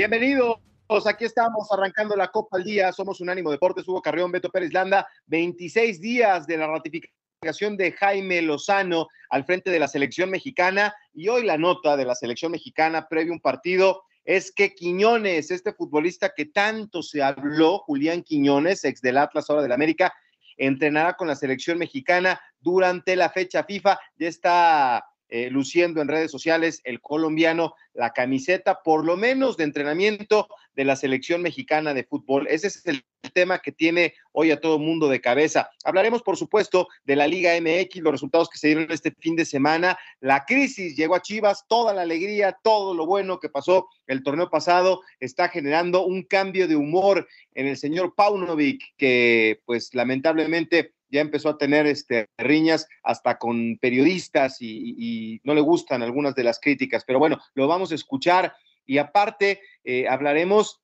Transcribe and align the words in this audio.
Bienvenidos, 0.00 0.56
aquí 1.04 1.26
estamos 1.26 1.70
arrancando 1.70 2.16
la 2.16 2.28
Copa 2.28 2.56
al 2.56 2.64
Día. 2.64 2.90
Somos 2.90 3.20
Unánimo 3.20 3.50
Deportes, 3.50 3.86
Hugo 3.86 4.00
Carrión, 4.00 4.32
Beto 4.32 4.48
Pérez 4.48 4.72
Landa. 4.72 5.06
26 5.26 6.00
días 6.00 6.46
de 6.46 6.56
la 6.56 6.68
ratificación 6.68 7.76
de 7.76 7.92
Jaime 7.92 8.40
Lozano 8.40 9.08
al 9.28 9.44
frente 9.44 9.70
de 9.70 9.78
la 9.78 9.88
selección 9.88 10.30
mexicana. 10.30 10.94
Y 11.12 11.28
hoy 11.28 11.44
la 11.44 11.58
nota 11.58 11.98
de 11.98 12.06
la 12.06 12.14
selección 12.14 12.52
mexicana 12.52 13.08
previo 13.08 13.32
a 13.32 13.34
un 13.34 13.42
partido 13.42 14.04
es 14.24 14.50
que 14.50 14.74
Quiñones, 14.74 15.50
este 15.50 15.74
futbolista 15.74 16.32
que 16.34 16.46
tanto 16.46 17.02
se 17.02 17.22
habló, 17.22 17.80
Julián 17.80 18.22
Quiñones, 18.22 18.86
ex 18.86 19.02
del 19.02 19.18
Atlas, 19.18 19.50
ahora 19.50 19.60
del 19.60 19.72
América, 19.72 20.14
entrenará 20.56 21.12
con 21.12 21.28
la 21.28 21.36
selección 21.36 21.76
mexicana 21.76 22.40
durante 22.58 23.16
la 23.16 23.28
fecha 23.28 23.64
FIFA. 23.64 24.00
Ya 24.16 24.28
está 24.28 25.04
eh, 25.30 25.48
luciendo 25.50 26.02
en 26.02 26.08
redes 26.08 26.30
sociales 26.30 26.80
el 26.84 27.00
colombiano 27.00 27.74
la 27.94 28.10
camiseta, 28.10 28.82
por 28.82 29.04
lo 29.04 29.16
menos 29.16 29.56
de 29.56 29.64
entrenamiento 29.64 30.48
de 30.74 30.84
la 30.84 30.96
selección 30.96 31.42
mexicana 31.42 31.94
de 31.94 32.04
fútbol. 32.04 32.46
Ese 32.48 32.68
es 32.68 32.86
el 32.86 33.04
tema 33.32 33.58
que 33.58 33.72
tiene 33.72 34.14
hoy 34.32 34.50
a 34.50 34.60
todo 34.60 34.78
mundo 34.78 35.08
de 35.08 35.20
cabeza. 35.20 35.70
Hablaremos, 35.84 36.22
por 36.22 36.36
supuesto, 36.36 36.88
de 37.04 37.16
la 37.16 37.26
Liga 37.26 37.52
MX, 37.60 37.96
los 37.96 38.12
resultados 38.12 38.48
que 38.48 38.58
se 38.58 38.68
dieron 38.68 38.90
este 38.90 39.12
fin 39.12 39.36
de 39.36 39.44
semana. 39.44 39.98
La 40.20 40.44
crisis 40.44 40.96
llegó 40.96 41.14
a 41.14 41.22
Chivas, 41.22 41.64
toda 41.68 41.92
la 41.94 42.02
alegría, 42.02 42.58
todo 42.62 42.94
lo 42.94 43.06
bueno 43.06 43.40
que 43.40 43.48
pasó 43.48 43.88
el 44.06 44.22
torneo 44.22 44.50
pasado 44.50 45.02
está 45.20 45.48
generando 45.48 46.04
un 46.04 46.22
cambio 46.22 46.66
de 46.66 46.76
humor 46.76 47.28
en 47.54 47.66
el 47.66 47.76
señor 47.76 48.14
Paunovic, 48.14 48.82
que 48.96 49.60
pues 49.64 49.94
lamentablemente 49.94 50.94
ya 51.10 51.20
empezó 51.20 51.48
a 51.50 51.58
tener 51.58 51.86
este, 51.86 52.28
riñas 52.38 52.86
hasta 53.02 53.38
con 53.38 53.78
periodistas 53.78 54.58
y, 54.60 55.40
no 55.44 55.54
le 55.54 55.60
gustan 55.60 56.02
algunas 56.02 56.34
de 56.34 56.44
las 56.44 56.60
críticas, 56.60 57.04
pero 57.06 57.18
bueno, 57.18 57.38
lo 57.54 57.66
vamos 57.66 57.92
a 57.92 57.94
escuchar 57.94 58.54
y 58.86 58.98
aparte 58.98 59.60
eh, 59.84 60.08
hablaremos 60.08 60.80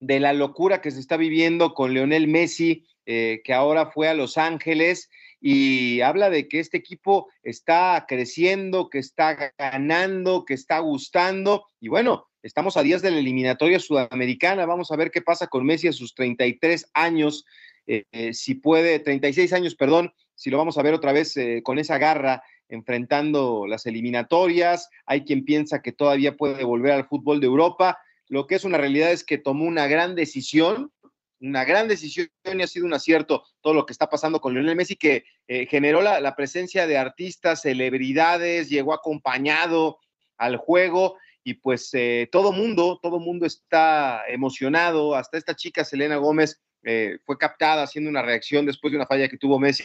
de 0.00 0.20
la 0.20 0.32
locura 0.32 0.80
que 0.80 0.90
se 0.90 1.00
está 1.00 1.16
viviendo 1.16 1.74
con 1.74 1.92
Leonel 1.92 2.28
Messi, 2.28 2.86
eh, 3.06 3.40
que 3.44 3.54
ahora 3.54 3.90
fue 3.90 4.08
a 4.08 4.14
Los 4.14 4.38
Ángeles 4.38 5.10
y 5.40 6.00
habla 6.00 6.30
de 6.30 6.48
que 6.48 6.60
este 6.60 6.76
equipo 6.76 7.28
está 7.42 8.04
creciendo, 8.08 8.90
que 8.90 8.98
está 8.98 9.52
ganando, 9.58 10.44
que 10.44 10.54
está 10.54 10.78
gustando 10.80 11.66
y 11.80 11.88
bueno, 11.88 12.28
estamos 12.42 12.76
a 12.76 12.82
días 12.82 13.02
de 13.02 13.10
la 13.10 13.18
eliminatoria 13.18 13.80
sudamericana, 13.80 14.66
vamos 14.66 14.90
a 14.90 14.96
ver 14.96 15.10
qué 15.10 15.22
pasa 15.22 15.48
con 15.48 15.64
Messi 15.64 15.88
a 15.88 15.92
sus 15.92 16.14
33 16.14 16.90
años 16.94 17.44
eh, 17.88 18.04
eh, 18.12 18.34
si 18.34 18.54
puede, 18.54 18.98
36 19.00 19.50
años, 19.54 19.74
perdón, 19.74 20.12
si 20.34 20.50
lo 20.50 20.58
vamos 20.58 20.76
a 20.76 20.82
ver 20.82 20.92
otra 20.92 21.12
vez 21.12 21.34
eh, 21.38 21.62
con 21.64 21.78
esa 21.78 21.96
garra 21.96 22.42
enfrentando 22.68 23.66
las 23.66 23.86
eliminatorias. 23.86 24.90
Hay 25.06 25.24
quien 25.24 25.46
piensa 25.46 25.80
que 25.80 25.92
todavía 25.92 26.36
puede 26.36 26.62
volver 26.64 26.92
al 26.92 27.08
fútbol 27.08 27.40
de 27.40 27.46
Europa. 27.46 27.98
Lo 28.28 28.46
que 28.46 28.56
es 28.56 28.64
una 28.64 28.76
realidad 28.76 29.10
es 29.10 29.24
que 29.24 29.38
tomó 29.38 29.64
una 29.64 29.86
gran 29.86 30.14
decisión, 30.14 30.92
una 31.40 31.64
gran 31.64 31.88
decisión 31.88 32.28
y 32.44 32.62
ha 32.62 32.66
sido 32.66 32.84
un 32.84 32.92
acierto 32.92 33.44
todo 33.62 33.72
lo 33.72 33.86
que 33.86 33.94
está 33.94 34.10
pasando 34.10 34.38
con 34.38 34.52
Lionel 34.52 34.76
Messi, 34.76 34.96
que 34.96 35.24
generó 35.70 36.02
la, 36.02 36.20
la, 36.20 36.36
presencia 36.36 36.86
de 36.86 36.98
artistas, 36.98 37.62
celebridades, 37.62 38.68
llegó 38.68 38.92
acompañado 38.92 39.98
al 40.36 40.56
juego 40.58 41.16
y 41.42 41.54
pues 41.54 41.92
todo 42.30 42.52
mundo, 42.52 42.98
todo 43.00 43.18
mundo 43.18 43.46
está 43.46 44.24
emocionado, 44.28 45.14
hasta 45.14 45.38
esta 45.38 45.56
chica 45.56 45.84
Selena 45.84 46.16
Gómez 46.16 46.60
eh, 46.84 47.18
fue 47.24 47.38
captada 47.38 47.82
haciendo 47.82 48.08
una 48.08 48.22
reacción 48.22 48.64
después 48.64 48.92
de 48.92 48.98
una 48.98 49.06
falla 49.06 49.28
que 49.28 49.36
tuvo 49.36 49.58
Messi 49.58 49.84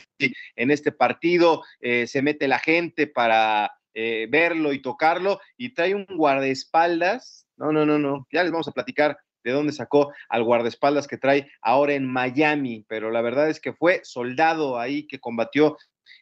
en 0.56 0.72
este 0.72 0.92
partido, 0.92 1.64
eh, 1.82 2.08
se 2.08 2.22
mete 2.22 2.48
la 2.48 2.60
gente 2.60 3.08
para 3.08 3.74
eh, 3.94 4.28
verlo 4.30 4.74
y 4.74 4.82
tocarlo 4.82 5.40
y 5.58 5.74
trae 5.74 5.96
un 5.96 6.06
guardaespaldas, 6.06 7.48
no, 7.58 7.72
no, 7.72 7.86
no, 7.86 7.98
no, 7.98 8.28
ya 8.32 8.44
les 8.44 8.52
vamos 8.52 8.68
a 8.68 8.74
platicar 8.74 9.18
de 9.44 9.52
dónde 9.52 9.74
sacó 9.74 10.14
al 10.30 10.44
guardaespaldas 10.44 11.08
que 11.08 11.18
trae 11.18 11.52
ahora 11.62 11.94
en 11.94 12.06
Miami, 12.06 12.86
pero 12.88 13.12
la 13.12 13.22
verdad 13.22 13.50
es 13.50 13.60
que 13.60 13.74
fue 13.74 14.02
soldado 14.04 14.80
ahí 14.80 15.06
que 15.08 15.20
combatió 15.20 15.78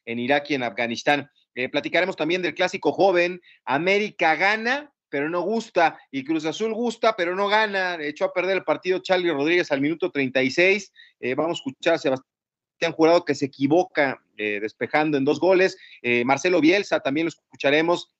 en 0.05 0.19
Irak 0.19 0.49
y 0.49 0.55
en 0.55 0.63
Afganistán. 0.63 1.29
platicaremos 1.71 2.15
también 2.15 2.41
del 2.41 2.55
clásico 2.55 2.91
joven, 2.91 3.39
América 3.65 4.35
gana, 4.35 4.91
pero 5.11 5.29
no 5.29 5.41
gusta, 5.41 5.99
y 6.09 6.23
Cruz 6.23 6.45
Azul 6.45 6.73
gusta, 6.73 7.15
pero 7.15 7.35
no 7.35 7.47
gana, 7.49 7.97
echó 8.01 8.25
a 8.25 8.33
perder 8.33 8.57
el 8.57 8.63
partido 8.63 8.99
Charlie 8.99 9.31
Rodríguez 9.31 9.71
al 9.71 9.81
minuto 9.81 10.09
36, 10.09 10.91
eh, 11.19 11.35
vamos 11.35 11.57
a 11.57 11.59
escuchar 11.59 11.93
a 11.95 11.97
Sebastián 11.99 12.93
Jurado 12.93 13.25
que 13.25 13.35
se 13.35 13.45
equivoca 13.45 14.23
eh, 14.37 14.59
despejando 14.61 15.17
en 15.17 15.25
dos 15.25 15.39
goles, 15.39 15.77
eh, 16.01 16.23
Marcelo 16.23 16.61
Bielsa 16.61 17.01
también 17.01 17.25
lo 17.25 17.29
escucharemos, 17.29 18.15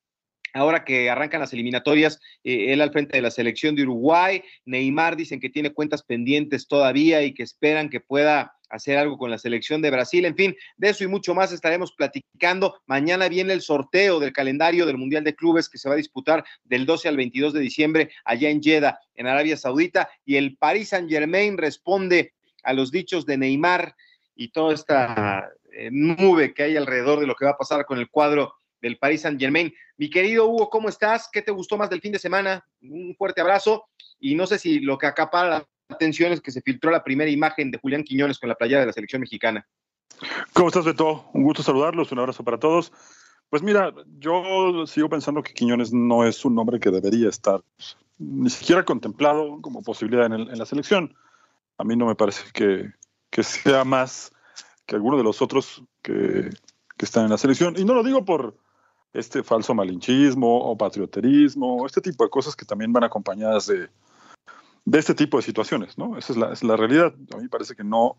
ahora 0.53 0.84
que 0.84 1.09
arrancan 1.09 1.40
las 1.40 1.53
eliminatorias, 1.53 2.19
él 2.44 2.81
al 2.81 2.91
frente 2.91 3.16
de 3.16 3.22
la 3.22 3.31
selección 3.31 3.73
de 3.73 3.84
Uruguay, 3.84 4.44
Neymar 4.66 5.16
dicen 5.16 5.40
que 5.40 5.50
tiene 5.50 5.72
cuentas 5.72 6.03
pendientes 6.03 6.68
todavía 6.68 7.23
y 7.23 7.34
que 7.34 7.44
esperan 7.44 7.90
que 7.90 8.02
pueda 8.02 8.53
hacer 8.72 8.98
algo 8.98 9.18
con 9.18 9.30
la 9.30 9.38
selección 9.38 9.82
de 9.82 9.92
Brasil. 9.92 10.26
En 10.26 10.36
fin, 10.36 10.56
de 10.78 10.90
eso 10.90 11.04
y 11.04 11.08
mucho 11.08 11.36
más 11.36 11.52
estaremos 11.52 11.92
platicando. 11.92 12.82
Mañana 12.88 13.30
viene 13.30 13.54
el 13.54 13.62
sorteo 13.62 14.20
del 14.20 14.34
calendario 14.34 14.86
del 14.86 14.98
Mundial 14.98 15.24
de 15.24 15.36
Clubes 15.36 15.70
que 15.70 15.78
se 15.78 15.90
va 15.90 15.96
a 15.96 15.98
disputar 15.98 16.44
del 16.64 16.86
12 16.86 17.09
al 17.09 17.18
22 17.18 17.54
de 17.54 17.59
diciembre 17.59 18.12
allá 18.26 18.50
en 18.50 18.62
Jeddah, 18.62 19.00
en 19.16 19.28
Arabia 19.28 19.58
Saudita, 19.58 20.09
y 20.26 20.38
el 20.38 20.58
Paris 20.58 20.90
Saint 20.90 21.09
Germain 21.09 21.58
responde 21.58 22.34
a 22.64 22.74
los 22.74 22.92
dichos 22.92 23.26
de 23.26 23.38
Neymar 23.38 23.96
y 24.36 24.50
toda 24.50 24.74
esta 24.74 25.50
eh, 25.74 25.90
nube 25.92 26.53
que 26.53 26.64
hay 26.64 26.78
alrededor 26.78 27.20
de 27.20 27.28
lo 27.28 27.36
que 27.36 27.46
va 27.46 27.52
a 27.52 27.58
pasar 27.58 27.86
con 27.86 28.00
el 28.00 28.09
cuadro 28.09 28.53
del 28.82 28.98
Paris 28.98 29.22
Saint 29.22 29.40
Germain. 29.40 29.74
Mi 29.98 30.09
querido 30.09 30.48
Hugo, 30.48 30.70
¿cómo 30.70 30.90
estás? 30.90 31.30
¿Qué 31.32 31.42
te 31.42 31.52
gustó 31.52 31.78
más 31.78 31.90
del 31.90 32.02
fin 32.02 32.12
de 32.12 32.20
semana? 32.20 32.66
Un 32.82 33.16
fuerte 33.16 33.42
abrazo 33.42 33.86
y 34.20 34.36
no 34.36 34.48
sé 34.48 34.58
si 34.58 34.80
lo 34.80 34.98
que 34.98 35.08
acapara 35.08 35.66
atención 35.96 36.31
es 36.31 36.41
que 36.41 36.52
se 36.52 36.62
filtró 36.62 36.91
la 36.91 37.03
primera 37.03 37.29
imagen 37.29 37.72
de 37.72 37.78
Julián 37.78 38.03
Quiñones 38.03 38.40
con 38.40 38.50
la 38.50 38.56
playa 38.56 38.79
de 38.79 38.85
la 38.85 38.94
selección 38.94 39.22
mexicana. 39.22 39.68
¿Cómo 40.53 40.68
estás, 40.68 40.85
Beto? 40.85 41.29
Un 41.34 41.44
gusto 41.44 41.63
saludarlos, 41.63 42.12
un 42.12 42.19
abrazo 42.19 42.44
para 42.44 42.59
todos. 42.59 42.91
Pues 43.50 43.63
mira, 43.63 43.94
yo 44.19 44.85
sigo 44.88 45.09
pensando 45.09 45.44
que 45.44 45.53
Quiñones 45.53 45.91
no 45.91 46.25
es 46.25 46.46
un 46.46 46.56
nombre 46.56 46.79
que 46.79 46.91
debería 46.91 47.29
estar 47.29 47.62
ni 48.18 48.50
siquiera 48.50 48.85
contemplado 48.85 49.59
como 49.62 49.81
posibilidad 49.81 50.25
en, 50.28 50.57
la 50.57 50.66
selección. 50.66 51.16
A 51.78 51.84
mí 51.84 51.96
no 51.96 52.06
me 52.06 52.16
parece 52.16 52.44
que, 52.53 52.91
que, 53.29 53.44
sea 53.44 53.84
más 53.84 54.31
que 54.85 54.96
alguno 54.96 55.18
de 55.18 55.23
los 55.23 55.41
otros 55.41 55.84
que, 56.02 56.50
que 56.97 57.06
están 57.06 57.25
en 57.25 57.31
la 57.31 57.38
selección. 57.38 57.75
Y 57.78 57.84
no 57.84 57.94
lo 57.94 58.03
digo 58.03 58.23
por 58.23 58.56
este 59.12 59.43
falso 59.43 59.73
malinchismo 59.73 60.59
o 60.72 60.78
patrioterismo, 60.78 61.85
este 61.85 61.99
tipo 61.99 62.23
de 62.23 62.29
cosas 62.29 62.55
que 62.55 62.66
también 62.66 62.93
van 62.93 63.03
acompañadas 63.03 63.67
de, 63.67 63.90
de 64.85 64.99
este 64.99 65.13
tipo 65.13 65.37
de 65.37 65.43
situaciones, 65.43 65.97
¿no? 65.97 66.17
Esa 66.17 66.33
es 66.33 66.37
la, 66.37 66.53
es 66.53 66.63
la 66.63 66.75
realidad. 66.75 67.13
A 67.33 67.37
mí 67.37 67.47
parece 67.47 67.75
que 67.75 67.83
no, 67.83 68.17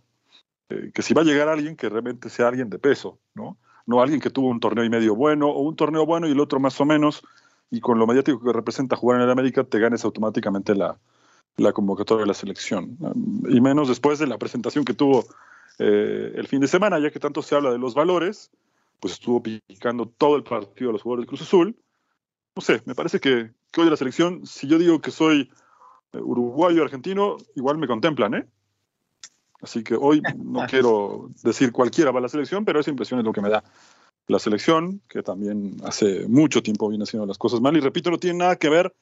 eh, 0.69 0.91
que 0.95 1.03
si 1.03 1.15
va 1.15 1.23
a 1.23 1.25
llegar 1.25 1.49
alguien, 1.49 1.77
que 1.77 1.89
realmente 1.89 2.29
sea 2.29 2.49
alguien 2.49 2.71
de 2.71 2.79
peso, 2.79 3.19
¿no? 3.35 3.57
No 3.87 4.01
alguien 4.01 4.21
que 4.21 4.31
tuvo 4.31 4.49
un 4.49 4.61
torneo 4.61 4.85
y 4.85 4.91
medio 4.91 5.15
bueno, 5.15 5.49
o 5.49 5.63
un 5.63 5.75
torneo 5.75 6.07
bueno 6.07 6.29
y 6.29 6.33
el 6.33 6.41
otro 6.41 6.61
más 6.61 6.81
o 6.81 6.85
menos, 6.85 7.23
y 7.71 7.81
con 7.81 7.99
lo 7.99 8.07
mediático 8.07 8.41
que 8.41 8.53
representa 8.53 8.97
jugar 8.97 9.19
en 9.19 9.25
el 9.25 9.31
América, 9.31 9.65
te 9.65 9.79
ganes 9.81 10.05
automáticamente 10.05 10.75
la, 10.75 10.99
la 11.57 11.73
convocatoria 11.73 12.23
de 12.23 12.29
la 12.29 12.35
selección. 12.35 12.97
Y 13.49 13.61
menos 13.61 13.89
después 13.89 14.19
de 14.19 14.27
la 14.27 14.39
presentación 14.39 14.85
que 14.85 14.95
tuvo 14.95 15.25
eh, 15.79 16.33
el 16.37 16.47
fin 16.47 16.61
de 16.61 16.69
semana, 16.69 16.99
ya 17.01 17.11
que 17.11 17.19
tanto 17.19 17.43
se 17.43 17.55
habla 17.57 17.73
de 17.73 17.79
los 17.79 17.95
valores, 17.95 18.51
pues 19.01 19.15
estuvo 19.15 19.43
picando 19.43 20.07
todo 20.07 20.37
el 20.37 20.45
partido 20.45 20.89
de 20.89 20.93
los 20.93 21.03
jugadores 21.03 21.27
de 21.27 21.29
Cruz 21.29 21.43
Azul. 21.43 21.77
No 22.55 22.63
sé, 22.63 22.83
me 22.85 22.95
parece 22.95 23.19
que, 23.19 23.51
que 23.73 23.81
hoy 23.81 23.91
la 23.91 23.97
selección, 23.97 24.47
si 24.47 24.69
yo 24.69 24.79
digo 24.79 25.01
que 25.01 25.11
soy 25.11 25.51
uruguayo, 26.13 26.83
argentino, 26.83 27.37
igual 27.55 27.79
me 27.79 27.87
contemplan, 27.87 28.35
¿eh? 28.35 28.47
Así 29.63 29.85
que 29.85 29.95
hoy 29.95 30.21
no 30.37 30.67
quiero 30.69 31.31
decir 31.43 31.73
cualquiera 31.73 32.11
va 32.11 32.19
a 32.19 32.23
la 32.23 32.29
selección, 32.29 32.65
pero 32.65 32.81
esa 32.81 32.91
impresión 32.91 33.21
es 33.21 33.25
lo 33.25 33.33
que 33.33 33.41
me 33.41 33.49
da. 33.49 33.65
la 34.27 34.39
selección, 34.39 35.01
que 35.09 35.23
también 35.23 35.77
hace 35.85 36.27
mucho 36.29 36.63
tiempo 36.63 36.89
viene 36.89 37.05
haciendo 37.05 37.27
las 37.27 37.39
cosas 37.39 37.61
mal. 37.61 37.77
Y 37.77 37.81
repito, 37.81 38.11
no 38.11 38.19
tiene 38.19 38.39
nada 38.39 38.57
que 38.57 38.69
ver 38.69 38.95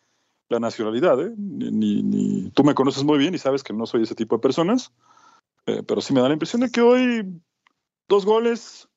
la 0.48 0.60
nacionalidad. 0.60 1.20
¿eh? 1.20 1.32
Ni, 1.36 2.02
ni, 2.02 2.50
tú 2.50 2.64
me 2.64 2.74
conoces 2.74 3.04
muy 3.04 3.18
bien 3.18 3.34
y 3.34 3.38
sabes 3.38 3.62
que 3.62 3.72
no 3.72 3.86
soy 3.86 4.02
ese 4.02 4.14
tipo 4.14 4.36
de 4.36 4.42
personas, 4.42 4.92
eh, 5.66 5.82
pero 5.86 6.00
sí 6.00 6.12
me 6.12 6.20
da 6.20 6.28
la 6.28 6.34
impresión 6.34 6.60
de 6.60 6.70
que 6.70 6.80
hoy 6.80 7.40
dos 8.08 8.26
goles 8.26 8.88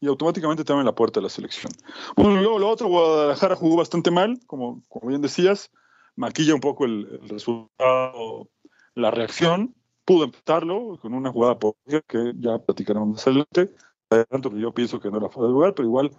y 0.00 0.06
automáticamente 0.06 0.64
te 0.64 0.72
abren 0.72 0.86
la 0.86 0.94
puerta 0.94 1.20
de 1.20 1.24
la 1.24 1.30
selección. 1.30 1.72
Bueno, 2.16 2.40
luego 2.40 2.58
lo 2.58 2.68
otro, 2.68 2.88
Guadalajara 2.88 3.56
jugó 3.56 3.76
bastante 3.76 4.10
mal, 4.10 4.38
como, 4.46 4.82
como 4.88 5.08
bien 5.08 5.20
decías, 5.20 5.70
maquilla 6.20 6.54
un 6.54 6.60
poco 6.60 6.84
el, 6.84 7.18
resultado, 7.28 8.48
la 8.94 9.10
reacción, 9.10 9.74
pudo 10.04 10.24
empatarlo 10.24 10.98
con 11.00 11.14
una 11.14 11.32
jugada 11.32 11.58
que 12.06 12.32
ya 12.36 12.58
platicaremos 12.58 13.08
más 13.08 13.26
adelante, 13.26 13.74
tanto 14.28 14.54
yo 14.56 14.72
pienso 14.72 15.00
que 15.00 15.10
no 15.10 15.16
era 15.16 15.30
fuera 15.30 15.48
de 15.48 15.54
lugar, 15.54 15.74
pero 15.74 15.88
igual 15.88 16.10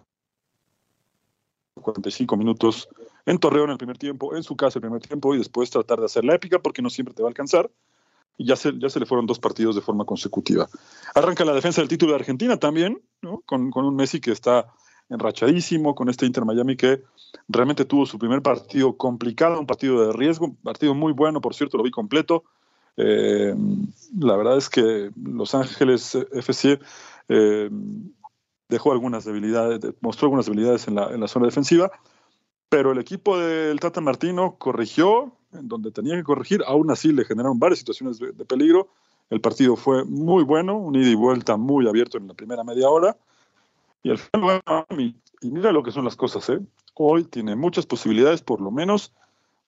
45 1.75 2.35
minutos 2.35 2.89
en 3.25 3.37
Torreón 3.37 3.69
el 3.69 3.77
primer 3.77 3.97
tiempo, 3.99 4.35
en 4.35 4.43
su 4.43 4.55
casa 4.55 4.79
el 4.79 4.81
primer 4.81 5.01
tiempo 5.01 5.35
y 5.35 5.37
después 5.37 5.69
tratar 5.69 5.99
de 5.99 6.05
hacer 6.05 6.25
la 6.25 6.35
épica 6.35 6.59
porque 6.59 6.81
no 6.81 6.89
siempre 6.89 7.13
te 7.13 7.21
va 7.21 7.27
a 7.27 7.31
alcanzar. 7.31 7.69
Y 8.37 8.45
ya 8.45 8.55
se, 8.55 8.71
ya 8.79 8.89
se 8.89 8.99
le 8.99 9.05
fueron 9.05 9.27
dos 9.27 9.39
partidos 9.39 9.75
de 9.75 9.81
forma 9.81 10.05
consecutiva. 10.05 10.67
Arranca 11.13 11.45
la 11.45 11.53
defensa 11.53 11.81
del 11.81 11.89
título 11.89 12.13
de 12.13 12.19
Argentina 12.19 12.57
también, 12.57 13.03
¿no? 13.21 13.41
con, 13.45 13.69
con 13.69 13.85
un 13.85 13.95
Messi 13.95 14.19
que 14.19 14.31
está 14.31 14.73
enrachadísimo, 15.11 15.93
con 15.93 16.09
este 16.09 16.25
Inter 16.25 16.45
Miami 16.45 16.75
que 16.75 17.03
realmente 17.47 17.85
tuvo 17.85 18.05
su 18.05 18.17
primer 18.17 18.41
partido 18.41 18.97
complicado, 18.97 19.59
un 19.59 19.67
partido 19.67 20.07
de 20.07 20.13
riesgo, 20.13 20.47
un 20.47 20.55
partido 20.55 20.95
muy 20.95 21.13
bueno, 21.13 21.41
por 21.41 21.53
cierto, 21.53 21.77
lo 21.77 21.83
vi 21.83 21.91
completo. 21.91 22.43
Eh, 22.97 23.53
la 24.17 24.35
verdad 24.35 24.57
es 24.57 24.69
que 24.69 25.11
Los 25.21 25.53
Ángeles 25.53 26.15
FC 26.31 26.79
eh, 27.29 27.69
dejó 28.69 28.91
algunas 28.93 29.25
debilidades, 29.25 29.81
mostró 29.99 30.27
algunas 30.27 30.45
debilidades 30.45 30.87
en 30.87 30.95
la, 30.95 31.27
zona 31.27 31.45
defensiva, 31.45 31.91
pero 32.69 32.93
el 32.93 32.99
equipo 32.99 33.37
del 33.37 33.79
Tata 33.79 33.99
Martino 34.01 34.55
corrigió 34.57 35.33
en 35.51 35.67
donde 35.67 35.91
tenía 35.91 36.15
que 36.15 36.23
corregir, 36.23 36.63
aún 36.65 36.89
así 36.89 37.11
le 37.11 37.25
generaron 37.25 37.59
varias 37.59 37.79
situaciones 37.79 38.17
de, 38.17 38.31
de 38.31 38.45
peligro. 38.45 38.87
El 39.29 39.41
partido 39.41 39.75
fue 39.75 40.05
muy 40.05 40.43
bueno, 40.45 40.77
un 40.77 40.95
ida 40.95 41.09
y 41.09 41.15
vuelta 41.15 41.57
muy 41.57 41.87
abierto 41.87 42.17
en 42.17 42.27
la 42.27 42.33
primera 42.33 42.63
media 42.63 42.89
hora. 42.89 43.17
Y 44.03 44.09
al 44.09 44.17
final, 44.17 44.61
bueno, 44.65 44.87
y 45.41 45.49
mira 45.49 45.71
lo 45.71 45.83
que 45.83 45.91
son 45.91 46.05
las 46.05 46.15
cosas, 46.15 46.49
¿eh? 46.49 46.59
Hoy 46.93 47.23
tiene 47.23 47.55
muchas 47.55 47.85
posibilidades, 47.85 48.41
por 48.41 48.61
lo 48.61 48.71
menos, 48.71 49.13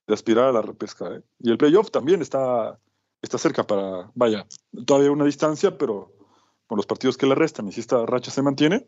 de 0.07 0.13
aspirar 0.13 0.45
a 0.45 0.51
la 0.51 0.61
repesca. 0.61 1.07
¿eh? 1.15 1.21
Y 1.39 1.51
el 1.51 1.57
playoff 1.57 1.91
también 1.91 2.21
está, 2.21 2.77
está 3.21 3.37
cerca 3.37 3.65
para, 3.65 4.11
vaya, 4.13 4.45
todavía 4.85 5.11
una 5.11 5.25
distancia, 5.25 5.77
pero 5.77 6.11
con 6.67 6.77
los 6.77 6.85
partidos 6.85 7.17
que 7.17 7.25
le 7.25 7.35
restan 7.35 7.67
y 7.67 7.71
si 7.71 7.79
esta 7.79 8.05
racha 8.05 8.31
se 8.31 8.41
mantiene, 8.41 8.85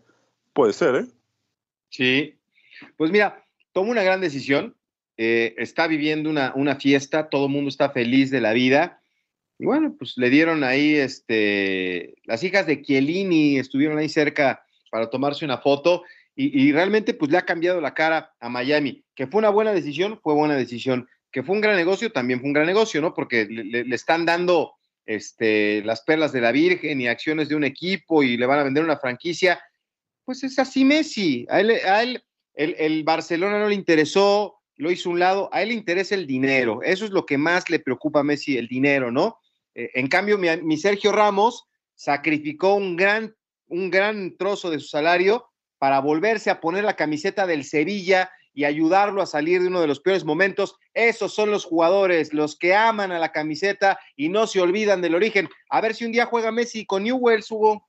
puede 0.54 0.74
ser, 0.74 0.96
¿eh? 0.96 1.06
Sí. 1.90 2.36
Pues 2.98 3.12
mira, 3.12 3.46
toma 3.72 3.92
una 3.92 4.04
gran 4.04 4.22
decisión. 4.22 4.76
Eh, 5.18 5.56
está 5.58 5.88
viviendo 5.88 6.30
una, 6.30 6.52
una 6.56 6.76
fiesta, 6.76 7.30
todo 7.30 7.46
el 7.46 7.52
mundo 7.52 7.70
está 7.70 7.90
feliz 7.92 8.32
de 8.32 8.42
la 8.42 8.54
vida. 8.54 9.02
Y 9.58 9.66
bueno, 9.66 9.96
pues 9.98 10.18
le 10.18 10.30
dieron 10.30 10.66
ahí, 10.66 10.96
este, 10.96 12.16
las 12.26 12.44
hijas 12.44 12.68
de 12.68 12.82
Chiellini 12.82 13.58
estuvieron 13.58 13.98
ahí 13.98 14.10
cerca 14.10 14.66
para 14.92 15.10
tomarse 15.10 15.46
una 15.46 15.58
foto 15.58 16.04
y, 16.36 16.68
y, 16.68 16.72
realmente 16.74 17.14
pues 17.14 17.32
le 17.32 17.38
ha 17.38 17.46
cambiado 17.46 17.80
la 17.80 17.94
cara 17.94 18.34
a 18.40 18.50
Miami. 18.50 19.06
Que 19.16 19.28
fue 19.28 19.40
una 19.40 19.50
buena 19.50 19.74
decisión, 19.74 20.20
fue 20.22 20.34
buena 20.34 20.56
decisión. 20.56 21.08
Que 21.32 21.44
fue 21.44 21.56
un 21.56 21.62
gran 21.62 21.76
negocio, 21.76 22.12
también 22.12 22.40
fue 22.40 22.48
un 22.48 22.54
gran 22.54 22.66
negocio, 22.66 23.02
¿no? 23.02 23.14
Porque 23.14 23.46
le, 23.46 23.96
están 23.96 24.26
dando 24.26 24.74
este, 25.06 25.82
las 25.84 26.02
perlas 26.02 26.34
de 26.34 26.42
la 26.42 26.52
Virgen 26.52 27.00
y 27.00 27.08
acciones 27.08 27.48
de 27.48 27.56
un 27.56 27.64
equipo 27.64 28.22
y 28.22 28.36
le 28.36 28.46
van 28.46 28.60
a 28.60 28.64
vender 28.64 28.84
una 28.84 28.98
franquicia. 28.98 29.62
Pues 30.26 30.44
es 30.44 30.60
así 30.60 30.84
Messi. 30.84 31.46
A 31.50 31.62
él, 31.62 31.72
a 31.72 32.04
él 32.04 32.24
el, 32.54 32.76
el 32.78 33.04
Barcelona 33.04 33.60
no 33.60 33.70
le 33.70 33.76
interesó, 33.76 34.60
lo 34.78 34.92
hizo 34.92 35.10
un 35.10 35.20
lado, 35.20 35.50
a 35.54 35.62
él 35.62 35.70
le 35.70 35.76
interesa 35.76 36.16
el 36.16 36.28
dinero. 36.28 36.82
Eso 36.84 37.06
es 37.06 37.12
lo 37.12 37.26
que 37.26 37.38
más 37.38 37.70
le 37.70 37.80
preocupa 37.80 38.20
a 38.20 38.24
Messi, 38.24 38.58
el 38.58 38.68
dinero, 38.68 39.12
¿no? 39.12 39.40
Eh, 39.74 39.92
en 39.94 40.08
cambio, 40.08 40.38
mi, 40.38 40.78
Sergio 40.78 41.12
Ramos 41.12 41.66
sacrificó 41.94 42.76
un 42.76 42.96
gran, 42.96 43.36
un 43.68 43.90
gran 43.90 44.38
trozo 44.38 44.70
de 44.70 44.80
su 44.80 44.88
salario 44.88 45.48
para 45.78 46.00
volverse 46.00 46.50
a 46.50 46.62
poner 46.62 46.84
la 46.84 46.96
camiseta 46.96 47.46
del 47.46 47.64
Sevilla 47.64 48.32
y 48.54 48.64
ayudarlo 48.64 49.22
a 49.22 49.26
salir 49.26 49.62
de 49.62 49.68
uno 49.68 49.82
de 49.82 49.88
los 49.88 50.00
peores 50.00 50.24
momentos. 50.24 50.78
Esos 50.94 51.34
son 51.34 51.52
los 51.52 51.66
jugadores, 51.66 52.34
los 52.34 52.58
que 52.58 52.74
aman 52.74 53.12
a 53.12 53.20
la 53.20 53.32
camiseta 53.32 54.00
y 54.16 54.30
no 54.30 54.48
se 54.48 54.62
olvidan 54.62 55.02
del 55.02 55.14
origen. 55.14 55.50
A 55.70 55.82
ver 55.82 55.94
si 55.94 56.06
un 56.06 56.14
día 56.14 56.26
juega 56.26 56.52
Messi 56.52 56.86
con 56.86 57.04
Newells, 57.04 57.52
Hugo. 57.52 57.86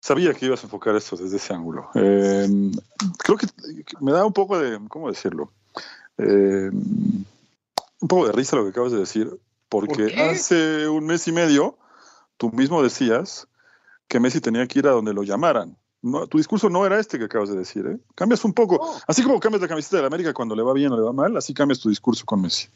Sabía 0.00 0.32
que 0.32 0.46
ibas 0.46 0.62
a 0.62 0.66
enfocar 0.66 0.96
esto 0.96 1.14
desde 1.14 1.36
ese 1.36 1.52
ángulo. 1.52 1.90
Eh, 1.94 2.48
creo 3.18 3.36
que 3.36 3.46
me 4.00 4.12
da 4.12 4.24
un 4.24 4.32
poco 4.32 4.58
de, 4.58 4.80
¿cómo 4.88 5.10
decirlo? 5.10 5.52
Eh, 6.16 6.70
un 6.72 8.08
poco 8.08 8.26
de 8.26 8.32
risa 8.32 8.56
lo 8.56 8.64
que 8.64 8.70
acabas 8.70 8.92
de 8.92 8.98
decir, 8.98 9.30
porque 9.68 10.08
¿Por 10.08 10.20
hace 10.20 10.88
un 10.88 11.04
mes 11.04 11.28
y 11.28 11.32
medio 11.32 11.76
tú 12.40 12.50
mismo 12.52 12.82
decías 12.82 13.46
que 14.08 14.18
Messi 14.18 14.40
tenía 14.40 14.66
que 14.66 14.78
ir 14.78 14.86
a 14.86 14.92
donde 14.92 15.12
lo 15.12 15.22
llamaran. 15.22 15.76
No, 16.00 16.26
tu 16.26 16.38
discurso 16.38 16.70
no 16.70 16.86
era 16.86 16.98
este 16.98 17.18
que 17.18 17.26
acabas 17.26 17.50
de 17.50 17.58
decir, 17.58 17.86
¿eh? 17.86 17.98
Cambias 18.14 18.42
un 18.46 18.54
poco. 18.54 18.78
Oh. 18.80 18.98
Así 19.06 19.22
como 19.22 19.38
cambias 19.38 19.60
la 19.60 19.68
camiseta 19.68 19.96
de 19.96 20.02
la 20.02 20.06
América 20.08 20.32
cuando 20.32 20.56
le 20.56 20.62
va 20.62 20.72
bien 20.72 20.90
o 20.90 20.96
le 20.96 21.02
va 21.02 21.12
mal, 21.12 21.36
así 21.36 21.52
cambias 21.52 21.80
tu 21.80 21.90
discurso 21.90 22.24
con 22.24 22.40
Messi. 22.40 22.68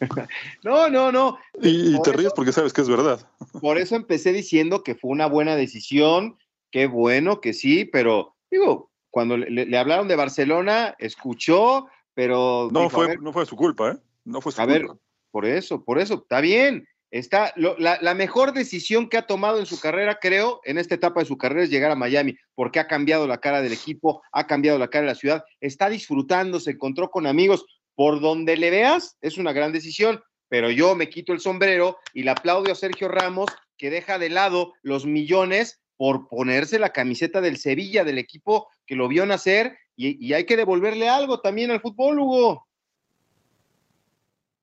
no, 0.64 0.90
no, 0.90 1.12
no. 1.12 1.38
Y, 1.62 1.94
y 1.94 2.02
te 2.02 2.10
eso, 2.10 2.18
ríes 2.18 2.32
porque 2.34 2.50
sabes 2.50 2.72
que 2.72 2.80
es 2.80 2.88
verdad. 2.88 3.24
Por 3.60 3.78
eso 3.78 3.94
empecé 3.94 4.32
diciendo 4.32 4.82
que 4.82 4.96
fue 4.96 5.12
una 5.12 5.26
buena 5.26 5.54
decisión, 5.54 6.36
qué 6.72 6.88
bueno 6.88 7.40
que 7.40 7.52
sí, 7.52 7.84
pero 7.84 8.34
digo, 8.50 8.90
cuando 9.10 9.36
le, 9.36 9.66
le 9.66 9.78
hablaron 9.78 10.08
de 10.08 10.16
Barcelona, 10.16 10.96
escuchó, 10.98 11.86
pero... 12.14 12.70
No, 12.72 12.80
dijo, 12.80 12.90
fue, 12.90 13.06
ver, 13.06 13.22
no 13.22 13.32
fue 13.32 13.46
su 13.46 13.54
culpa, 13.54 13.92
¿eh? 13.92 13.98
No 14.24 14.40
fue 14.40 14.50
su 14.50 14.60
a 14.60 14.66
culpa. 14.66 14.92
ver, 14.92 14.98
por 15.30 15.46
eso, 15.46 15.84
por 15.84 16.00
eso, 16.00 16.14
está 16.14 16.40
bien. 16.40 16.88
Está, 17.12 17.52
lo, 17.56 17.76
la, 17.78 17.98
la, 18.00 18.14
mejor 18.14 18.52
decisión 18.52 19.08
que 19.08 19.18
ha 19.18 19.26
tomado 19.26 19.60
en 19.60 19.66
su 19.66 19.78
carrera, 19.78 20.18
creo, 20.20 20.62
en 20.64 20.78
esta 20.78 20.94
etapa 20.94 21.20
de 21.20 21.26
su 21.26 21.36
carrera 21.36 21.62
es 21.62 21.70
llegar 21.70 21.90
a 21.90 21.94
Miami, 21.94 22.36
porque 22.54 22.80
ha 22.80 22.88
cambiado 22.88 23.26
la 23.26 23.38
cara 23.38 23.60
del 23.60 23.74
equipo, 23.74 24.22
ha 24.32 24.46
cambiado 24.46 24.78
la 24.78 24.88
cara 24.88 25.02
de 25.02 25.12
la 25.12 25.14
ciudad, 25.14 25.44
está 25.60 25.90
disfrutando, 25.90 26.58
se 26.58 26.70
encontró 26.70 27.10
con 27.10 27.26
amigos, 27.26 27.66
por 27.94 28.20
donde 28.20 28.56
le 28.56 28.70
veas, 28.70 29.18
es 29.20 29.36
una 29.36 29.52
gran 29.52 29.72
decisión, 29.72 30.22
pero 30.48 30.70
yo 30.70 30.94
me 30.94 31.08
quito 31.08 31.32
el 31.32 31.40
sombrero 31.40 31.98
y 32.14 32.22
le 32.22 32.30
aplaudo 32.30 32.72
a 32.72 32.74
Sergio 32.74 33.08
Ramos, 33.08 33.50
que 33.76 33.90
deja 33.90 34.18
de 34.18 34.30
lado 34.30 34.72
los 34.82 35.04
millones 35.04 35.82
por 35.96 36.28
ponerse 36.28 36.78
la 36.78 36.94
camiseta 36.94 37.40
del 37.40 37.58
Sevilla, 37.58 38.04
del 38.04 38.18
equipo 38.18 38.68
que 38.86 38.96
lo 38.96 39.08
vio 39.08 39.26
nacer, 39.26 39.76
y, 39.96 40.32
hay 40.32 40.46
que 40.46 40.56
devolverle 40.56 41.08
algo 41.08 41.40
también 41.40 41.70
al 41.70 41.80
fútbol, 41.80 42.18
Hugo. 42.18 42.66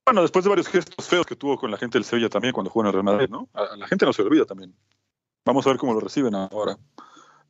Bueno, 0.05 0.21
después 0.21 0.43
de 0.43 0.49
varios 0.49 0.67
gestos 0.67 1.07
feos 1.07 1.25
que 1.25 1.35
tuvo 1.35 1.57
con 1.57 1.69
la 1.69 1.77
gente 1.77 1.97
del 1.97 2.05
Sevilla 2.05 2.29
también 2.29 2.53
cuando 2.53 2.71
jugó 2.71 2.83
en 2.83 2.87
el 2.87 2.93
Real 2.93 3.03
Madrid, 3.03 3.29
¿no? 3.29 3.47
A 3.53 3.75
la 3.75 3.87
gente 3.87 4.05
no 4.05 4.13
se 4.13 4.21
olvida 4.21 4.45
también. 4.45 4.73
Vamos 5.45 5.65
a 5.65 5.69
ver 5.69 5.77
cómo 5.77 5.93
lo 5.93 5.99
reciben 5.99 6.33
ahora, 6.35 6.77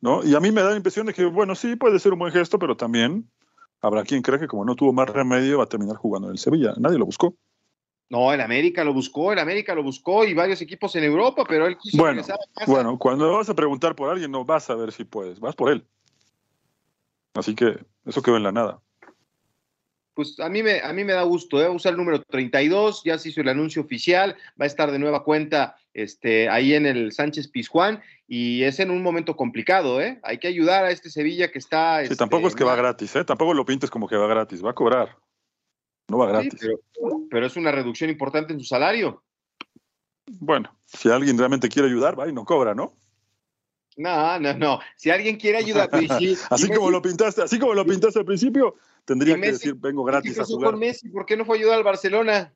¿no? 0.00 0.22
Y 0.24 0.34
a 0.34 0.40
mí 0.40 0.52
me 0.52 0.62
da 0.62 0.70
la 0.70 0.76
impresión 0.76 1.06
de 1.06 1.14
que, 1.14 1.24
bueno, 1.24 1.54
sí, 1.54 1.76
puede 1.76 1.98
ser 1.98 2.12
un 2.12 2.18
buen 2.18 2.32
gesto, 2.32 2.58
pero 2.58 2.76
también 2.76 3.30
habrá 3.80 4.02
quien 4.02 4.22
cree 4.22 4.38
que 4.38 4.46
como 4.46 4.64
no 4.64 4.74
tuvo 4.74 4.92
más 4.92 5.08
remedio 5.08 5.58
va 5.58 5.64
a 5.64 5.68
terminar 5.68 5.96
jugando 5.96 6.28
en 6.28 6.32
el 6.32 6.38
Sevilla. 6.38 6.74
Nadie 6.76 6.98
lo 6.98 7.06
buscó. 7.06 7.34
No, 8.10 8.32
el 8.32 8.40
América 8.40 8.82
lo 8.82 8.92
buscó, 8.92 9.32
el 9.32 9.38
América 9.38 9.74
lo 9.74 9.82
buscó 9.82 10.24
y 10.24 10.34
varios 10.34 10.60
equipos 10.60 10.94
en 10.96 11.04
Europa, 11.04 11.44
pero 11.48 11.66
él 11.66 11.78
quiso 11.78 11.96
bueno, 11.96 12.10
regresar 12.10 12.36
a 12.36 12.58
casa. 12.58 12.70
Bueno, 12.70 12.98
cuando 12.98 13.32
vas 13.32 13.48
a 13.48 13.54
preguntar 13.54 13.94
por 13.94 14.10
alguien 14.10 14.32
no 14.32 14.44
vas 14.44 14.68
a 14.68 14.74
ver 14.74 14.90
si 14.90 15.04
puedes, 15.04 15.38
vas 15.38 15.54
por 15.54 15.70
él. 15.70 15.86
Así 17.34 17.54
que 17.54 17.78
eso 18.04 18.20
quedó 18.20 18.36
en 18.36 18.42
la 18.42 18.52
nada 18.52 18.82
pues 20.20 20.38
a 20.38 20.50
mí 20.50 20.62
me, 20.62 20.82
a 20.82 20.92
mí 20.92 21.02
me 21.02 21.14
da 21.14 21.22
gusto, 21.22 21.62
¿eh? 21.62 21.70
usa 21.70 21.90
el 21.90 21.96
número 21.96 22.20
32, 22.20 23.04
ya 23.04 23.16
se 23.16 23.30
hizo 23.30 23.40
el 23.40 23.48
anuncio 23.48 23.80
oficial, 23.80 24.36
va 24.60 24.64
a 24.64 24.66
estar 24.66 24.92
de 24.92 24.98
nueva 24.98 25.24
cuenta 25.24 25.78
este, 25.94 26.46
ahí 26.50 26.74
en 26.74 26.84
el 26.84 27.10
Sánchez 27.12 27.48
Pizjuán 27.48 28.02
y 28.28 28.62
es 28.64 28.80
en 28.80 28.90
un 28.90 29.02
momento 29.02 29.34
complicado, 29.34 29.98
¿eh? 29.98 30.20
hay 30.22 30.36
que 30.36 30.48
ayudar 30.48 30.84
a 30.84 30.90
este 30.90 31.08
Sevilla 31.08 31.50
que 31.50 31.58
está... 31.58 32.00
Sí, 32.00 32.02
este, 32.02 32.16
tampoco 32.16 32.48
es 32.48 32.54
que 32.54 32.64
va 32.64 32.76
gratis, 32.76 33.16
¿eh? 33.16 33.24
tampoco 33.24 33.54
lo 33.54 33.64
pintes 33.64 33.88
como 33.88 34.06
que 34.06 34.16
va 34.16 34.26
gratis, 34.26 34.62
va 34.62 34.72
a 34.72 34.74
cobrar, 34.74 35.16
no 36.08 36.18
va 36.18 36.26
gratis. 36.26 36.52
Sí, 36.60 36.66
pero, 36.66 37.22
pero, 37.30 37.46
es 37.46 37.56
una 37.56 37.72
reducción 37.72 38.10
importante 38.10 38.52
en 38.52 38.60
su 38.60 38.66
salario. 38.66 39.24
Bueno, 40.38 40.76
si 40.84 41.08
alguien 41.08 41.38
realmente 41.38 41.70
quiere 41.70 41.88
ayudar, 41.88 42.20
va 42.20 42.28
y 42.28 42.32
no 42.34 42.44
cobra, 42.44 42.74
¿no? 42.74 42.92
No, 43.96 44.38
no, 44.38 44.54
no. 44.54 44.80
Si 44.96 45.10
alguien 45.10 45.36
quiere 45.36 45.58
ayudar, 45.58 45.90
sí, 46.18 46.36
así 46.50 46.68
como 46.68 46.86
Messi, 46.86 46.92
lo 46.92 47.02
pintaste, 47.02 47.42
así 47.42 47.58
como 47.58 47.74
lo 47.74 47.84
pintaste 47.84 48.18
al 48.18 48.24
principio, 48.24 48.76
tendría 49.04 49.40
que 49.40 49.52
decir 49.52 49.74
vengo 49.74 50.04
gratis 50.04 50.38
a 50.38 50.44
jugar. 50.44 50.76
Messi, 50.76 51.08
¿Por 51.08 51.26
qué 51.26 51.36
no 51.36 51.44
fue 51.44 51.58
ayudar 51.58 51.76
al 51.76 51.84
Barcelona? 51.84 52.54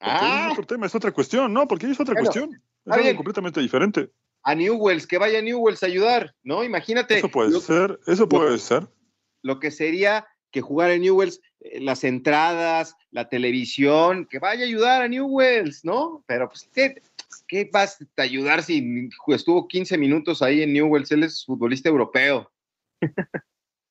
Ah. 0.00 0.46
Es 0.46 0.52
otro 0.52 0.66
tema, 0.66 0.86
es 0.86 0.94
otra 0.94 1.12
cuestión, 1.12 1.52
¿no? 1.52 1.68
Porque 1.68 1.90
es 1.90 2.00
otra 2.00 2.14
cuestión. 2.14 2.62
Es 2.86 2.92
algo 2.92 3.16
completamente 3.16 3.60
diferente. 3.60 4.10
A 4.42 4.54
Newells, 4.54 5.06
que 5.06 5.18
vaya 5.18 5.38
a 5.38 5.42
Newells 5.42 5.82
a 5.82 5.86
ayudar, 5.86 6.34
¿no? 6.42 6.64
Imagínate. 6.64 7.18
Eso 7.18 7.28
puede 7.28 7.50
lo, 7.50 7.60
ser, 7.60 8.00
eso 8.06 8.28
puede 8.28 8.52
lo, 8.52 8.58
ser. 8.58 8.88
Lo 9.42 9.60
que 9.60 9.70
sería 9.70 10.26
que 10.50 10.60
jugar 10.62 10.90
en 10.90 11.02
Newells, 11.02 11.40
eh, 11.60 11.80
las 11.80 12.04
entradas, 12.04 12.96
la 13.10 13.28
televisión, 13.28 14.26
que 14.26 14.38
vaya 14.38 14.62
a 14.62 14.66
ayudar 14.66 15.02
a 15.02 15.08
Newells, 15.08 15.84
¿no? 15.84 16.24
Pero 16.26 16.48
pues, 16.48 16.68
¿qué? 17.50 17.64
¿qué 17.64 17.70
vas 17.72 17.98
a 18.16 18.22
ayudar 18.22 18.62
si 18.62 19.10
estuvo 19.28 19.66
15 19.66 19.98
minutos 19.98 20.40
ahí 20.40 20.62
en 20.62 20.72
Newells? 20.72 21.10
Él 21.10 21.24
es 21.24 21.44
futbolista 21.44 21.88
europeo. 21.88 22.50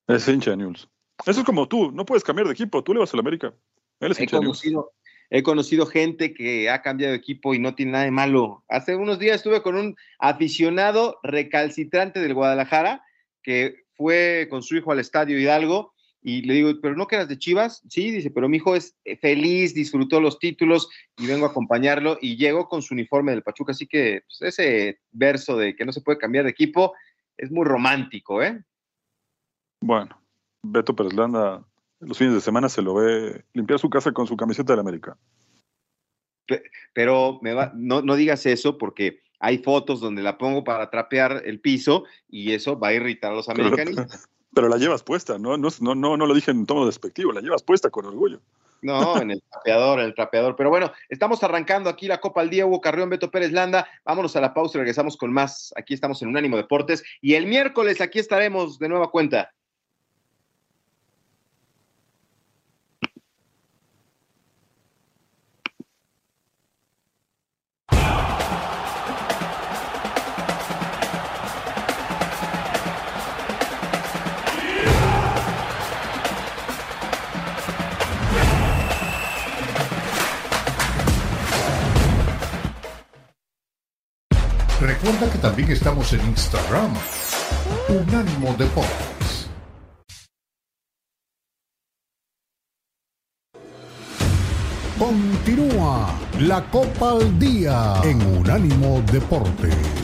Es 0.08 0.28
hincha 0.28 0.52
de 0.52 0.58
Newells. 0.58 0.88
Eso 1.26 1.42
es 1.42 1.46
como 1.46 1.68
tú, 1.68 1.92
no 1.92 2.06
puedes 2.06 2.24
cambiar 2.24 2.48
de 2.48 2.54
equipo, 2.54 2.84
tú 2.84 2.94
le 2.94 3.00
vas 3.02 3.14
a 3.14 3.18
la 3.18 3.22
América. 3.22 3.54
Él 4.00 4.12
es 4.12 4.20
he, 4.20 4.24
hincha 4.24 4.38
de 4.38 4.46
conocido, 4.46 4.94
he 5.30 5.44
conocido 5.44 5.86
gente 5.86 6.34
que 6.34 6.70
ha 6.70 6.82
cambiado 6.82 7.12
de 7.12 7.18
equipo 7.20 7.54
y 7.54 7.60
no 7.60 7.76
tiene 7.76 7.92
nada 7.92 8.06
de 8.06 8.12
malo. 8.12 8.64
Hace 8.70 8.96
unos 8.96 9.20
días 9.20 9.36
estuve 9.36 9.62
con 9.62 9.76
un 9.76 9.96
aficionado 10.18 11.20
recalcitrante 11.22 12.22
del 12.22 12.34
Guadalajara 12.34 13.04
que 13.44 13.84
fue 13.94 14.48
con 14.50 14.64
su 14.64 14.78
hijo 14.78 14.92
al 14.92 15.00
estadio 15.00 15.38
Hidalgo 15.38 15.94
y 16.22 16.42
le 16.42 16.54
digo, 16.56 16.72
¿pero 16.82 16.96
no 16.96 17.08
quedas 17.08 17.30
de 17.30 17.38
Chivas? 17.38 17.82
Sí, 17.90 18.12
dice, 18.12 18.30
pero 18.30 18.50
mi 18.50 18.58
hijo 18.58 18.76
es 18.76 18.96
eh, 19.06 19.18
feliz, 19.18 19.74
disfrutó 19.74 20.20
los 20.20 20.38
títulos 20.38 20.90
y 21.18 21.28
vengo 21.28 21.46
a 21.46 21.50
acompañarlo 21.50 22.18
y 22.22 22.36
llegó 22.36 22.68
con 22.68 22.82
su 22.82 22.94
uniforme 22.94 23.32
del 23.32 23.44
Pachuca. 23.44 23.72
Así 23.72 23.88
que 23.88 24.24
pues, 24.26 24.54
ese 24.54 25.00
verso 25.12 25.56
de 25.56 25.76
que 25.76 25.86
no 25.86 25.94
se 25.94 26.02
puede 26.02 26.18
cambiar 26.18 26.44
de 26.44 26.52
equipo 26.52 26.94
es 27.38 27.52
muy 27.52 27.66
romántico, 27.66 28.44
¿eh? 28.44 28.62
Bueno, 29.82 30.22
Beto 30.62 30.94
Pereslanda 30.94 31.66
los 32.00 32.18
fines 32.18 32.34
de 32.34 32.42
semana 32.42 32.70
se 32.70 32.82
lo 32.82 32.96
ve 32.96 33.44
limpiar 33.54 33.80
su 33.80 33.90
casa 33.90 34.12
con 34.12 34.28
su 34.28 34.38
camiseta 34.38 34.74
de 34.74 34.78
la 34.78 34.82
América. 34.82 35.18
Pero 36.94 37.40
me 37.42 37.54
va, 37.54 37.72
no, 37.76 38.02
no 38.02 38.16
digas 38.16 38.46
eso 38.46 38.78
porque 38.78 39.22
hay 39.40 39.60
fotos 39.60 40.00
donde 40.00 40.24
la 40.24 40.38
pongo 40.38 40.64
para 40.64 40.90
trapear 40.90 41.44
el 41.46 41.60
piso 41.60 42.06
y 42.28 42.54
eso 42.54 42.80
va 42.80 42.90
a 42.90 42.94
irritar 42.94 43.32
a 43.32 43.36
los 43.36 43.50
americanistas. 43.50 44.30
Pero 44.60 44.68
la 44.68 44.76
llevas 44.76 45.04
puesta, 45.04 45.40
¿no? 45.40 45.56
No, 45.56 45.70
no, 45.80 45.96
no, 45.96 46.18
no 46.18 46.26
lo 46.26 46.34
dije 46.34 46.52
en 46.52 46.66
tono 46.66 46.86
despectivo, 46.86 47.32
la 47.32 47.40
llevas 47.40 47.64
puesta 47.64 47.90
con 47.90 48.06
orgullo. 48.06 48.42
No, 48.82 49.22
en 49.22 49.32
el 49.32 49.42
trapeador, 49.50 50.00
en 50.00 50.06
el 50.08 50.14
trapeador. 50.14 50.58
Pero 50.58 50.70
bueno, 50.70 50.92
estamos 51.08 51.42
arrancando 51.44 51.90
aquí 51.90 52.08
la 52.08 52.20
Copa 52.20 52.42
al 52.42 52.50
Día. 52.50 52.66
Hugo 52.66 52.82
Carrión, 52.82 53.10
Beto 53.10 53.32
Pérez 53.32 53.54
Landa. 53.54 53.88
Vámonos 54.04 54.36
a 54.36 54.42
la 54.42 54.54
pausa 54.54 54.78
y 54.78 54.80
regresamos 54.80 55.16
con 55.16 55.32
más. 55.32 55.74
Aquí 55.78 55.94
estamos 55.94 56.22
en 56.22 56.28
Unánimo 56.28 56.58
Deportes. 56.58 57.06
Y 57.22 57.36
el 57.36 57.46
miércoles 57.46 58.02
aquí 58.02 58.20
estaremos 58.20 58.80
de 58.80 58.90
nueva 58.90 59.12
cuenta. 59.12 59.54
Que 85.20 85.38
también 85.38 85.70
estamos 85.70 86.14
en 86.14 86.22
Instagram. 86.22 86.94
Unánimo 87.90 88.56
Deportes. 88.58 89.50
Continúa 94.98 96.18
la 96.40 96.64
Copa 96.72 97.12
al 97.12 97.38
Día 97.38 98.00
en 98.06 98.22
Unánimo 98.38 99.02
Deportes. 99.12 99.99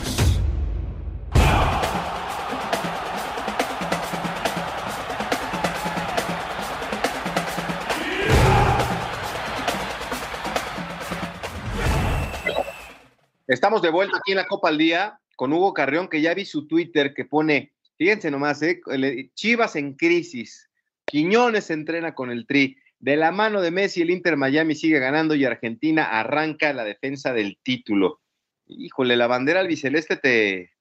Estamos 13.56 13.80
de 13.80 13.88
vuelta 13.88 14.18
aquí 14.18 14.32
en 14.32 14.36
la 14.36 14.46
Copa 14.46 14.68
al 14.68 14.76
Día 14.76 15.18
con 15.34 15.50
Hugo 15.50 15.72
Carrión, 15.72 16.08
que 16.08 16.20
ya 16.20 16.34
vi 16.34 16.44
su 16.44 16.66
Twitter 16.66 17.14
que 17.14 17.24
pone, 17.24 17.72
fíjense 17.96 18.30
nomás, 18.30 18.60
¿eh? 18.60 18.82
Chivas 19.34 19.76
en 19.76 19.94
crisis, 19.94 20.68
Quiñones 21.06 21.70
entrena 21.70 22.14
con 22.14 22.30
el 22.30 22.46
Tri, 22.46 22.76
de 22.98 23.16
la 23.16 23.32
mano 23.32 23.62
de 23.62 23.70
Messi 23.70 24.02
el 24.02 24.10
Inter 24.10 24.36
Miami 24.36 24.74
sigue 24.74 24.98
ganando 24.98 25.34
y 25.34 25.46
Argentina 25.46 26.04
arranca 26.04 26.74
la 26.74 26.84
defensa 26.84 27.32
del 27.32 27.56
título. 27.62 28.20
Híjole, 28.66 29.16
la 29.16 29.26
bandera 29.26 29.60
albiceleste 29.60 30.18
te, 30.18 30.72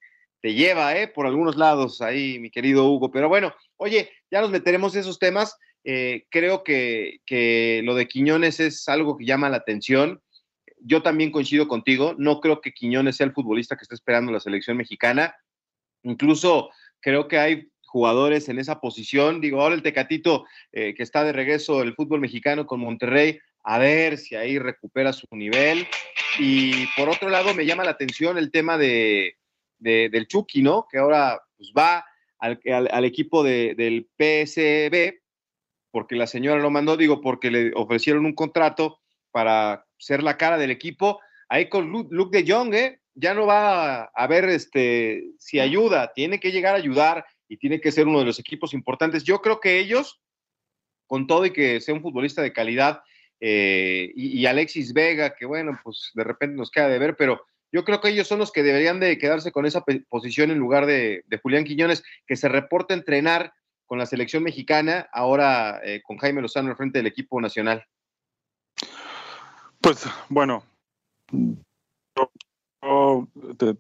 te 0.42 0.54
lleva, 0.54 0.98
¿eh? 0.98 1.08
Por 1.08 1.28
algunos 1.28 1.56
lados 1.56 2.02
ahí, 2.02 2.40
mi 2.40 2.52
querido 2.52 2.90
Hugo. 2.90 3.10
Pero 3.10 3.30
bueno, 3.30 3.56
oye, 3.78 4.10
ya 4.30 4.42
nos 4.42 4.52
meteremos 4.52 4.96
en 4.96 5.00
esos 5.00 5.18
temas. 5.18 5.58
Eh, 5.86 6.26
creo 6.30 6.66
que, 6.66 7.22
que 7.26 7.80
lo 7.86 7.96
de 7.96 8.10
Quiñones 8.10 8.60
es 8.60 8.90
algo 8.90 9.16
que 9.18 9.24
llama 9.24 9.50
la 9.50 9.58
atención 9.58 10.22
yo 10.86 11.02
también 11.02 11.32
coincido 11.32 11.68
contigo, 11.68 12.14
no 12.18 12.40
creo 12.40 12.62
que 12.62 12.72
Quiñones 12.72 13.18
sea 13.18 13.26
el 13.26 13.34
futbolista 13.34 13.76
que 13.76 13.84
está 13.84 13.96
esperando 13.96 14.32
la 14.32 14.40
selección 14.40 14.78
mexicana. 14.78 15.36
Incluso 16.04 16.70
creo 17.00 17.28
que 17.28 17.40
hay 17.40 17.72
jugadores 17.88 18.50
en 18.50 18.60
esa 18.60 18.80
posición. 18.80 19.42
Digo, 19.42 19.62
ahora 19.62 19.74
el 19.74 19.82
Tecatito 19.82 20.46
eh, 20.72 20.94
que 20.94 21.02
está 21.02 21.24
de 21.24 21.34
regreso 21.34 21.82
el 21.82 21.96
fútbol 21.96 22.20
mexicano 22.20 22.68
con 22.68 22.82
Monterrey, 22.82 23.40
a 23.64 23.80
ver 23.80 24.20
si 24.20 24.36
ahí 24.36 24.60
recupera 24.60 25.12
su 25.12 25.26
nivel. 25.32 25.88
Y 26.38 26.86
por 26.96 27.10
otro 27.10 27.30
lado, 27.30 27.56
me 27.56 27.66
llama 27.66 27.84
la 27.84 27.92
atención 27.92 28.38
el 28.38 28.52
tema 28.52 28.78
de, 28.78 29.38
del 29.80 30.28
Chucky, 30.28 30.62
¿no? 30.62 30.86
Que 30.92 31.00
ahora 31.00 31.42
pues, 31.58 31.74
va 31.76 32.06
al, 32.38 33.06
equipo 33.06 33.44
del 33.44 34.08
PSB, 34.18 35.20
porque 35.90 36.16
la 36.16 36.28
señora 36.28 36.62
lo 36.62 36.70
mandó, 36.70 36.96
digo, 36.96 37.22
porque 37.22 37.50
le 37.50 37.72
ofrecieron 37.74 38.26
un 38.26 38.36
contrato 38.36 39.00
para 39.36 39.86
ser 39.98 40.24
la 40.24 40.38
cara 40.38 40.58
del 40.58 40.72
equipo. 40.72 41.20
Ahí 41.50 41.68
con 41.68 41.90
Luke, 41.90 42.38
de 42.38 42.50
Jong, 42.50 42.74
¿eh? 42.74 43.02
ya 43.16 43.34
no 43.34 43.46
va 43.46 44.04
a 44.06 44.28
ver 44.28 44.46
este, 44.46 45.26
si 45.38 45.60
ayuda, 45.60 46.14
tiene 46.16 46.40
que 46.40 46.54
llegar 46.54 46.74
a 46.74 46.78
ayudar 46.78 47.26
y 47.50 47.58
tiene 47.58 47.82
que 47.82 47.92
ser 47.92 48.08
uno 48.08 48.20
de 48.20 48.26
los 48.26 48.40
equipos 48.40 48.74
importantes. 48.74 49.26
Yo 49.26 49.42
creo 49.42 49.60
que 49.60 49.78
ellos, 49.78 50.22
con 51.06 51.28
todo 51.28 51.46
y 51.46 51.52
que 51.52 51.82
sea 51.82 51.94
un 51.94 52.02
futbolista 52.02 52.42
de 52.42 52.54
calidad, 52.54 53.02
eh, 53.42 54.14
y, 54.16 54.46
Alexis 54.46 54.94
Vega, 54.94 55.36
que 55.36 55.46
bueno, 55.46 55.78
pues 55.84 56.12
de 56.14 56.24
repente 56.24 56.56
nos 56.56 56.72
queda 56.72 56.88
de 56.88 56.98
ver, 56.98 57.18
pero 57.18 57.46
yo 57.74 57.84
creo 57.84 58.00
que 58.00 58.12
ellos 58.12 58.30
son 58.30 58.40
los 58.40 58.54
que 58.54 58.64
deberían 58.64 59.02
de 59.02 59.18
quedarse 59.18 59.52
con 59.52 59.66
esa 59.66 59.84
posición 60.08 60.50
en 60.50 60.60
lugar 60.60 60.86
de, 60.86 61.26
Julián 61.44 61.66
Quiñones, 61.66 62.06
que 62.26 62.38
se 62.38 62.48
reporta 62.48 62.94
a 62.94 62.98
entrenar 62.98 63.52
con 63.86 64.00
la 64.00 64.06
selección 64.06 64.44
mexicana, 64.44 65.10
ahora 65.12 65.82
eh, 65.84 66.02
con 66.06 66.16
Jaime 66.20 66.42
Lozano 66.42 66.70
al 66.70 66.78
frente 66.78 67.00
del 67.00 67.08
equipo 67.08 67.42
nacional. 67.42 67.86
Pues 69.82 70.06
bueno, 70.30 70.64
yo 72.86 73.28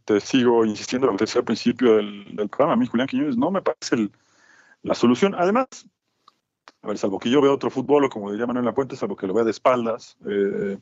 te, 0.06 0.20
sigo 0.20 0.66
insistiendo 0.66 1.08
en 1.08 1.14
lo 1.14 1.18
que 1.18 1.26
decía 1.26 1.40
al 1.40 1.46
principio 1.46 1.96
del, 1.98 2.50
programa. 2.50 2.74
A 2.74 2.76
mí, 2.76 2.88
Julián 2.88 3.08
Quiñones, 3.08 3.38
no 3.38 3.52
me 3.52 3.62
parece 3.62 4.10
la 4.82 4.96
solución. 4.96 5.36
Además, 5.36 5.68
a 6.82 6.88
ver, 6.88 6.98
salvo 6.98 7.20
que 7.20 7.30
yo 7.30 7.42
vea 7.42 7.52
otro 7.52 7.70
fútbol, 7.70 8.06
o 8.06 8.10
como 8.10 8.32
diría 8.32 8.48
Manuel 8.48 8.66
Lapuente, 8.66 8.96
salvo 8.96 9.16
que 9.16 9.28
lo 9.28 9.34
vea 9.34 9.44
de 9.44 9.52
espaldas, 9.52 10.18
eh, 10.28 10.78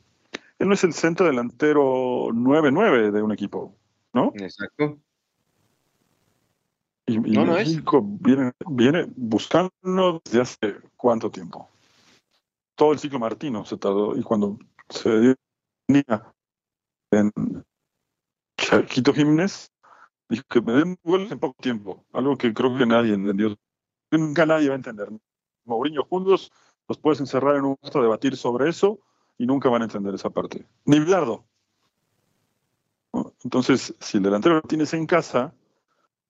él 0.58 0.68
no 0.68 0.74
es 0.74 0.84
el 0.84 0.92
centro 0.92 1.26
delantero 1.26 2.28
9-9 2.28 3.10
de 3.10 3.22
un 3.22 3.32
equipo, 3.32 3.74
¿no? 4.12 4.32
Exacto. 4.36 4.98
Y, 7.06 7.18
no, 7.18 7.44
no 7.44 7.54
México 7.54 8.02
viene, 8.02 8.52
viene 8.66 9.06
buscando 9.14 10.22
desde 10.24 10.40
hace 10.40 10.76
cuánto 10.96 11.30
tiempo. 11.30 11.68
Todo 12.76 12.92
el 12.92 12.98
ciclo 12.98 13.18
Martino 13.18 13.64
se 13.64 13.76
tardó. 13.76 14.16
Y 14.16 14.22
cuando 14.22 14.58
se 14.88 15.36
en 17.10 17.32
Chaquito 18.56 19.12
Jiménez, 19.12 19.70
dijo 20.28 20.44
que 20.48 20.60
me 20.60 20.72
den 20.72 20.98
goles 21.02 21.30
en 21.30 21.38
poco 21.38 21.56
tiempo, 21.60 22.04
algo 22.12 22.36
que 22.36 22.52
creo 22.52 22.76
que 22.76 22.86
nadie 22.86 23.14
entendió. 23.14 23.56
Nunca 24.10 24.46
nadie 24.46 24.68
va 24.68 24.74
a 24.74 24.76
entender. 24.76 25.08
Mourinho 25.64 26.04
juntos 26.04 26.52
los 26.88 26.98
puedes 26.98 27.20
encerrar 27.20 27.56
en 27.56 27.64
un 27.64 27.76
a 27.82 27.98
debatir 28.00 28.36
sobre 28.36 28.68
eso 28.68 28.98
y 29.38 29.46
nunca 29.46 29.68
van 29.68 29.82
a 29.82 29.86
entender 29.86 30.14
esa 30.14 30.30
parte. 30.30 30.66
Ni 30.84 31.00
Bilardo. 31.00 31.44
Entonces, 33.44 33.94
si 34.00 34.16
el 34.16 34.24
delantero 34.24 34.56
lo 34.56 34.62
tienes 34.62 34.92
en 34.94 35.06
casa, 35.06 35.54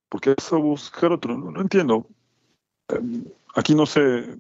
¿por 0.08 0.20
qué 0.20 0.34
vas 0.37 0.52
a 0.52 0.56
buscar 0.56 1.12
otro? 1.12 1.37
No, 1.37 1.61
entiendo. 1.61 2.06
Eh, 2.88 3.00
aquí 3.54 3.75
no 3.75 3.87
sé. 3.87 4.38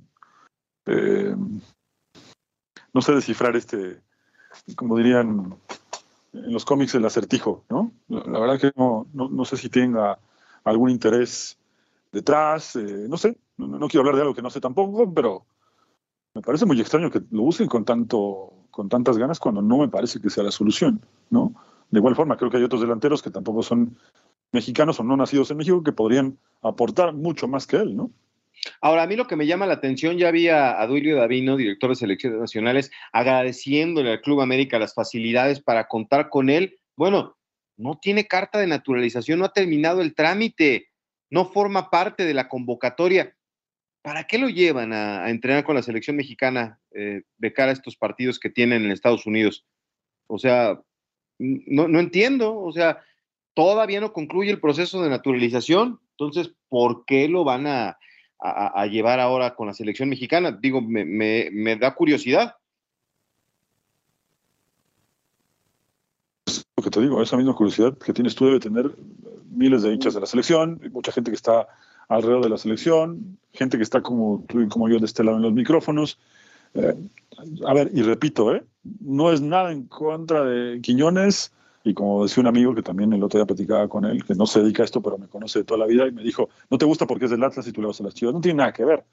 Eh, 0.86 1.34
no 2.94 3.02
sé 3.02 3.12
descifrar 3.12 3.56
este, 3.56 4.00
como 4.76 4.96
dirían 4.96 5.54
en 6.32 6.52
los 6.52 6.64
cómics, 6.64 6.94
el 6.94 7.04
acertijo, 7.04 7.64
¿no? 7.68 7.92
La 8.08 8.38
verdad 8.38 8.58
que 8.58 8.72
no, 8.76 9.06
no, 9.12 9.44
sé 9.44 9.56
si 9.56 9.68
tenga 9.68 10.18
algún 10.64 10.90
interés 10.90 11.58
detrás, 12.12 12.76
eh, 12.76 13.06
no 13.08 13.16
sé, 13.16 13.36
no, 13.56 13.88
quiero 13.88 14.00
hablar 14.00 14.16
de 14.16 14.22
algo 14.22 14.34
que 14.34 14.42
no 14.42 14.50
sé 14.50 14.60
tampoco, 14.60 15.12
pero 15.12 15.44
me 16.34 16.42
parece 16.42 16.66
muy 16.66 16.80
extraño 16.80 17.10
que 17.10 17.20
lo 17.30 17.42
usen 17.42 17.68
con, 17.68 17.84
tanto, 17.84 18.52
con 18.70 18.88
tantas 18.88 19.18
ganas 19.18 19.38
cuando 19.38 19.62
no 19.62 19.78
me 19.78 19.88
parece 19.88 20.20
que 20.20 20.30
sea 20.30 20.44
la 20.44 20.50
solución, 20.50 21.00
¿no? 21.30 21.52
De 21.90 21.98
igual 21.98 22.16
forma, 22.16 22.36
creo 22.36 22.50
que 22.50 22.56
hay 22.56 22.64
otros 22.64 22.80
delanteros 22.80 23.22
que 23.22 23.30
tampoco 23.30 23.62
son 23.62 23.96
mexicanos 24.50 24.98
o 24.98 25.04
no 25.04 25.16
nacidos 25.16 25.50
en 25.50 25.58
México 25.58 25.82
que 25.82 25.92
podrían 25.92 26.38
aportar 26.62 27.12
mucho 27.12 27.46
más 27.46 27.66
que 27.66 27.76
él, 27.76 27.96
¿no? 27.96 28.10
Ahora, 28.80 29.02
a 29.02 29.06
mí 29.06 29.16
lo 29.16 29.26
que 29.26 29.36
me 29.36 29.46
llama 29.46 29.66
la 29.66 29.74
atención, 29.74 30.18
ya 30.18 30.28
había 30.28 30.80
a 30.80 30.86
Duilio 30.86 31.16
Davino, 31.16 31.56
director 31.56 31.90
de 31.90 31.96
selecciones 31.96 32.38
nacionales, 32.38 32.90
agradeciéndole 33.12 34.12
al 34.12 34.20
Club 34.20 34.40
América 34.40 34.78
las 34.78 34.94
facilidades 34.94 35.60
para 35.60 35.86
contar 35.88 36.28
con 36.28 36.50
él 36.50 36.78
Bueno, 36.96 37.36
no 37.76 37.98
tiene 38.00 38.26
carta 38.26 38.58
de 38.58 38.66
naturalización, 38.66 39.38
no 39.38 39.46
ha 39.46 39.52
terminado 39.52 40.00
el 40.00 40.14
trámite, 40.14 40.88
no 41.30 41.46
forma 41.46 41.90
parte 41.90 42.24
de 42.24 42.34
la 42.34 42.48
convocatoria. 42.48 43.36
¿Para 44.02 44.24
qué 44.24 44.38
lo 44.38 44.48
llevan 44.48 44.92
a, 44.92 45.28
entrenar 45.30 45.64
con 45.64 45.74
la 45.74 45.82
selección 45.82 46.16
mexicana 46.16 46.78
eh, 46.92 47.22
de 47.38 47.52
cara 47.52 47.70
a 47.70 47.72
estos 47.72 47.96
partidos 47.96 48.38
que 48.38 48.50
tienen 48.50 48.84
en 48.84 48.92
Estados 48.92 49.26
Unidos? 49.26 49.66
O 50.26 50.38
sea, 50.38 50.80
no, 51.38 51.88
no 51.88 52.00
entiendo, 52.00 52.56
o 52.56 52.70
sea, 52.72 53.02
todavía 53.54 54.00
no 54.00 54.12
concluye 54.12 54.50
el 54.50 54.60
proceso 54.60 55.02
de 55.02 55.10
naturalización, 55.10 56.00
entonces, 56.10 56.54
¿por 56.68 57.04
qué 57.06 57.28
lo 57.28 57.44
van 57.44 57.66
a, 57.66 57.98
a, 58.44 58.86
llevar 58.86 59.20
ahora 59.20 59.54
con 59.54 59.66
la 59.66 59.74
selección 59.74 60.08
mexicana? 60.10 60.52
Digo, 60.52 60.82
me, 60.82 61.04
me, 61.04 61.48
me 61.50 61.76
da 61.76 61.94
curiosidad. 61.94 62.56
Lo 66.76 66.82
que 66.82 66.90
te 66.90 67.00
digo, 67.00 67.22
esa 67.22 67.36
misma 67.36 67.54
curiosidad 67.54 67.96
que 67.96 68.12
tienes 68.12 68.34
tú 68.34 68.44
debe 68.44 68.60
tener 68.60 68.90
miles 69.50 69.82
de 69.82 69.92
hinchas 69.92 70.14
de 70.14 70.20
la 70.20 70.26
selección, 70.26 70.80
mucha 70.92 71.12
gente 71.12 71.30
que 71.30 71.36
está 71.36 71.66
alrededor 72.08 72.42
de 72.42 72.50
la 72.50 72.58
selección, 72.58 73.38
gente 73.52 73.78
que 73.78 73.82
está 73.82 74.02
como 74.02 74.44
tú 74.46 74.60
y 74.60 74.68
como 74.68 74.88
yo 74.88 74.98
de 74.98 75.06
este 75.06 75.24
lado 75.24 75.38
en 75.38 75.42
los 75.42 75.52
micrófonos. 75.52 76.18
Eh, 76.74 76.94
a 77.66 77.72
ver, 77.72 77.90
y 77.94 78.02
repito, 78.02 78.54
¿eh? 78.54 78.64
no 79.00 79.32
es 79.32 79.40
nada 79.40 79.72
en 79.72 79.84
contra 79.84 80.44
de 80.44 80.80
Quiñones, 80.82 81.52
y 81.84 81.92
como 81.92 82.22
decía 82.22 82.40
un 82.40 82.46
amigo 82.46 82.74
que 82.74 82.82
también 82.82 83.12
el 83.12 83.22
otro 83.22 83.38
día 83.38 83.46
platicaba 83.46 83.86
con 83.88 84.06
él, 84.06 84.24
que 84.24 84.34
no 84.34 84.46
se 84.46 84.62
dedica 84.62 84.82
a 84.82 84.86
esto, 84.86 85.02
pero 85.02 85.18
me 85.18 85.28
conoce 85.28 85.58
de 85.60 85.64
toda 85.66 85.78
la 85.78 85.86
vida, 85.86 86.08
y 86.08 86.12
me 86.12 86.22
dijo, 86.22 86.48
no 86.70 86.78
te 86.78 86.86
gusta 86.86 87.06
porque 87.06 87.26
es 87.26 87.30
del 87.30 87.44
Atlas 87.44 87.66
y 87.66 87.72
tú 87.72 87.82
le 87.82 87.88
vas 87.88 88.00
a 88.00 88.04
las 88.04 88.14
Chivas. 88.14 88.34
No 88.34 88.40
tiene 88.40 88.58
nada 88.58 88.72
que 88.72 88.86
ver. 88.86 89.04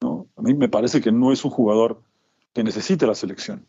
¿no? 0.00 0.26
A 0.34 0.40
mí 0.40 0.54
me 0.54 0.70
parece 0.70 1.02
que 1.02 1.12
no 1.12 1.30
es 1.30 1.44
un 1.44 1.50
jugador 1.50 2.02
que 2.54 2.64
necesite 2.64 3.06
la 3.06 3.14
selección. 3.14 3.66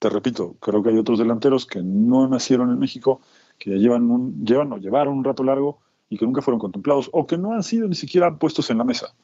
Te 0.00 0.10
repito, 0.10 0.56
creo 0.58 0.82
que 0.82 0.90
hay 0.90 0.98
otros 0.98 1.20
delanteros 1.20 1.64
que 1.64 1.80
no 1.80 2.26
nacieron 2.26 2.70
en 2.70 2.78
México, 2.80 3.20
que 3.56 3.70
llevan, 3.78 4.10
un, 4.10 4.44
llevan 4.44 4.72
o 4.72 4.78
llevaron 4.78 5.16
un 5.16 5.24
rato 5.24 5.44
largo 5.44 5.78
y 6.10 6.18
que 6.18 6.26
nunca 6.26 6.42
fueron 6.42 6.58
contemplados, 6.58 7.08
o 7.12 7.26
que 7.26 7.38
no 7.38 7.52
han 7.52 7.62
sido 7.62 7.86
ni 7.86 7.94
siquiera 7.94 8.36
puestos 8.36 8.68
en 8.70 8.78
la 8.78 8.84
mesa. 8.84 9.14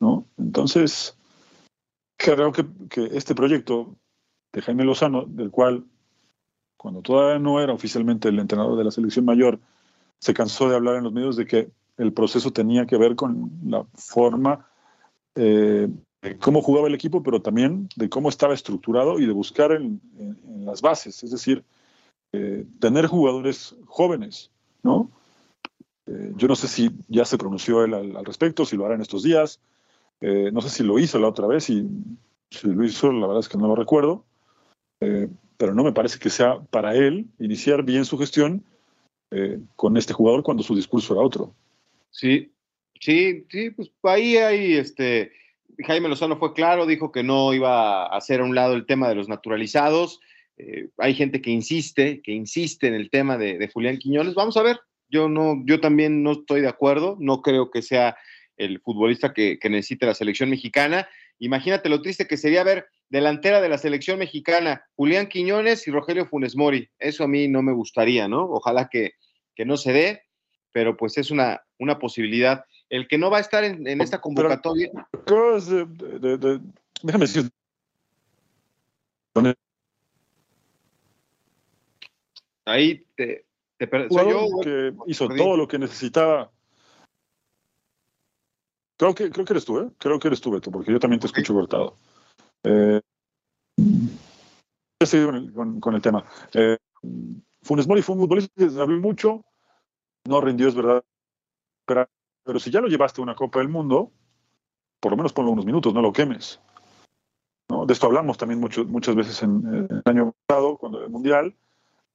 ¿no? 0.00 0.26
Entonces, 0.38 1.16
creo 2.16 2.50
que, 2.50 2.66
que 2.90 3.10
este 3.12 3.36
proyecto 3.36 3.94
de 4.52 4.60
Jaime 4.60 4.84
Lozano, 4.84 5.24
del 5.24 5.52
cual 5.52 5.84
cuando 6.82 7.00
todavía 7.00 7.38
no 7.38 7.60
era 7.60 7.72
oficialmente 7.72 8.28
el 8.28 8.40
entrenador 8.40 8.76
de 8.76 8.82
la 8.82 8.90
selección 8.90 9.24
mayor, 9.24 9.60
se 10.18 10.34
cansó 10.34 10.68
de 10.68 10.74
hablar 10.74 10.96
en 10.96 11.04
los 11.04 11.12
medios 11.12 11.36
de 11.36 11.46
que 11.46 11.70
el 11.96 12.12
proceso 12.12 12.52
tenía 12.52 12.86
que 12.86 12.96
ver 12.96 13.14
con 13.14 13.52
la 13.64 13.84
forma 13.94 14.66
eh, 15.36 15.88
de 16.22 16.38
cómo 16.38 16.60
jugaba 16.60 16.88
el 16.88 16.94
equipo, 16.96 17.22
pero 17.22 17.40
también 17.40 17.88
de 17.94 18.08
cómo 18.08 18.28
estaba 18.28 18.52
estructurado 18.52 19.20
y 19.20 19.26
de 19.26 19.32
buscar 19.32 19.70
en, 19.70 20.00
las 20.64 20.82
bases, 20.82 21.22
es 21.22 21.30
decir, 21.30 21.64
eh, 22.32 22.66
tener 22.80 23.06
jugadores 23.06 23.76
jóvenes, 23.86 24.50
¿no? 24.82 25.08
Eh, 26.06 26.32
yo 26.36 26.48
no 26.48 26.56
sé 26.56 26.66
si 26.66 26.90
ya 27.06 27.24
se 27.24 27.38
pronunció 27.38 27.84
él 27.84 27.94
al, 27.94 28.24
respecto, 28.24 28.64
si 28.64 28.76
lo 28.76 28.86
hará 28.86 28.96
en 28.96 29.02
estos 29.02 29.22
días, 29.22 29.60
no 30.20 30.60
sé 30.60 30.68
si 30.68 30.84
lo 30.84 31.00
hizo 31.00 31.18
la 31.18 31.26
otra 31.26 31.48
vez 31.48 31.68
y 31.68 31.84
si 32.48 32.68
lo 32.68 32.84
hizo, 32.84 33.10
la 33.10 33.26
verdad 33.26 33.40
es 33.40 33.48
que 33.48 33.58
no 33.58 33.66
lo 33.66 33.74
recuerdo, 33.74 34.24
pero 35.62 35.76
no 35.76 35.84
me 35.84 35.92
parece 35.92 36.18
que 36.18 36.28
sea 36.28 36.58
para 36.70 36.92
él 36.96 37.24
iniciar 37.38 37.84
bien 37.84 38.04
su 38.04 38.18
gestión 38.18 38.64
eh, 39.30 39.60
con 39.76 39.96
este 39.96 40.12
jugador 40.12 40.42
cuando 40.42 40.64
su 40.64 40.74
discurso 40.74 41.14
era 41.14 41.22
otro. 41.22 41.54
Sí, 42.10 42.50
sí, 43.00 43.46
sí, 43.48 43.70
pues 43.70 43.88
ahí 44.02 44.38
hay 44.38 44.72
este. 44.72 45.30
Jaime 45.86 46.08
Lozano 46.08 46.36
fue 46.36 46.52
claro, 46.52 46.84
dijo 46.84 47.12
que 47.12 47.22
no 47.22 47.54
iba 47.54 48.06
a 48.06 48.16
hacer 48.16 48.40
a 48.40 48.44
un 48.44 48.56
lado 48.56 48.74
el 48.74 48.86
tema 48.86 49.08
de 49.08 49.14
los 49.14 49.28
naturalizados. 49.28 50.18
Eh, 50.56 50.88
hay 50.98 51.14
gente 51.14 51.40
que 51.40 51.50
insiste, 51.50 52.22
que 52.22 52.32
insiste 52.32 52.88
en 52.88 52.94
el 52.94 53.08
tema 53.08 53.38
de, 53.38 53.70
Julián 53.72 53.98
Quiñones. 53.98 54.34
Vamos 54.34 54.56
a 54.56 54.64
ver. 54.64 54.80
Yo 55.10 55.28
no, 55.28 55.62
yo 55.64 55.78
también 55.78 56.24
no 56.24 56.32
estoy 56.32 56.60
de 56.60 56.68
acuerdo. 56.68 57.16
No 57.20 57.40
creo 57.40 57.70
que 57.70 57.82
sea 57.82 58.16
el 58.56 58.80
futbolista 58.80 59.32
que, 59.32 59.60
que 59.60 59.70
necesite 59.70 60.06
la 60.06 60.14
selección 60.16 60.50
mexicana. 60.50 61.06
Imagínate 61.38 61.88
lo 61.88 62.02
triste 62.02 62.26
que 62.26 62.36
sería 62.36 62.64
ver 62.64 62.86
delantera 63.12 63.60
de 63.60 63.68
la 63.68 63.76
selección 63.76 64.18
mexicana, 64.18 64.86
Julián 64.96 65.28
Quiñones 65.28 65.86
y 65.86 65.90
Rogelio 65.90 66.24
Funes 66.24 66.56
Mori. 66.56 66.88
Eso 66.98 67.24
a 67.24 67.28
mí 67.28 67.46
no 67.46 67.60
me 67.60 67.74
gustaría, 67.74 68.26
¿no? 68.26 68.44
Ojalá 68.44 68.88
que, 68.88 69.12
no 69.66 69.76
se 69.76 69.92
dé, 69.92 70.22
pero 70.72 70.96
pues 70.96 71.18
es 71.18 71.30
una, 71.30 71.62
una 71.78 71.98
posibilidad. 71.98 72.64
El 72.88 73.06
que 73.06 73.18
no 73.18 73.30
va 73.30 73.36
a 73.36 73.42
estar 73.42 73.64
en, 73.64 73.86
esta 74.00 74.18
convocatoria. 74.18 74.90
déjame 77.02 77.26
decir. 77.26 77.50
Ahí 82.64 83.04
te, 83.14 83.44
te 83.76 84.08
soy 84.08 84.30
yo. 84.30 84.46
Que 84.62 84.94
hizo 85.06 85.28
todo 85.28 85.58
lo 85.58 85.68
que 85.68 85.78
necesitaba. 85.78 86.50
Creo 88.96 89.14
que, 89.14 89.30
creo 89.30 89.44
que 89.44 89.52
eres 89.52 89.66
tú, 89.66 89.80
¿eh? 89.80 89.90
Creo 89.98 90.18
que 90.18 90.28
eres 90.28 90.40
tú, 90.40 90.50
Beto, 90.50 90.70
porque 90.70 90.92
yo 90.92 90.98
también 90.98 91.20
te 91.20 91.26
escucho 91.26 91.52
cortado. 91.52 91.98
Eh, 92.64 93.00
con, 95.54 95.80
con, 95.80 95.94
el 95.94 96.02
tema. 96.02 96.24
Eh, 96.54 96.78
Funes 97.62 97.88
Mori 97.88 98.02
fue 98.02 98.14
un 98.14 98.22
futbolista 98.22 98.52
que 98.56 98.80
habló 98.80 99.00
mucho, 99.00 99.44
no 100.24 100.40
rindió, 100.40 100.68
es 100.68 100.74
verdad, 100.74 101.02
pero, 101.84 102.58
si 102.58 102.70
ya 102.70 102.80
lo 102.80 102.88
llevaste 102.88 103.20
a 103.20 103.24
una 103.24 103.34
Copa 103.34 103.58
del 103.58 103.68
Mundo, 103.68 104.10
por 105.00 105.12
lo 105.12 105.16
menos 105.16 105.32
ponlo 105.32 105.52
unos 105.52 105.66
minutos, 105.66 105.92
no 105.94 106.02
lo 106.02 106.12
quemes. 106.12 106.60
De 107.68 107.92
esto 107.92 108.06
hablamos 108.06 108.36
también 108.36 108.60
mucho, 108.60 108.84
muchas 108.84 109.14
veces 109.14 109.42
en, 109.42 109.88
el 109.90 110.02
año 110.04 110.34
pasado, 110.46 110.76
cuando 110.76 111.02
el 111.02 111.10
Mundial, 111.10 111.54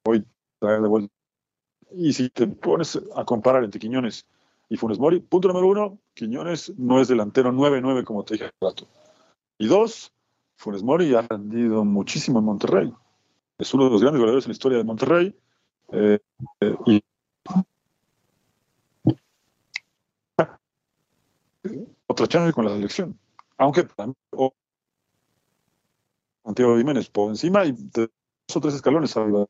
hoy 0.04 0.24
traer 0.58 0.82
de 0.82 0.88
vuelta. 0.88 1.12
Y 1.92 2.12
si 2.12 2.28
te 2.28 2.46
pones 2.46 3.00
a 3.16 3.24
comparar 3.24 3.64
entre 3.64 3.80
Quiñones 3.80 4.26
y 4.68 4.76
Funes 4.76 4.98
Mori, 4.98 5.20
punto 5.20 5.48
número 5.48 5.66
uno, 5.66 5.98
Quiñones 6.14 6.72
no 6.78 7.00
es 7.00 7.08
delantero 7.08 7.50
9-9 7.52 8.04
como 8.04 8.24
te 8.24 8.34
dije 8.34 8.46
hace 8.46 8.54
rato. 8.60 8.86
Y 9.58 9.66
dos, 9.66 10.12
Funes 10.58 10.82
Mori 10.82 11.14
ha 11.14 11.22
rendido 11.22 11.84
muchísimo 11.84 12.40
en 12.40 12.44
Monterrey. 12.44 12.92
Es 13.58 13.72
uno 13.74 13.84
de 13.84 13.90
los 13.90 14.02
grandes 14.02 14.18
goleadores 14.18 14.44
en 14.44 14.50
la 14.50 14.54
historia 14.54 14.78
de 14.78 14.84
Monterrey. 14.84 15.38
Eh, 15.92 16.18
eh, 16.60 16.76
y 16.86 17.04
otra 22.08 22.26
chance 22.26 22.52
con 22.52 22.64
la 22.64 22.72
selección. 22.72 23.16
Aunque 23.56 23.86
Santiago 26.44 26.76
Jiménez 26.76 27.08
por 27.08 27.30
encima 27.30 27.64
y 27.64 27.72
dos 27.72 28.10
o 28.52 28.60
tres 28.60 28.74
escalones 28.74 29.16
arriba. 29.16 29.46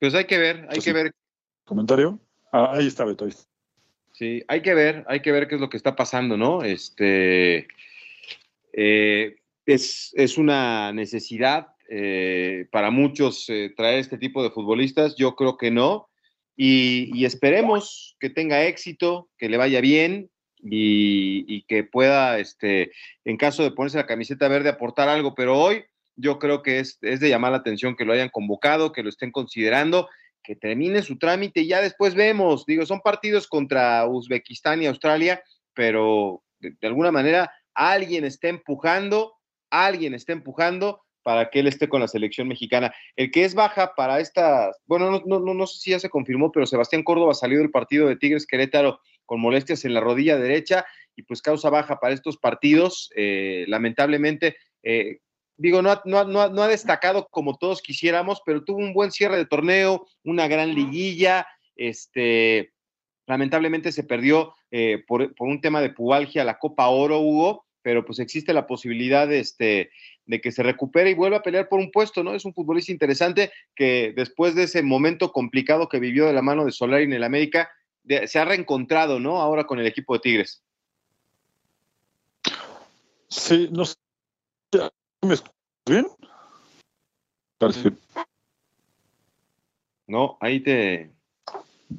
Pues 0.00 0.12
hay 0.12 0.26
que 0.26 0.38
ver, 0.38 0.66
hay 0.68 0.80
que 0.80 0.92
ver. 0.92 1.14
¿Comentario? 1.64 2.18
Ah, 2.50 2.72
ahí 2.72 2.88
está 2.88 3.04
Beto. 3.04 3.26
Ahí 3.26 3.30
está. 3.30 3.49
Sí, 4.20 4.44
hay 4.48 4.60
que 4.60 4.74
ver, 4.74 5.02
hay 5.08 5.20
que 5.20 5.32
ver 5.32 5.48
qué 5.48 5.54
es 5.54 5.62
lo 5.62 5.70
que 5.70 5.78
está 5.78 5.96
pasando, 5.96 6.36
¿no? 6.36 6.62
Este 6.62 7.66
eh, 8.74 9.36
es, 9.64 10.36
una 10.36 10.92
necesidad 10.92 11.68
eh, 11.88 12.66
para 12.70 12.90
muchos 12.90 13.48
eh, 13.48 13.72
traer 13.74 13.98
este 13.98 14.18
tipo 14.18 14.42
de 14.42 14.50
futbolistas, 14.50 15.16
yo 15.16 15.34
creo 15.36 15.56
que 15.56 15.70
no, 15.70 16.10
y, 16.54 17.24
esperemos 17.24 18.18
que 18.20 18.28
tenga 18.28 18.66
éxito, 18.66 19.30
que 19.38 19.48
le 19.48 19.56
vaya 19.56 19.80
bien 19.80 20.30
y, 20.58 21.62
que 21.62 21.84
pueda, 21.84 22.38
este, 22.38 22.92
en 23.24 23.38
caso 23.38 23.62
de 23.62 23.70
ponerse 23.70 23.96
la 23.96 24.06
camiseta 24.06 24.48
verde, 24.48 24.68
aportar 24.68 25.08
algo, 25.08 25.34
pero 25.34 25.58
hoy 25.58 25.84
yo 26.16 26.38
creo 26.38 26.60
que 26.62 26.80
es, 26.80 26.98
es 27.00 27.20
de 27.20 27.30
llamar 27.30 27.52
la 27.52 27.58
atención 27.58 27.96
que 27.96 28.04
lo 28.04 28.12
hayan 28.12 28.28
convocado, 28.28 28.92
que 28.92 29.02
lo 29.02 29.08
estén 29.08 29.32
considerando 29.32 30.10
que 30.42 30.56
termine 30.56 31.02
su 31.02 31.18
trámite 31.18 31.60
y 31.60 31.68
ya 31.68 31.80
después 31.80 32.14
vemos. 32.14 32.66
Digo, 32.66 32.86
son 32.86 33.00
partidos 33.00 33.46
contra 33.46 34.06
Uzbekistán 34.06 34.82
y 34.82 34.86
Australia, 34.86 35.42
pero 35.74 36.42
de, 36.60 36.74
alguna 36.82 37.12
manera 37.12 37.50
alguien 37.74 38.24
está 38.24 38.48
empujando, 38.48 39.34
alguien 39.70 40.14
está 40.14 40.32
empujando 40.32 41.02
para 41.22 41.50
que 41.50 41.60
él 41.60 41.66
esté 41.66 41.88
con 41.88 42.00
la 42.00 42.08
selección 42.08 42.48
mexicana. 42.48 42.94
El 43.16 43.30
que 43.30 43.44
es 43.44 43.54
baja 43.54 43.94
para 43.94 44.20
esta, 44.20 44.70
bueno, 44.86 45.10
no, 45.10 45.40
no, 45.40 45.54
no, 45.54 45.66
sé 45.66 45.78
si 45.78 45.90
ya 45.90 45.98
se 45.98 46.08
confirmó, 46.08 46.50
pero 46.50 46.66
Sebastián 46.66 47.02
Córdoba 47.02 47.34
salió 47.34 47.58
del 47.58 47.70
partido 47.70 48.08
de 48.08 48.16
Tigres 48.16 48.46
Querétaro 48.46 49.00
con 49.26 49.40
molestias 49.40 49.84
en 49.84 49.94
la 49.94 50.00
rodilla 50.00 50.38
derecha 50.38 50.86
y 51.14 51.22
pues 51.22 51.42
causa 51.42 51.70
baja 51.70 52.00
para 52.00 52.14
estos 52.14 52.38
partidos. 52.38 53.10
Eh, 53.14 53.64
lamentablemente, 53.68 54.56
eh, 54.82 55.18
digo, 55.60 55.82
no, 55.82 56.00
no, 56.06 56.24
no, 56.24 56.62
ha 56.62 56.68
destacado 56.68 57.28
como 57.30 57.58
todos 57.58 57.82
quisiéramos, 57.82 58.40
pero 58.46 58.64
tuvo 58.64 58.78
un 58.78 58.94
buen 58.94 59.12
cierre 59.12 59.36
de 59.36 59.44
torneo, 59.44 60.06
una 60.24 60.48
gran 60.48 60.74
liguilla, 60.74 61.46
este, 61.76 62.72
lamentablemente 63.26 63.92
se 63.92 64.04
perdió 64.04 64.54
eh, 64.70 65.04
por, 65.06 65.34
un 65.38 65.60
tema 65.60 65.82
de 65.82 65.90
pubalgia 65.90 66.44
la 66.44 66.58
Copa 66.58 66.88
Oro, 66.88 67.20
Hugo, 67.20 67.66
pero 67.82 68.06
pues 68.06 68.20
existe 68.20 68.54
la 68.54 68.66
posibilidad 68.66 69.28
de, 69.28 69.40
este, 69.40 69.90
de 70.24 70.40
que 70.40 70.50
se 70.50 70.62
recupere 70.62 71.10
y 71.10 71.14
vuelva 71.14 71.38
a 71.38 71.42
pelear 71.42 71.68
por 71.68 71.78
un 71.78 71.90
puesto, 71.90 72.24
¿no? 72.24 72.34
Es 72.34 72.46
un 72.46 72.54
futbolista 72.54 72.90
interesante 72.90 73.52
que 73.74 74.14
después 74.16 74.54
de 74.54 74.62
ese 74.62 74.82
momento 74.82 75.30
complicado 75.30 75.90
que 75.90 76.00
vivió 76.00 76.24
de 76.26 76.32
la 76.32 76.42
mano 76.42 76.64
de 76.64 76.72
Solari 76.72 77.04
en 77.04 77.12
el 77.12 77.24
América, 77.24 77.70
se 78.26 78.38
ha 78.38 78.46
reencontrado, 78.46 79.20
¿no? 79.20 79.42
Ahora 79.42 79.64
con 79.64 79.78
el 79.78 79.86
equipo 79.86 80.14
de 80.14 80.20
Tigres. 80.20 80.62
Sí, 83.28 83.68
no 83.70 83.84
sé 83.84 83.96
¿Bien? 85.86 86.06
Parece. 87.58 87.92
No, 90.06 90.36
ahí 90.40 90.60
te, 90.60 91.12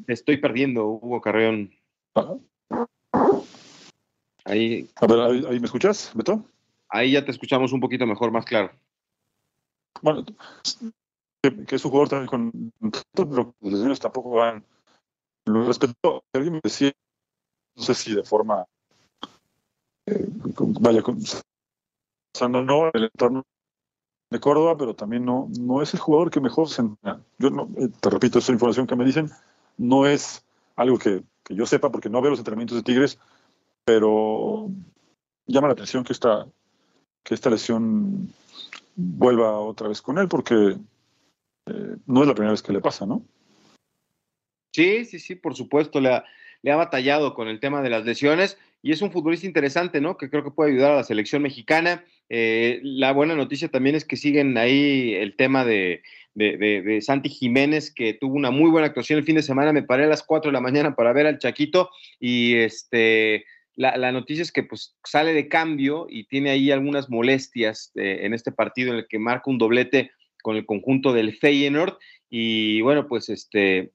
estoy 0.08 0.38
perdiendo, 0.38 0.86
Hugo 0.88 1.22
Carreón. 1.22 1.74
Ahí. 4.44 4.90
A 4.96 5.08
ver, 5.08 5.46
ahí, 5.48 5.60
me 5.60 5.66
escuchas, 5.66 6.12
Beto? 6.14 6.44
Ahí 6.90 7.12
ya 7.12 7.24
te 7.24 7.32
escuchamos 7.32 7.72
un 7.72 7.80
poquito 7.80 8.06
mejor, 8.06 8.32
más 8.32 8.44
claro. 8.44 8.72
Bueno, 10.02 10.26
que, 11.42 11.76
es 11.76 11.86
un 11.86 11.92
jugador 11.92 12.10
también 12.10 12.28
con. 12.28 12.74
Pero 13.14 13.56
los 13.62 13.80
niños 13.80 14.00
tampoco 14.00 14.32
van. 14.32 14.66
Lo 15.46 15.66
respeto. 15.66 16.24
Alguien 16.34 16.54
me 16.54 16.60
decía, 16.62 16.92
no 17.76 17.84
sé 17.84 17.94
si 17.94 18.14
de 18.14 18.24
forma. 18.24 18.66
Eh, 20.08 20.28
vaya, 20.82 21.02
con, 21.02 21.22
o 22.34 22.38
sea, 22.38 22.48
no, 22.48 22.64
no 22.64 22.90
el 22.94 23.06
entorno 23.06 23.46
de 24.30 24.40
Córdoba, 24.40 24.78
pero 24.78 24.96
también 24.96 25.26
no, 25.26 25.50
no 25.60 25.82
es 25.82 25.94
el 25.94 26.00
jugador 26.00 26.32
que 26.32 26.40
mejor 26.40 26.70
se 26.70 26.84
Yo 27.38 27.50
no, 27.50 27.70
eh, 27.78 27.90
te 28.00 28.10
repito, 28.10 28.40
esa 28.40 28.54
información 28.54 28.88
que 28.88 28.96
me 28.96 29.06
dicen 29.06 29.30
no 29.78 30.06
es 30.06 30.46
algo 30.76 30.98
que, 30.98 31.24
que, 31.44 31.56
yo 31.56 31.66
sepa 31.66 31.92
porque 31.92 32.10
no 32.10 32.22
veo 32.22 32.32
los 32.32 32.40
entrenamientos 32.40 32.78
de 32.78 32.84
Tigres, 32.84 33.20
pero 33.84 34.70
llama 35.48 35.68
la 35.68 35.74
atención 35.74 36.04
que 36.04 36.14
esta, 36.14 36.48
que 37.24 37.34
esta 37.34 37.50
lesión 37.50 38.34
vuelva 38.96 39.60
otra 39.60 39.88
vez 39.88 40.02
con 40.02 40.18
él 40.18 40.28
porque 40.28 40.78
eh, 41.66 41.96
no 42.06 42.22
es 42.22 42.28
la 42.28 42.34
primera 42.34 42.52
vez 42.52 42.62
que 42.62 42.74
le 42.74 42.82
pasa, 42.82 43.06
¿no? 43.06 43.24
Sí, 44.74 45.06
sí, 45.06 45.20
sí, 45.20 45.36
por 45.36 45.56
supuesto. 45.56 46.00
Le 46.00 46.10
ha, 46.10 46.24
le 46.62 46.72
ha 46.72 46.76
batallado 46.76 47.34
con 47.34 47.48
el 47.48 47.60
tema 47.60 47.82
de 47.82 47.90
las 47.90 48.06
lesiones 48.06 48.58
y 48.82 48.92
es 48.92 49.02
un 49.02 49.12
futbolista 49.12 49.46
interesante, 49.46 50.02
¿no? 50.02 50.18
Que 50.18 50.30
creo 50.30 50.44
que 50.44 50.52
puede 50.52 50.72
ayudar 50.72 50.92
a 50.92 50.98
la 50.98 51.04
selección 51.04 51.42
mexicana. 51.42 52.06
Eh, 52.34 52.80
la 52.82 53.12
buena 53.12 53.36
noticia 53.36 53.68
también 53.68 53.94
es 53.94 54.06
que 54.06 54.16
siguen 54.16 54.58
ahí 54.58 55.14
el 55.16 55.36
tema 55.36 55.66
de, 55.66 56.02
Santi 57.02 57.28
Jiménez, 57.28 57.94
que 57.94 58.14
tuvo 58.14 58.36
una 58.36 58.52
muy 58.52 58.70
buena 58.70 58.88
actuación 58.88 59.20
el 59.20 59.26
fin 59.26 59.36
de 59.36 59.44
semana. 59.44 59.74
Me 59.74 59.84
paré 59.84 60.06
a 60.06 60.08
las 60.08 60.24
4 60.24 60.50
de 60.50 60.54
la 60.54 60.62
mañana 60.62 60.96
para 60.96 61.12
ver 61.12 61.28
al 61.28 61.40
Chaquito 61.40 61.90
y 62.22 62.56
este. 62.56 63.44
La, 63.76 64.12
noticia 64.14 64.44
es 64.44 64.52
que 64.52 64.64
pues 64.64 64.96
sale 65.04 65.34
de 65.34 65.50
cambio 65.50 66.08
y 66.10 66.26
tiene 66.26 66.52
ahí 66.52 66.72
algunas 66.72 67.10
molestias 67.10 67.92
eh, 67.96 68.20
en 68.22 68.34
este 68.34 68.52
partido 68.54 68.94
en 68.94 69.00
el 69.00 69.08
que 69.10 69.20
marca 69.20 69.50
un 69.50 69.58
doblete 69.58 70.12
con 70.42 70.56
el 70.56 70.66
conjunto 70.66 71.14
del 71.14 71.36
Feyenoord 71.36 71.98
y 72.30 72.82
bueno 72.82 73.08
pues 73.08 73.30
este 73.30 73.92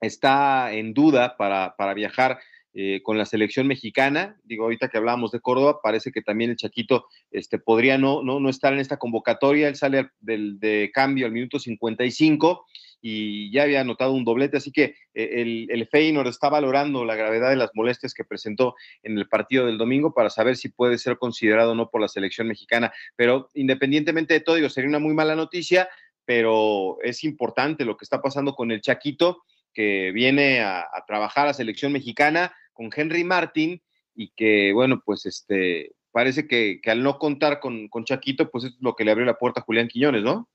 está 0.00 0.72
en 0.72 0.92
duda 0.92 1.36
para 1.36 1.94
viajar 1.94 2.40
eh, 2.74 3.00
con 3.02 3.18
la 3.18 3.26
selección 3.26 3.66
mexicana. 3.66 4.36
Digo, 4.44 4.64
ahorita 4.64 4.88
que 4.88 4.98
hablábamos 4.98 5.30
de 5.30 5.40
Córdoba, 5.40 5.80
parece 5.82 6.10
que 6.10 6.22
también 6.22 6.50
el 6.50 6.56
Chaquito 6.56 7.06
este, 7.30 7.58
podría 7.58 7.98
no, 7.98 8.22
no, 8.22 8.40
no 8.40 8.48
estar 8.48 8.72
en 8.72 8.78
esta 8.78 8.96
convocatoria. 8.96 9.68
Él 9.68 9.76
sale 9.76 10.10
del, 10.20 10.58
de 10.58 10.90
cambio 10.92 11.26
al 11.26 11.32
minuto 11.32 11.58
55 11.58 12.66
y 13.02 13.50
ya 13.50 13.64
había 13.64 13.80
anotado 13.80 14.12
un 14.12 14.24
doblete, 14.24 14.56
así 14.56 14.70
que 14.70 14.94
eh, 15.12 15.42
el, 15.42 15.66
el 15.70 15.88
está 16.28 16.48
valorando 16.48 17.04
la 17.04 17.16
gravedad 17.16 17.50
de 17.50 17.56
las 17.56 17.72
molestias 17.74 18.14
que 18.14 18.24
presentó 18.24 18.76
en 19.02 19.18
el 19.18 19.28
partido 19.28 19.66
del 19.66 19.76
domingo 19.76 20.14
para 20.14 20.30
saber 20.30 20.56
si 20.56 20.68
puede 20.68 20.98
ser 20.98 21.18
considerado 21.18 21.72
o 21.72 21.74
no 21.74 21.90
por 21.90 22.00
la 22.00 22.08
selección 22.08 22.46
mexicana. 22.46 22.92
Pero 23.16 23.48
independientemente 23.54 24.34
de 24.34 24.40
todo, 24.40 24.56
digo, 24.56 24.70
sería 24.70 24.88
una 24.88 25.00
muy 25.00 25.14
mala 25.14 25.34
noticia, 25.34 25.88
pero 26.24 26.98
es 27.02 27.24
importante 27.24 27.84
lo 27.84 27.96
que 27.96 28.04
está 28.04 28.22
pasando 28.22 28.54
con 28.54 28.70
el 28.70 28.80
Chaquito 28.80 29.42
que 29.74 30.12
viene 30.12 30.60
a, 30.60 30.86
trabajar 31.06 31.48
a 31.48 31.54
selección 31.54 31.92
mexicana 31.92 32.54
con 32.72 32.90
Henry 32.94 33.24
Martin 33.24 33.80
y 34.14 34.28
que, 34.30 34.72
bueno, 34.72 35.02
pues 35.04 35.26
este, 35.26 35.94
parece 36.10 36.46
que, 36.46 36.80
al 36.86 37.02
no 37.02 37.18
contar 37.18 37.60
con, 37.60 37.88
con, 37.88 38.04
Chaquito, 38.04 38.50
pues 38.50 38.64
es 38.64 38.76
lo 38.80 38.94
que 38.94 39.04
le 39.04 39.10
abrió 39.10 39.26
la 39.26 39.38
puerta 39.38 39.60
a 39.60 39.64
Julián 39.64 39.88
Quiñones, 39.88 40.22
¿no? 40.22 40.48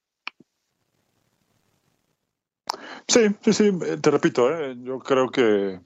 Sí, 3.07 3.21
sí, 3.41 3.53
sí, 3.53 3.71
eh, 3.85 3.97
te 4.01 4.11
repito, 4.11 4.51
¿eh? 4.51 4.75
yo 4.83 4.99
creo 4.99 5.29
que 5.29 5.79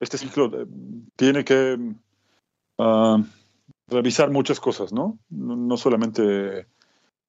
este 0.00 0.16
ciclo 0.16 0.46
eh, 0.46 0.66
tiene 1.14 1.44
que 1.44 1.78
ah, 2.78 3.22
revisar 3.88 4.30
muchas 4.30 4.58
cosas, 4.58 4.92
¿no? 4.92 5.18
¿no? 5.28 5.76
solamente 5.76 6.66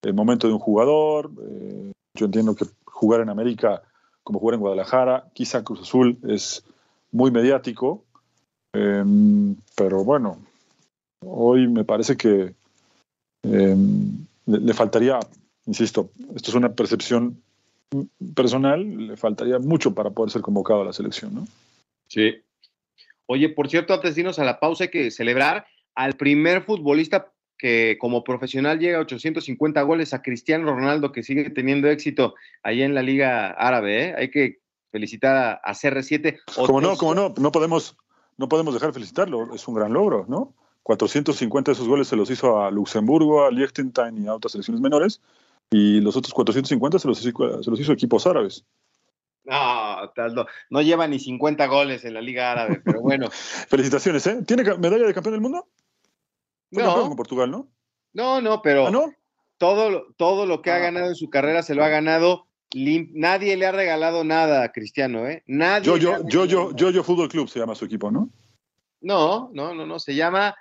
el 0.02 0.14
momento 0.14 0.48
de 0.48 0.54
un 0.54 0.60
jugador, 0.60 1.32
yo 2.16 2.26
entiendo 2.26 2.56
que 2.56 2.66
jugar 2.86 3.22
en 3.22 3.30
América 3.30 3.84
como 4.24 4.40
jugar 4.40 4.56
en 4.56 4.62
Guadalajara, 4.62 5.30
quizá 5.34 5.64
Cruz 5.64 5.82
Azul 5.82 6.18
es 6.28 6.64
muy 7.12 7.32
mediático, 7.32 8.06
em, 8.74 9.56
pero 9.76 10.04
bueno, 10.04 10.38
hoy 11.26 11.68
me 11.68 11.84
parece 11.84 12.18
que 12.18 12.54
em, 13.44 14.26
le, 14.46 14.74
faltaría, 14.74 15.20
insisto, 15.66 16.12
esto 16.36 16.52
es 16.52 16.56
una 16.56 16.74
percepción 16.74 17.42
personal, 18.36 19.08
le 19.08 19.18
faltaría 19.18 19.60
mucho 19.60 19.94
para 19.94 20.12
poder 20.12 20.32
ser 20.32 20.42
convocado 20.42 20.82
a 20.82 20.86
la 20.86 20.94
selección, 20.94 21.36
¿no? 21.36 21.48
Sí. 22.08 22.36
Oye, 23.26 23.50
por 23.50 23.70
cierto, 23.70 23.94
antes 23.94 24.16
de 24.16 24.22
irnos 24.22 24.40
a 24.40 24.44
la 24.44 24.60
pausa, 24.60 24.86
hay 24.86 24.90
que 24.90 25.12
celebrar 25.12 25.66
al 25.96 26.14
primer 26.14 26.64
futbolista 26.64 27.32
que 27.58 27.98
como 28.00 28.24
profesional 28.24 28.80
llega 28.80 28.98
a 28.98 29.02
850 29.02 29.82
goles 29.84 30.14
a 30.14 30.22
Cristiano 30.22 30.74
Ronaldo, 30.74 31.12
que 31.12 31.22
sigue 31.22 31.50
teniendo 31.52 31.90
éxito 31.90 32.34
allá 32.64 32.86
en 32.86 32.96
la 32.96 33.04
Liga 33.04 33.52
Árabe. 33.52 34.06
¿eh? 34.06 34.16
Hay 34.18 34.32
que 34.32 34.58
felicitar 34.92 35.62
a, 35.64 35.74
CR7. 35.74 36.40
Como 36.66 36.82
no, 36.82 36.98
como 36.98 37.14
no, 37.14 37.34
no 37.38 37.52
podemos, 37.52 37.96
no 38.42 38.50
podemos 38.50 38.74
dejar 38.74 38.90
de 38.90 38.94
felicitarlo, 38.94 39.56
es 39.56 39.66
un 39.68 39.76
gran 39.76 39.94
logro, 39.94 40.26
¿no? 40.28 40.54
450 40.84 41.72
de 41.72 41.74
esos 41.74 41.88
goles 41.88 42.08
se 42.08 42.16
los 42.16 42.30
hizo 42.30 42.60
a 42.60 42.72
Luxemburgo, 42.72 43.46
a 43.46 43.52
Liechtenstein 43.52 44.18
y 44.18 44.28
a 44.28 44.34
otras 44.34 44.52
selecciones 44.52 44.82
menores, 44.82 45.22
y 45.70 46.02
los 46.02 46.18
otros 46.18 46.34
450 46.34 47.00
se 47.00 47.08
los 47.08 47.26
hizo, 47.26 47.64
se 47.64 47.70
los 47.70 47.80
hizo 47.80 47.92
a 47.92 47.96
equipos 47.96 48.28
árabes. 48.28 48.66
No, 49.44 50.12
no, 50.16 50.46
no 50.70 50.82
lleva 50.82 51.08
ni 51.08 51.20
50 51.20 51.66
goles 51.68 52.04
en 52.04 52.14
la 52.14 52.22
Liga 52.22 52.52
Árabe, 52.52 52.82
pero 52.84 53.02
bueno. 53.02 53.30
Felicitaciones, 53.70 54.26
¿eh? 54.28 54.44
¿Tiene 54.46 54.64
medalla 54.64 55.06
de 55.06 55.14
campeón 55.14 55.34
del 55.34 55.42
mundo? 55.42 55.68
no. 56.72 57.08
con 57.08 57.16
Portugal, 57.16 57.52
¿no? 57.52 57.68
No, 58.14 58.42
no, 58.42 58.62
pero 58.62 58.88
¿Ah, 58.88 58.92
no? 58.92 59.14
Todo, 59.58 60.08
todo 60.18 60.46
lo 60.46 60.62
que 60.62 60.72
ha 60.72 60.76
ah. 60.76 60.80
ganado 60.80 61.08
en 61.08 61.16
su 61.16 61.30
carrera 61.30 61.64
se 61.64 61.76
lo 61.76 61.84
ha 61.84 61.90
ganado. 61.90 62.48
Nadie 62.74 63.58
le 63.58 63.66
ha 63.66 63.72
regalado 63.72 64.24
nada 64.24 64.64
a 64.64 64.72
Cristiano, 64.72 65.28
¿eh? 65.28 65.44
Nadie. 65.46 65.86
Yo, 65.86 65.98
yo, 65.98 66.28
yo, 66.28 66.46
yo, 66.46 66.76
yo, 66.76 66.90
yo, 66.90 67.04
Fútbol 67.04 67.28
Club 67.28 67.50
se 67.50 67.60
llama 67.60 67.76
su 67.76 67.86
equipo, 67.86 68.10
¿no? 68.10 68.30
No, 69.02 69.50
no, 69.54 69.74
no, 69.74 69.86
no. 69.86 70.00
Se 70.00 70.16
llama 70.16 70.56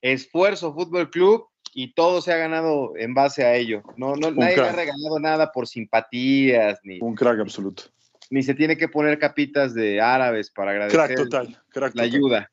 Esfuerzo 0.00 0.72
Fútbol 0.72 1.10
Club 1.10 1.46
y 1.74 1.92
todo 1.92 2.22
se 2.22 2.32
ha 2.32 2.36
ganado 2.36 2.92
en 2.96 3.14
base 3.14 3.44
a 3.44 3.54
ello. 3.54 3.82
No, 3.96 4.14
no, 4.14 4.30
nadie 4.30 4.56
le 4.56 4.62
ha 4.62 4.72
regalado 4.72 5.18
nada 5.18 5.50
por 5.50 5.66
simpatías 5.66 6.78
ni. 6.84 7.00
Un 7.00 7.14
crack 7.14 7.40
absoluto. 7.40 7.84
Ni 8.30 8.42
se 8.42 8.54
tiene 8.54 8.76
que 8.76 8.88
poner 8.88 9.18
capitas 9.18 9.74
de 9.74 10.00
árabes 10.00 10.50
para 10.50 10.72
agradecer 10.72 10.98
crack 10.98 11.16
total, 11.16 11.62
crack 11.68 11.94
la 11.94 12.02
ayuda. 12.02 12.50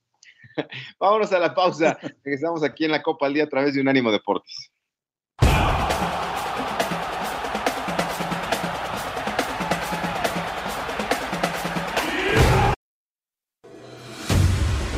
Vámonos 1.00 1.32
a 1.32 1.40
la 1.40 1.54
pausa. 1.54 1.98
Estamos 2.24 2.64
aquí 2.64 2.86
en 2.86 2.92
la 2.92 3.02
Copa 3.02 3.28
al 3.28 3.34
Día 3.34 3.44
a 3.44 3.50
través 3.50 3.74
de 3.74 3.82
Unánimo 3.82 4.12
Deportes. 4.12 4.73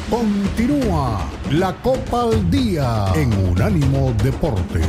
Continúa 0.10 1.28
la 1.52 1.76
Copa 1.82 2.26
al 2.26 2.52
Día 2.52 3.08
en 3.16 3.34
Unánimo 3.50 4.14
Deportes. 4.24 4.86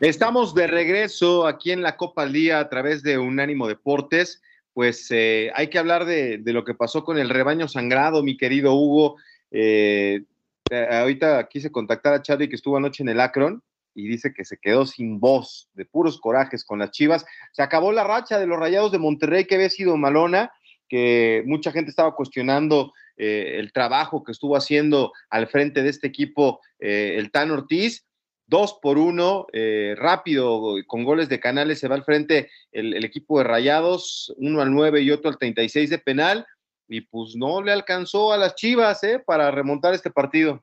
Estamos 0.00 0.54
de 0.54 0.66
regreso 0.66 1.46
aquí 1.46 1.70
en 1.70 1.82
la 1.82 1.98
Copa 1.98 2.22
al 2.22 2.32
Día 2.32 2.60
a 2.60 2.70
través 2.70 3.02
de 3.02 3.18
Unánimo 3.18 3.68
Deportes. 3.68 4.40
Pues 4.72 5.08
eh, 5.10 5.50
hay 5.54 5.68
que 5.68 5.78
hablar 5.78 6.06
de, 6.06 6.40
lo 6.42 6.64
que 6.64 6.72
pasó 6.72 7.04
con 7.04 7.18
el 7.18 7.28
rebaño 7.28 7.68
sangrado, 7.68 8.22
mi 8.22 8.38
querido 8.38 8.72
Hugo. 8.72 9.16
Eh, 9.50 10.22
ahorita 10.70 11.48
quise 11.48 11.70
contactar 11.70 12.14
a 12.14 12.22
Chadwick 12.22 12.50
que 12.50 12.56
estuvo 12.56 12.76
anoche 12.76 13.02
en 13.02 13.08
el 13.08 13.20
Akron 13.20 13.62
y 13.94 14.08
dice 14.08 14.32
que 14.34 14.44
se 14.44 14.58
quedó 14.58 14.86
sin 14.86 15.18
voz, 15.20 15.68
de 15.74 15.84
puros 15.84 16.20
corajes 16.20 16.64
con 16.64 16.78
las 16.78 16.90
Chivas. 16.90 17.24
Se 17.52 17.62
acabó 17.62 17.92
la 17.92 18.04
racha 18.04 18.38
de 18.38 18.46
los 18.46 18.58
Rayados 18.58 18.92
de 18.92 18.98
Monterrey 18.98 19.44
que 19.44 19.56
había 19.56 19.70
sido 19.70 19.96
malona, 19.96 20.52
que 20.88 21.42
mucha 21.46 21.72
gente 21.72 21.90
estaba 21.90 22.14
cuestionando 22.14 22.92
el 23.16 23.72
trabajo 23.72 24.22
que 24.22 24.30
estuvo 24.30 24.56
haciendo 24.56 25.12
al 25.28 25.48
frente 25.48 25.82
de 25.82 25.88
este 25.88 26.06
equipo 26.06 26.60
el 26.78 27.32
Tan 27.32 27.50
Ortiz 27.50 28.06
dos 28.48 28.78
por 28.80 28.98
uno, 28.98 29.46
eh, 29.52 29.94
rápido, 29.96 30.74
con 30.86 31.04
goles 31.04 31.28
de 31.28 31.38
Canales, 31.38 31.78
se 31.78 31.86
va 31.86 31.94
al 31.94 32.04
frente 32.04 32.50
el, 32.72 33.04
equipo 33.04 33.38
de 33.38 33.44
Rayados, 33.44 34.34
uno 34.38 34.62
al 34.62 34.72
nueve 34.72 35.02
y 35.02 35.10
otro 35.10 35.30
al 35.30 35.38
36 35.38 35.90
de 35.90 35.98
penal, 35.98 36.46
y 36.88 37.02
pues 37.02 37.36
no 37.36 37.62
le 37.62 37.72
alcanzó 37.72 38.32
a 38.32 38.38
las 38.38 38.54
Chivas 38.54 39.02
eh, 39.04 39.22
para 39.24 39.50
remontar 39.50 39.94
este 39.94 40.10
partido. 40.10 40.62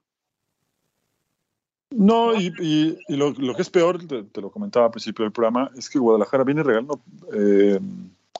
No, 1.91 2.35
y, 2.35 2.97
lo, 3.07 3.33
que 3.33 3.61
es 3.61 3.69
peor, 3.69 4.05
te, 4.05 4.41
lo 4.41 4.51
comentaba 4.51 4.88
al 4.88 4.91
principio 4.91 5.23
del 5.23 5.31
programa, 5.31 5.71
es 5.77 5.89
que 5.89 5.99
Guadalajara 5.99 6.43
viene 6.43 6.63
regalando 6.63 6.99
eh, 7.33 7.79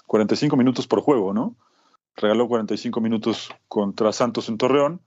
45 0.08 0.58
minutos 0.58 0.88
por 0.88 1.00
juego, 1.02 1.34
¿no? 1.34 1.56
Regaló 2.18 2.48
45 2.48 3.00
minutos 3.00 3.50
contra 3.68 4.12
Santos 4.12 4.50
en 4.50 4.58
Torreón. 4.58 5.00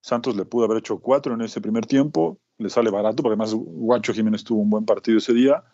Santos 0.00 0.36
le 0.36 0.44
pudo 0.44 0.66
haber 0.66 0.78
hecho 0.78 0.98
cuatro 0.98 1.34
en 1.34 1.40
ese 1.40 1.60
primer 1.60 1.86
tiempo, 1.86 2.38
le 2.58 2.70
sale 2.70 2.90
barato, 2.90 3.22
porque 3.22 3.34
además 3.34 3.54
Guacho 3.54 4.12
Jiménez 4.12 4.44
tuvo 4.44 4.60
un 4.60 4.70
buen 4.70 4.84
partido 4.84 5.18
ese 5.18 5.32
día, 5.32 5.64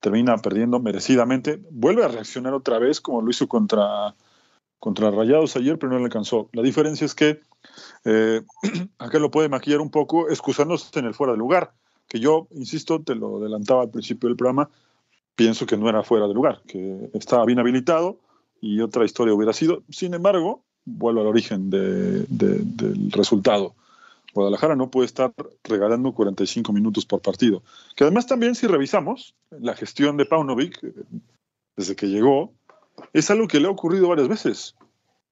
termina 0.00 0.36
perdiendo 0.38 0.80
merecidamente, 0.80 1.62
vuelve 1.70 2.04
a 2.04 2.08
reaccionar 2.08 2.54
otra 2.54 2.78
vez 2.80 3.00
como 3.00 3.22
lo 3.22 3.30
hizo 3.30 3.46
contra, 3.46 4.16
contra 4.82 5.12
Rayados 5.12 5.54
ayer, 5.54 5.78
pero 5.78 5.92
no 5.92 5.98
le 6.00 6.06
alcanzó. 6.06 6.48
La 6.52 6.60
diferencia 6.60 7.04
es 7.04 7.14
que 7.14 7.38
eh, 8.04 8.42
acá 8.98 9.20
lo 9.20 9.30
puede 9.30 9.48
maquillar 9.48 9.80
un 9.80 9.92
poco, 9.92 10.28
excusándose 10.28 10.98
en 10.98 11.04
el 11.04 11.14
fuera 11.14 11.34
de 11.34 11.38
lugar, 11.38 11.72
que 12.08 12.18
yo, 12.18 12.48
insisto, 12.50 13.00
te 13.00 13.14
lo 13.14 13.36
adelantaba 13.36 13.82
al 13.82 13.90
principio 13.90 14.28
del 14.28 14.36
programa, 14.36 14.70
pienso 15.36 15.66
que 15.66 15.76
no 15.76 15.88
era 15.88 16.02
fuera 16.02 16.26
de 16.26 16.34
lugar, 16.34 16.62
que 16.66 17.10
estaba 17.14 17.44
bien 17.44 17.60
habilitado 17.60 18.18
y 18.60 18.80
otra 18.80 19.04
historia 19.04 19.32
hubiera 19.32 19.52
sido. 19.52 19.84
Sin 19.88 20.14
embargo, 20.14 20.64
vuelvo 20.84 21.20
al 21.20 21.28
origen 21.28 21.70
del 21.70 22.26
resultado. 23.12 23.76
Guadalajara 24.34 24.74
no 24.74 24.90
puede 24.90 25.06
estar 25.06 25.32
regalando 25.62 26.12
45 26.12 26.72
minutos 26.72 27.06
por 27.06 27.22
partido. 27.22 27.62
Que 27.94 28.02
además 28.02 28.26
también 28.26 28.56
si 28.56 28.66
revisamos 28.66 29.36
la 29.52 29.76
gestión 29.76 30.16
de 30.16 30.26
Paunovic 30.26 30.82
eh, 30.82 30.92
desde 31.76 31.94
que 31.94 32.08
llegó, 32.08 32.52
es 33.12 33.30
algo 33.30 33.48
que 33.48 33.60
le 33.60 33.68
ha 33.68 33.70
ocurrido 33.70 34.08
varias 34.08 34.28
veces. 34.28 34.76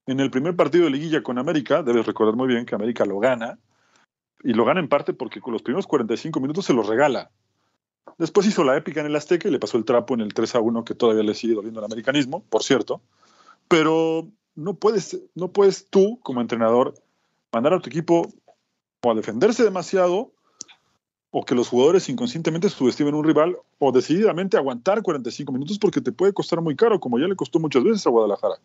En 0.07 0.21
el 0.21 0.31
primer 0.31 0.57
partido 0.57 0.85
de 0.85 0.91
liguilla 0.91 1.23
con 1.23 1.39
América, 1.39 1.83
debes 1.83 2.07
recordar 2.07 2.37
muy 2.37 2.49
bien 2.49 2.67
que 2.67 2.75
América 2.75 3.05
lo 3.05 3.19
gana, 3.19 3.59
y 4.43 4.53
lo 4.53 4.65
gana 4.65 4.81
en 4.81 4.89
parte 4.89 5.13
porque 5.13 5.41
con 5.41 5.53
los 5.53 5.63
primeros 5.63 5.87
45 5.87 6.41
minutos 6.41 6.65
se 6.65 6.75
los 6.75 6.87
regala. 6.87 7.31
Después 8.19 8.47
hizo 8.47 8.65
la 8.65 8.77
épica 8.77 9.01
en 9.01 9.07
el 9.07 9.17
Azteca 9.17 9.49
y 9.49 9.51
le 9.51 9.59
pasó 9.59 9.79
el 9.79 9.85
trapo 9.85 10.15
en 10.15 10.21
el 10.21 10.35
3 10.35 10.55
a 10.55 10.61
1 10.61 10.85
que 10.85 10.95
todavía 10.95 11.23
le 11.23 11.35
sigue 11.35 11.55
doliendo 11.55 11.81
al 11.81 11.87
americanismo, 11.87 12.45
por 12.49 12.63
cierto. 12.63 13.01
Pero 13.69 14.29
no 14.55 14.75
puedes, 14.75 15.21
no 15.35 15.53
puedes 15.53 15.89
tú, 15.89 16.19
como 16.23 16.41
entrenador, 16.41 16.95
mandar 17.53 17.75
a 17.75 17.81
tu 17.81 17.89
equipo 17.89 18.29
a 19.03 19.15
defenderse 19.15 19.65
demasiado 19.65 20.33
o 21.31 21.45
que 21.45 21.55
los 21.55 21.69
jugadores 21.69 22.09
inconscientemente 22.09 22.69
subestimen 22.69 23.15
a 23.15 23.19
un 23.19 23.25
rival 23.25 23.57
o 23.79 23.93
decididamente 23.93 24.57
aguantar 24.57 25.03
45 25.03 25.53
minutos 25.53 25.79
porque 25.79 26.01
te 26.01 26.13
puede 26.13 26.33
costar 26.33 26.61
muy 26.61 26.75
caro, 26.75 26.99
como 26.99 27.19
ya 27.19 27.29
le 27.29 27.37
costó 27.37 27.61
muchas 27.61 27.85
veces 27.85 28.07
a 28.07 28.11
Guadalajara. 28.11 28.57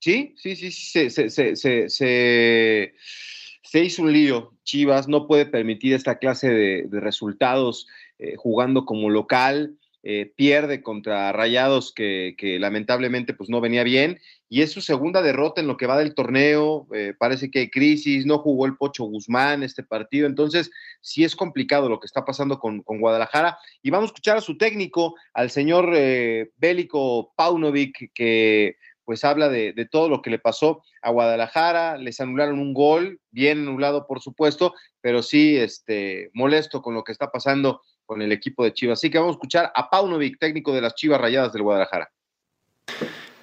Sí, 0.00 0.34
sí, 0.36 0.54
sí, 0.54 0.70
se, 0.70 1.10
se, 1.10 1.28
se, 1.56 1.88
se, 1.88 3.84
hizo 3.84 4.02
un 4.02 4.12
lío. 4.12 4.52
Chivas 4.62 5.08
no 5.08 5.26
puede 5.26 5.46
permitir 5.46 5.94
esta 5.94 6.18
clase 6.18 6.48
de, 6.48 7.00
resultados 7.00 7.88
eh, 8.18 8.36
jugando 8.36 8.84
como 8.84 9.10
local. 9.10 9.76
Eh, 10.04 10.32
pierde 10.36 10.80
contra 10.80 11.32
Rayados 11.32 11.92
que, 11.92 12.34
lamentablemente 12.60 13.34
pues 13.34 13.50
no 13.50 13.60
venía 13.60 13.82
bien 13.82 14.20
y 14.48 14.62
es 14.62 14.72
su 14.72 14.80
segunda 14.80 15.20
derrota 15.22 15.60
en 15.60 15.66
lo 15.66 15.76
que 15.76 15.86
va 15.86 15.98
del 15.98 16.14
torneo, 16.14 16.86
eh, 16.94 17.14
parece 17.18 17.50
que 17.50 17.60
hay 17.60 17.70
crisis, 17.70 18.24
no 18.24 18.38
jugó 18.38 18.66
el 18.66 18.76
Pocho 18.76 19.04
Guzmán 19.04 19.62
este 19.62 19.82
partido, 19.82 20.26
entonces 20.26 20.70
sí 21.00 21.24
es 21.24 21.36
complicado 21.36 21.88
lo 21.88 22.00
que 22.00 22.06
está 22.06 22.24
pasando 22.24 22.58
con, 22.58 22.82
Guadalajara 22.86 23.58
y 23.82 23.90
vamos 23.90 24.08
a 24.08 24.12
escuchar 24.12 24.36
a 24.38 24.40
su 24.40 24.56
técnico, 24.56 25.14
al 25.34 25.50
señor 25.50 25.92
eh, 25.94 26.50
Bélico 26.56 27.32
Paunovic, 27.36 28.10
que 28.14 28.76
pues 29.04 29.24
habla 29.24 29.48
de, 29.48 29.72
de, 29.72 29.86
todo 29.86 30.08
lo 30.08 30.20
que 30.20 30.30
le 30.30 30.38
pasó 30.38 30.82
a 31.00 31.10
Guadalajara, 31.10 31.96
les 31.96 32.20
anularon 32.20 32.58
un 32.58 32.74
gol, 32.74 33.20
bien 33.30 33.60
anulado 33.60 34.06
por 34.06 34.20
supuesto, 34.20 34.74
pero 35.00 35.22
sí 35.22 35.56
este, 35.56 36.30
molesto 36.34 36.82
con 36.82 36.94
lo 36.94 37.04
que 37.04 37.12
está 37.12 37.30
pasando 37.30 37.82
con 38.04 38.22
el 38.22 38.32
equipo 38.32 38.64
de 38.64 38.72
Chivas. 38.72 38.98
Así 38.98 39.10
que 39.10 39.18
vamos 39.18 39.32
a 39.32 39.36
escuchar 39.36 39.72
a 39.74 39.88
Paunovic, 39.88 40.38
técnico 40.38 40.74
de 40.74 40.80
las 40.80 40.94
Chivas 40.94 41.20
Rayadas 41.20 41.52
del 41.52 41.62
Guadalajara. 41.62 42.10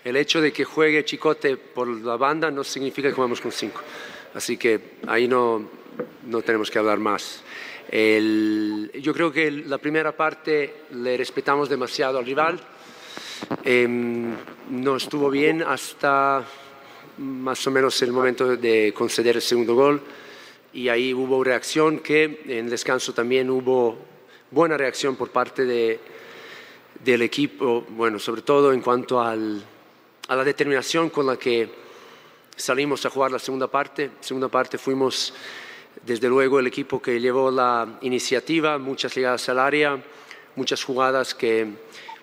El 0.06 0.18
hecho 0.18 0.40
de 0.40 0.54
que 0.54 0.64
juegue 0.64 1.04
Chicote 1.04 1.58
por 1.58 1.88
la 1.88 2.16
banda 2.16 2.52
no 2.52 2.64
significa 2.64 3.10
que 3.10 3.16
jugamos 3.16 3.42
con 3.42 3.52
cinco. 3.52 3.82
Así 4.36 4.56
que 4.56 4.98
ahí 5.08 5.28
no, 5.28 5.68
no 6.28 6.44
tenemos 6.44 6.70
que 6.70 6.78
hablar 6.78 7.00
más. 7.00 7.42
yo 7.92 9.14
creo 9.16 9.32
que 9.32 9.50
la 9.50 9.80
primera 9.80 10.16
parte 10.16 10.84
le 10.92 11.18
respetamos 11.18 11.70
demasiado 11.70 12.20
al 12.20 12.26
rival. 12.26 12.60
Em, 13.64 14.32
no 14.70 14.96
estuvo 14.96 15.32
bien 15.32 15.64
hasta 15.64 16.46
más 17.18 17.66
o 17.66 17.72
menos 17.72 18.00
el 18.04 18.12
momento 18.12 18.56
de 18.56 18.94
conceder 18.96 19.38
el 19.38 19.42
segundo 19.42 19.74
gol 19.74 20.02
y 20.72 20.88
ahí 20.88 21.16
hubo 21.16 21.44
reacción 21.44 21.98
que 22.00 22.44
en 22.46 22.70
descanso 22.70 23.12
también 23.12 23.50
hubo 23.50 23.98
buena 24.52 24.78
reacción 24.78 25.16
por 25.16 25.32
parte 25.32 25.66
de, 25.66 26.00
del 27.04 27.24
equipo, 27.24 27.84
bueno, 27.90 28.20
sobre 28.20 28.44
todo 28.44 28.72
en 28.72 28.82
cuanto 28.82 29.20
al, 29.20 29.64
a 30.28 30.36
la 30.36 30.44
determinación 30.44 31.10
con 31.10 31.28
la 31.28 31.38
que 31.38 31.70
salimos 32.56 33.06
a 33.06 33.10
jugar 33.10 33.32
la 33.32 33.40
segunda 33.40 33.68
parte. 33.68 34.12
Segunda 34.22 34.48
parte 34.48 34.78
fuimos, 34.78 35.34
desde 36.06 36.28
luego, 36.28 36.60
el 36.60 36.68
equipo 36.68 37.02
que 37.02 37.20
llevó 37.20 37.52
la 37.52 38.00
iniciativa, 38.02 38.78
muchas 38.78 39.16
llegadas 39.16 39.48
al 39.50 39.60
área, 39.60 40.02
muchas 40.56 40.84
jugadas 40.84 41.36
que 41.36 41.68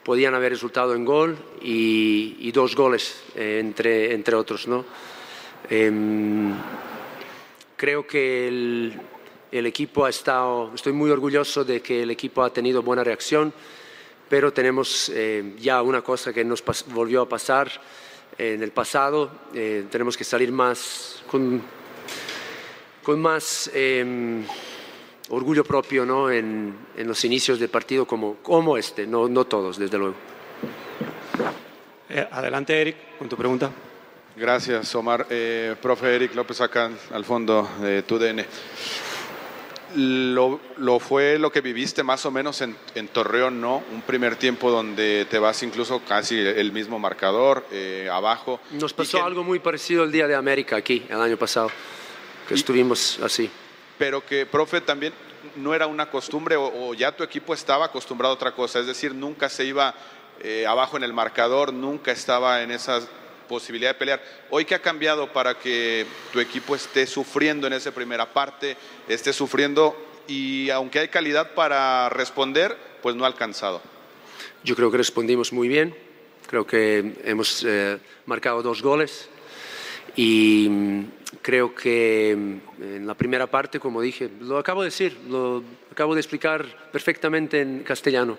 podían 0.03 0.35
haber 0.35 0.53
resultado 0.53 0.95
en 0.95 1.05
gol 1.05 1.39
y, 1.61 2.51
dos 2.53 2.75
goles, 2.75 3.23
eh, 3.37 3.59
entre, 3.61 4.13
entre 4.15 4.35
otros, 4.35 4.67
¿no? 4.67 4.85
Em, 5.71 6.53
creo 7.77 8.05
que 8.07 8.49
el, 8.49 9.01
el 9.53 9.67
equipo 9.67 10.05
ha 10.05 10.11
estado, 10.11 10.73
estoy 10.75 10.93
muy 10.93 11.11
orgulloso 11.11 11.65
de 11.65 11.81
que 11.81 12.03
el 12.03 12.11
equipo 12.11 12.43
ha 12.43 12.53
tenido 12.53 12.83
buena 12.83 13.05
reacción, 13.05 13.53
pero 14.33 14.51
tenemos 14.51 15.11
eh, 15.15 15.57
ya 15.59 15.83
una 15.83 16.01
cosa 16.01 16.33
que 16.33 16.43
nos 16.43 16.65
volvió 16.87 17.21
a 17.21 17.29
pasar 17.29 17.71
en 18.39 18.63
el 18.63 18.71
pasado, 18.71 19.31
eh, 19.53 19.85
tenemos 19.91 20.17
que 20.17 20.25
salir 20.25 20.51
más 20.51 21.23
con, 21.31 21.61
con 23.03 23.21
más 23.21 23.71
em, 23.75 24.43
orgullo 25.29 25.65
propio 25.65 26.07
¿no? 26.07 26.31
en, 26.31 26.75
en, 26.97 27.07
los 27.07 27.23
inicios 27.27 27.61
del 27.61 27.69
partido 27.69 28.07
como, 28.07 28.37
como 28.37 28.79
este, 28.79 29.07
no, 29.07 29.29
no 29.29 29.45
todos, 29.45 29.77
desde 29.77 29.99
luego. 29.99 30.15
Eh, 32.09 32.27
adelante, 32.31 32.81
Eric, 32.81 33.19
con 33.19 33.29
tu 33.29 33.37
pregunta. 33.37 33.71
Gracias, 34.35 34.95
Omar. 34.95 35.27
profe 35.79 36.15
Eric 36.17 36.35
López 36.35 36.59
acá 36.63 36.91
al 37.11 37.27
fondo 37.27 37.69
de 37.83 38.03
TUDN 38.03 38.47
lo, 39.95 40.61
lo, 40.77 40.99
fue 40.99 41.39
lo 41.39 41.51
que 41.51 41.61
viviste 41.61 42.03
más 42.03 42.25
o 42.27 42.31
menos 42.31 42.61
en, 42.61 42.77
en, 42.95 43.09
Torreón, 43.09 43.61
¿no? 43.61 43.83
Un 43.93 44.03
primer 44.03 44.37
tiempo 44.37 44.71
donde 44.71 45.27
te 45.29 45.39
vas 45.39 45.63
incluso 45.63 46.01
casi 46.07 46.39
el 46.39 46.73
mismo 46.73 46.99
marcador, 46.99 47.67
eh, 47.71 48.09
abajo. 48.11 48.61
Nos 48.73 48.93
pasó 48.93 49.25
algo 49.25 49.45
muy 49.45 49.59
parecido 49.59 50.05
el 50.05 50.13
Día 50.13 50.27
de 50.27 50.35
América 50.35 50.77
aquí, 50.77 51.05
el 51.09 51.21
año 51.21 51.37
pasado, 51.37 51.71
que 52.49 52.55
estuvimos 52.55 53.19
así. 53.23 53.51
Pero 53.99 54.25
que, 54.25 54.47
profe, 54.47 54.81
también 54.81 55.13
no 55.57 55.75
era 55.75 55.87
una 55.87 56.11
costumbre 56.11 56.57
o, 56.57 56.95
ya 56.95 57.13
tu 57.13 57.23
equipo 57.23 57.55
estaba 57.55 57.87
acostumbrado 57.87 58.33
a 58.33 58.37
otra 58.37 58.53
cosa, 58.53 58.79
es 58.81 58.87
decir, 58.87 59.15
nunca 59.15 59.49
se 59.49 59.65
iba 59.65 59.95
eh, 60.41 60.67
abajo 60.67 60.97
en 60.97 61.05
el 61.05 61.13
marcador, 61.13 61.73
nunca 61.73 62.13
estaba 62.13 62.63
en 62.63 62.71
esas 62.71 63.09
posibilidad 63.53 63.91
de 63.91 63.99
pelear. 63.99 64.23
Hoy, 64.49 64.65
¿qué 64.65 64.75
ha 64.75 64.81
cambiado 64.81 65.31
para 65.31 65.59
que 65.59 66.07
tu 66.33 66.41
equipo 66.41 66.75
esté 66.75 67.07
sufriendo 67.07 67.67
en 67.67 67.75
esa 67.75 67.93
primera 67.93 68.33
parte, 68.33 68.79
esté 69.07 69.31
sufriendo 69.35 69.95
y 70.27 70.71
aunque 70.71 71.01
hay 71.01 71.09
calidad 71.09 71.53
para 71.53 72.09
responder, 72.09 72.75
pues 73.03 73.15
no 73.15 73.25
ha 73.25 73.27
alcanzado? 73.27 73.83
Yo 74.65 74.75
creo 74.75 74.91
que 74.91 74.97
respondimos 74.97 75.53
muy 75.53 75.69
bien, 75.69 75.95
creo 76.47 76.67
que 76.67 77.13
hemos 77.25 77.63
eh, 77.69 77.99
marcado 78.25 78.63
dos 78.63 78.81
goles 78.81 79.29
y 80.17 80.69
mm, 80.71 81.05
creo 81.43 81.75
que 81.75 82.35
mm, 82.35 82.83
en 82.83 83.07
la 83.07 83.15
primera 83.15 83.49
parte, 83.49 83.79
como 83.79 84.01
dije, 84.01 84.31
lo 84.41 84.57
acabo 84.57 84.81
de 84.81 84.87
decir, 84.87 85.15
lo 85.29 85.63
acabo 85.91 86.15
de 86.15 86.23
explicar 86.23 86.89
perfectamente 86.91 87.61
en 87.61 87.83
castellano. 87.83 88.39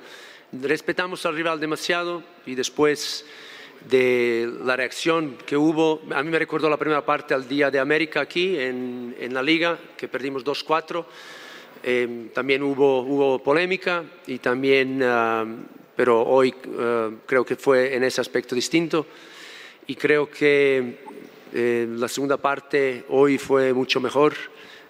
Respetamos 0.51 1.23
al 1.27 1.35
rival 1.35 1.59
demasiado 1.59 2.23
y 2.47 2.55
después 2.55 3.25
de 3.89 4.51
la 4.63 4.75
reacción 4.75 5.37
que 5.45 5.57
hubo. 5.57 6.01
A 6.13 6.23
mí 6.23 6.29
me 6.29 6.39
recordó 6.39 6.69
la 6.69 6.77
primera 6.77 7.05
parte 7.05 7.33
al 7.33 7.47
Día 7.47 7.69
de 7.69 7.79
América 7.79 8.21
aquí 8.21 8.57
en, 8.57 9.15
en 9.19 9.33
la 9.33 9.41
liga, 9.41 9.77
que 9.97 10.07
perdimos 10.07 10.43
2-4. 10.45 11.05
Eh, 11.85 12.29
también 12.33 12.63
hubo, 12.63 13.01
hubo 13.01 13.43
polémica 13.43 14.05
y 14.25 14.39
también, 14.39 15.01
ah, 15.03 15.45
pero 15.95 16.21
hoy 16.23 16.55
ah, 16.79 17.09
creo 17.25 17.43
que 17.43 17.57
fue 17.57 17.93
en 17.93 18.05
ese 18.05 18.21
aspecto 18.21 18.55
distinto 18.55 19.05
y 19.85 19.95
creo 19.95 20.29
que 20.29 20.99
eh, 21.53 21.85
la 21.89 22.07
segunda 22.07 22.37
parte 22.37 23.03
hoy 23.09 23.37
fue 23.37 23.73
mucho 23.73 23.99
mejor 23.99 24.33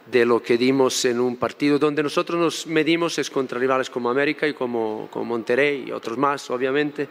de 0.05 0.23
lo 0.23 0.43
que 0.43 0.57
dimos 0.57 1.03
en 1.05 1.19
un 1.19 1.37
partido 1.37 1.79
donde 1.79 2.03
nosotros 2.03 2.39
nos 2.39 2.67
medimos 2.67 3.17
es 3.17 3.29
contra 3.31 3.57
rivales 3.57 3.89
como 3.89 4.11
América 4.11 4.47
y 4.47 4.53
como, 4.53 5.07
como 5.09 5.25
Monterrey 5.25 5.85
y 5.87 5.91
otros 5.91 6.17
más, 6.17 6.49
obviamente. 6.51 7.07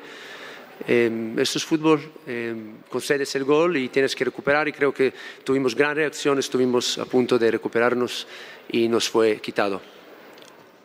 Eh, 0.87 1.35
esto 1.38 1.59
es 1.59 1.64
fútbol, 1.64 2.01
eh, 2.27 2.55
concedes 2.88 3.35
el 3.37 3.45
gol 3.45 3.77
y 3.77 3.88
tienes 3.88 4.16
que 4.16 4.25
recuperar 4.25 4.68
y 4.68 4.73
creo 4.73 4.92
que 4.92 5.12
tuvimos 5.45 5.75
gran 5.75 5.97
reacción, 5.97 6.38
estuvimos 6.38 6.99
a 6.99 7.05
punto 7.05 7.38
de 7.38 7.51
recuperarnos 7.51 8.27
y 8.71 8.88
nos 8.88 9.09
fue 9.09 9.40
quitado. 9.40 9.81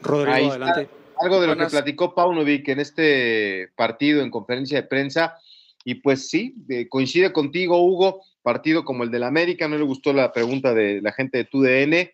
Rodrigo, 0.02 0.52
adelante. 0.52 0.90
algo 1.20 1.42
de 1.42 1.48
lo 1.48 1.58
que 1.58 1.66
platicó 1.66 2.14
Paunovic 2.14 2.68
en 2.70 2.80
este 2.80 3.70
partido 3.76 4.22
en 4.22 4.30
conferencia 4.30 4.82
de 4.82 4.88
prensa. 4.88 5.38
Y 5.84 5.96
pues 5.96 6.28
sí, 6.30 6.54
coincide 6.90 7.32
contigo, 7.32 7.82
Hugo, 7.82 8.22
partido 8.42 8.84
como 8.84 9.04
el 9.04 9.12
del 9.12 9.24
América, 9.24 9.68
no 9.68 9.78
le 9.78 9.84
gustó 9.84 10.12
la 10.12 10.34
pregunta 10.34 10.74
de 10.74 11.02
la 11.02 11.14
gente 11.14 11.38
de 11.38 11.46
TUDN, 11.46 12.12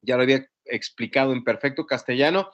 ya 0.00 0.16
lo 0.16 0.22
había 0.22 0.46
explicado 0.64 1.32
en 1.32 1.42
perfecto 1.42 1.86
castellano. 1.86 2.50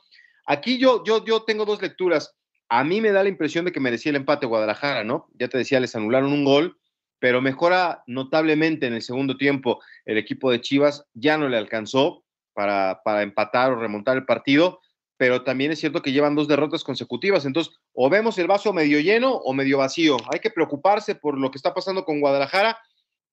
Aquí 0.46 0.78
yo, 0.78 1.04
yo, 1.04 1.24
yo 1.24 1.42
tengo 1.42 1.64
dos 1.64 1.80
lecturas. 1.82 2.34
A 2.72 2.84
mí 2.84 3.00
me 3.00 3.10
da 3.10 3.24
la 3.24 3.28
impresión 3.28 3.64
de 3.64 3.72
que 3.72 3.80
merecía 3.80 4.10
el 4.10 4.16
empate 4.16 4.46
Guadalajara, 4.46 5.02
¿no? 5.02 5.28
Ya 5.34 5.48
te 5.48 5.58
decía, 5.58 5.80
les 5.80 5.96
anularon 5.96 6.32
un 6.32 6.44
gol, 6.44 6.78
pero 7.18 7.42
mejora 7.42 8.04
notablemente 8.06 8.86
en 8.86 8.94
el 8.94 9.02
segundo 9.02 9.36
tiempo. 9.36 9.80
El 10.04 10.18
equipo 10.18 10.52
de 10.52 10.60
Chivas 10.60 11.04
ya 11.12 11.36
no 11.36 11.48
le 11.48 11.58
alcanzó 11.58 12.24
para, 12.54 13.02
para 13.04 13.22
empatar 13.22 13.72
o 13.72 13.80
remontar 13.80 14.16
el 14.16 14.24
partido, 14.24 14.80
pero 15.16 15.42
también 15.42 15.72
es 15.72 15.80
cierto 15.80 16.00
que 16.00 16.12
llevan 16.12 16.36
dos 16.36 16.46
derrotas 16.46 16.84
consecutivas. 16.84 17.44
Entonces, 17.44 17.74
o 17.92 18.08
vemos 18.08 18.38
el 18.38 18.46
vaso 18.46 18.72
medio 18.72 19.00
lleno 19.00 19.34
o 19.34 19.52
medio 19.52 19.78
vacío. 19.78 20.16
Hay 20.32 20.38
que 20.38 20.50
preocuparse 20.50 21.16
por 21.16 21.38
lo 21.38 21.50
que 21.50 21.58
está 21.58 21.74
pasando 21.74 22.04
con 22.04 22.20
Guadalajara. 22.20 22.78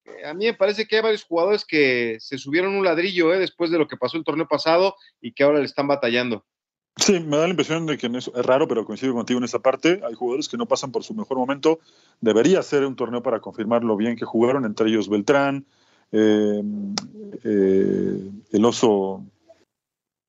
Eh, 0.03 0.25
a 0.25 0.33
mí 0.33 0.45
me 0.45 0.55
parece 0.55 0.87
que 0.87 0.95
hay 0.95 1.03
varios 1.03 1.23
jugadores 1.23 1.63
que 1.63 2.17
se 2.19 2.39
subieron 2.39 2.75
un 2.75 2.83
ladrillo 2.83 3.33
¿eh? 3.35 3.39
después 3.39 3.69
de 3.69 3.77
lo 3.77 3.87
que 3.87 3.97
pasó 3.97 4.17
el 4.17 4.23
torneo 4.23 4.47
pasado 4.47 4.95
y 5.21 5.33
que 5.33 5.43
ahora 5.43 5.59
le 5.59 5.65
están 5.65 5.87
batallando. 5.87 6.43
Sí, 6.97 7.19
me 7.19 7.37
da 7.37 7.43
la 7.43 7.49
impresión 7.49 7.85
de 7.85 7.97
que 7.97 8.07
es 8.07 8.27
raro, 8.33 8.67
pero 8.67 8.85
coincido 8.85 9.13
contigo 9.13 9.37
en 9.37 9.43
esa 9.43 9.59
parte. 9.59 10.01
Hay 10.05 10.15
jugadores 10.15 10.49
que 10.49 10.57
no 10.57 10.65
pasan 10.65 10.91
por 10.91 11.03
su 11.03 11.13
mejor 11.13 11.37
momento. 11.37 11.79
Debería 12.21 12.61
ser 12.63 12.85
un 12.85 12.95
torneo 12.95 13.21
para 13.21 13.39
confirmar 13.39 13.83
lo 13.83 13.95
bien 13.95 14.15
que 14.15 14.25
jugaron, 14.25 14.65
entre 14.65 14.89
ellos 14.89 15.07
Beltrán, 15.07 15.65
eh, 16.11 16.63
eh, 17.43 18.31
el 18.51 18.65
oso, 18.65 19.23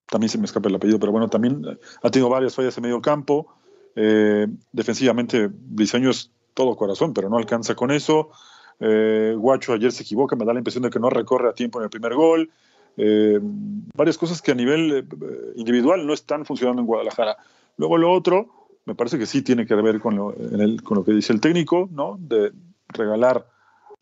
también 0.07 0.29
se 0.29 0.39
me 0.39 0.45
escapa 0.45 0.69
el 0.69 0.75
apellido, 0.75 0.99
pero 0.99 1.13
bueno, 1.13 1.29
también 1.29 1.65
ha 2.03 2.11
tenido 2.11 2.29
varias 2.29 2.55
fallas 2.55 2.77
en 2.77 2.83
medio 2.83 3.01
campo. 3.01 3.55
Eh, 3.97 4.47
defensivamente, 4.73 5.49
Briseño 5.51 6.11
es 6.11 6.31
todo 6.55 6.77
corazón, 6.77 7.15
pero 7.15 7.31
no 7.31 7.39
alcanza 7.39 7.75
con 7.75 7.91
eso. 7.91 8.31
Guacho 8.79 9.73
ayer 9.73 9.91
se 9.91 10.03
equivoca, 10.03 10.37
me 10.37 10.45
da 10.45 10.53
la 10.53 10.61
impresión 10.61 10.83
de 10.83 10.91
que 10.91 11.01
no 11.01 11.11
recorre 11.11 11.49
a 11.49 11.53
tiempo 11.55 11.79
en 11.79 11.85
el 11.85 11.91
primer 11.91 12.15
gol. 12.15 12.51
Eh, 13.01 13.39
varias 13.95 14.19
cosas 14.19 14.43
que 14.43 14.51
a 14.51 14.57
nivel 14.57 14.93
eh, 14.93 15.53
individual 15.55 16.05
no 16.05 16.13
están 16.13 16.45
funcionando 16.45 16.83
en 16.83 16.87
Guadalajara. 16.87 17.37
Luego 17.77 17.97
lo 17.97 18.13
otro, 18.13 18.69
me 18.85 18.97
parece 18.97 19.19
que 19.19 19.27
sí 19.27 19.43
tiene 19.43 19.67
que 19.67 19.75
ver 19.77 20.01
con 20.01 20.17
lo, 20.17 20.35
con 20.83 20.99
lo 20.99 21.05
que 21.05 21.13
dice 21.13 21.33
el 21.33 21.41
técnico, 21.41 21.89
¿no? 21.93 22.19
De 22.21 22.53
regalar 22.89 23.47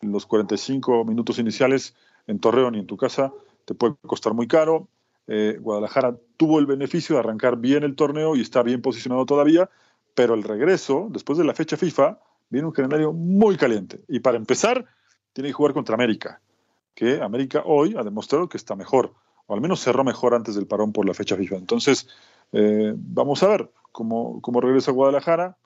los 0.01 0.25
45 0.25 1.05
minutos 1.05 1.37
iniciales 1.37 1.95
en 2.25 2.39
Torreón 2.39 2.75
y 2.75 2.79
en 2.79 2.87
tu 2.87 2.97
casa 2.97 3.31
te 3.65 3.75
puede 3.75 3.95
costar 4.01 4.33
muy 4.33 4.47
caro. 4.47 4.87
Eh, 5.27 5.57
Guadalajara 5.61 6.15
tuvo 6.37 6.57
el 6.57 6.65
beneficio 6.65 7.15
de 7.15 7.19
arrancar 7.19 7.57
bien 7.57 7.83
el 7.83 7.95
torneo 7.95 8.35
y 8.35 8.41
está 8.41 8.63
bien 8.63 8.81
posicionado 8.81 9.25
todavía, 9.25 9.69
pero 10.15 10.33
el 10.33 10.43
regreso, 10.43 11.07
después 11.11 11.37
de 11.37 11.43
la 11.43 11.53
fecha 11.53 11.77
FIFA, 11.77 12.19
viene 12.49 12.65
un 12.65 12.73
calendario 12.73 13.13
muy 13.13 13.57
caliente. 13.57 14.01
Y 14.07 14.21
para 14.21 14.37
empezar, 14.37 14.85
tiene 15.33 15.49
que 15.49 15.53
jugar 15.53 15.73
contra 15.73 15.93
América 15.93 16.41
que 16.97 17.21
América 17.21 17.61
hoy 17.63 17.95
ha 17.95 18.01
demostrado 18.01 18.49
que 18.49 18.57
está 18.57 18.75
mejor, 18.75 19.13
o 19.45 19.53
al 19.53 19.61
menos 19.61 19.81
cerró 19.81 20.03
mejor 20.03 20.33
antes 20.33 20.55
del 20.55 20.65
parón 20.65 20.91
por 20.93 21.05
la 21.05 21.13
fecha 21.13 21.35
FIFA. 21.37 21.57
Entonces, 21.57 22.07
eh, 22.53 22.91
vamos 22.95 23.43
a 23.43 23.47
ver 23.49 23.71
cómo, 23.91 24.41
cómo 24.41 24.61
regresa 24.61 24.91
Guadalajara. 24.91 25.57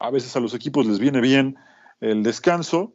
A 0.00 0.10
veces 0.10 0.34
a 0.34 0.40
los 0.40 0.52
equipos 0.52 0.86
les 0.86 0.98
viene 0.98 1.20
bien 1.20 1.56
el 2.00 2.24
descanso. 2.24 2.92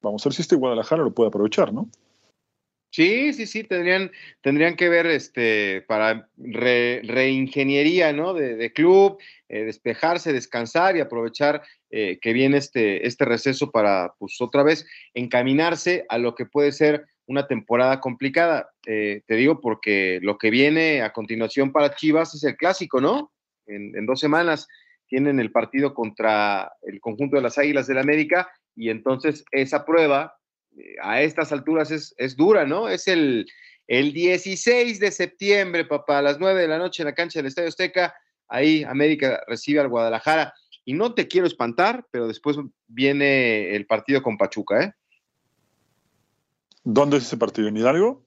Vamos 0.00 0.24
a 0.24 0.30
ver 0.30 0.34
si 0.34 0.40
este 0.40 0.56
Guadalajara 0.56 1.02
lo 1.02 1.12
puede 1.12 1.28
aprovechar, 1.28 1.74
¿no? 1.74 1.90
Sí, 2.92 3.32
sí, 3.32 3.46
sí, 3.46 3.62
tendrían, 3.62 4.10
tendrían 4.40 4.74
que 4.74 4.88
ver 4.88 5.06
este 5.06 5.82
para 5.82 6.28
reingeniería 6.36 8.12
¿no? 8.12 8.34
de, 8.34 8.72
club, 8.72 9.18
eh, 9.48 9.62
despejarse, 9.62 10.32
descansar 10.32 10.96
y 10.96 11.00
aprovechar 11.00 11.62
eh, 11.90 12.18
que 12.20 12.32
viene 12.32 12.56
este, 12.56 13.06
este 13.06 13.24
receso 13.24 13.70
para, 13.70 14.14
pues 14.18 14.40
otra 14.40 14.64
vez, 14.64 14.86
encaminarse 15.14 16.04
a 16.08 16.18
lo 16.18 16.34
que 16.34 16.46
puede 16.46 16.72
ser 16.72 17.06
una 17.26 17.46
temporada 17.46 18.00
complicada. 18.00 18.70
Eh, 18.84 19.22
te 19.24 19.36
digo 19.36 19.60
porque 19.60 20.18
lo 20.20 20.36
que 20.36 20.50
viene 20.50 21.02
a 21.02 21.12
continuación 21.12 21.70
para 21.70 21.94
Chivas 21.94 22.34
es 22.34 22.42
el 22.42 22.56
clásico, 22.56 23.00
¿no? 23.00 23.32
En, 23.66 23.96
en 23.96 24.04
dos 24.04 24.18
semanas 24.18 24.66
tienen 25.06 25.38
el 25.38 25.52
partido 25.52 25.94
contra 25.94 26.72
el 26.82 27.00
conjunto 27.00 27.36
de 27.36 27.42
las 27.42 27.56
Águilas 27.56 27.86
del 27.86 27.96
la 27.96 28.02
América 28.02 28.50
y 28.74 28.90
entonces 28.90 29.44
esa 29.52 29.84
prueba 29.84 30.39
a 31.02 31.22
estas 31.22 31.52
alturas 31.52 31.90
es, 31.90 32.14
es 32.18 32.36
dura, 32.36 32.66
¿no? 32.66 32.88
Es 32.88 33.08
el, 33.08 33.46
el 33.86 34.12
16 34.12 35.00
de 35.00 35.10
septiembre, 35.10 35.84
papá, 35.84 36.18
a 36.18 36.22
las 36.22 36.38
9 36.38 36.60
de 36.60 36.68
la 36.68 36.78
noche 36.78 37.02
en 37.02 37.06
la 37.08 37.14
cancha 37.14 37.38
del 37.38 37.46
Estadio 37.46 37.68
Azteca. 37.68 38.14
Ahí 38.48 38.84
América 38.84 39.42
recibe 39.46 39.80
al 39.80 39.88
Guadalajara. 39.88 40.54
Y 40.84 40.94
no 40.94 41.14
te 41.14 41.28
quiero 41.28 41.46
espantar, 41.46 42.06
pero 42.10 42.26
después 42.26 42.56
viene 42.86 43.74
el 43.74 43.86
partido 43.86 44.22
con 44.22 44.38
Pachuca, 44.38 44.82
¿eh? 44.82 44.92
¿Dónde 46.82 47.18
es 47.18 47.24
ese 47.24 47.36
partido? 47.36 47.68
¿En 47.68 47.76
Hidalgo? 47.76 48.24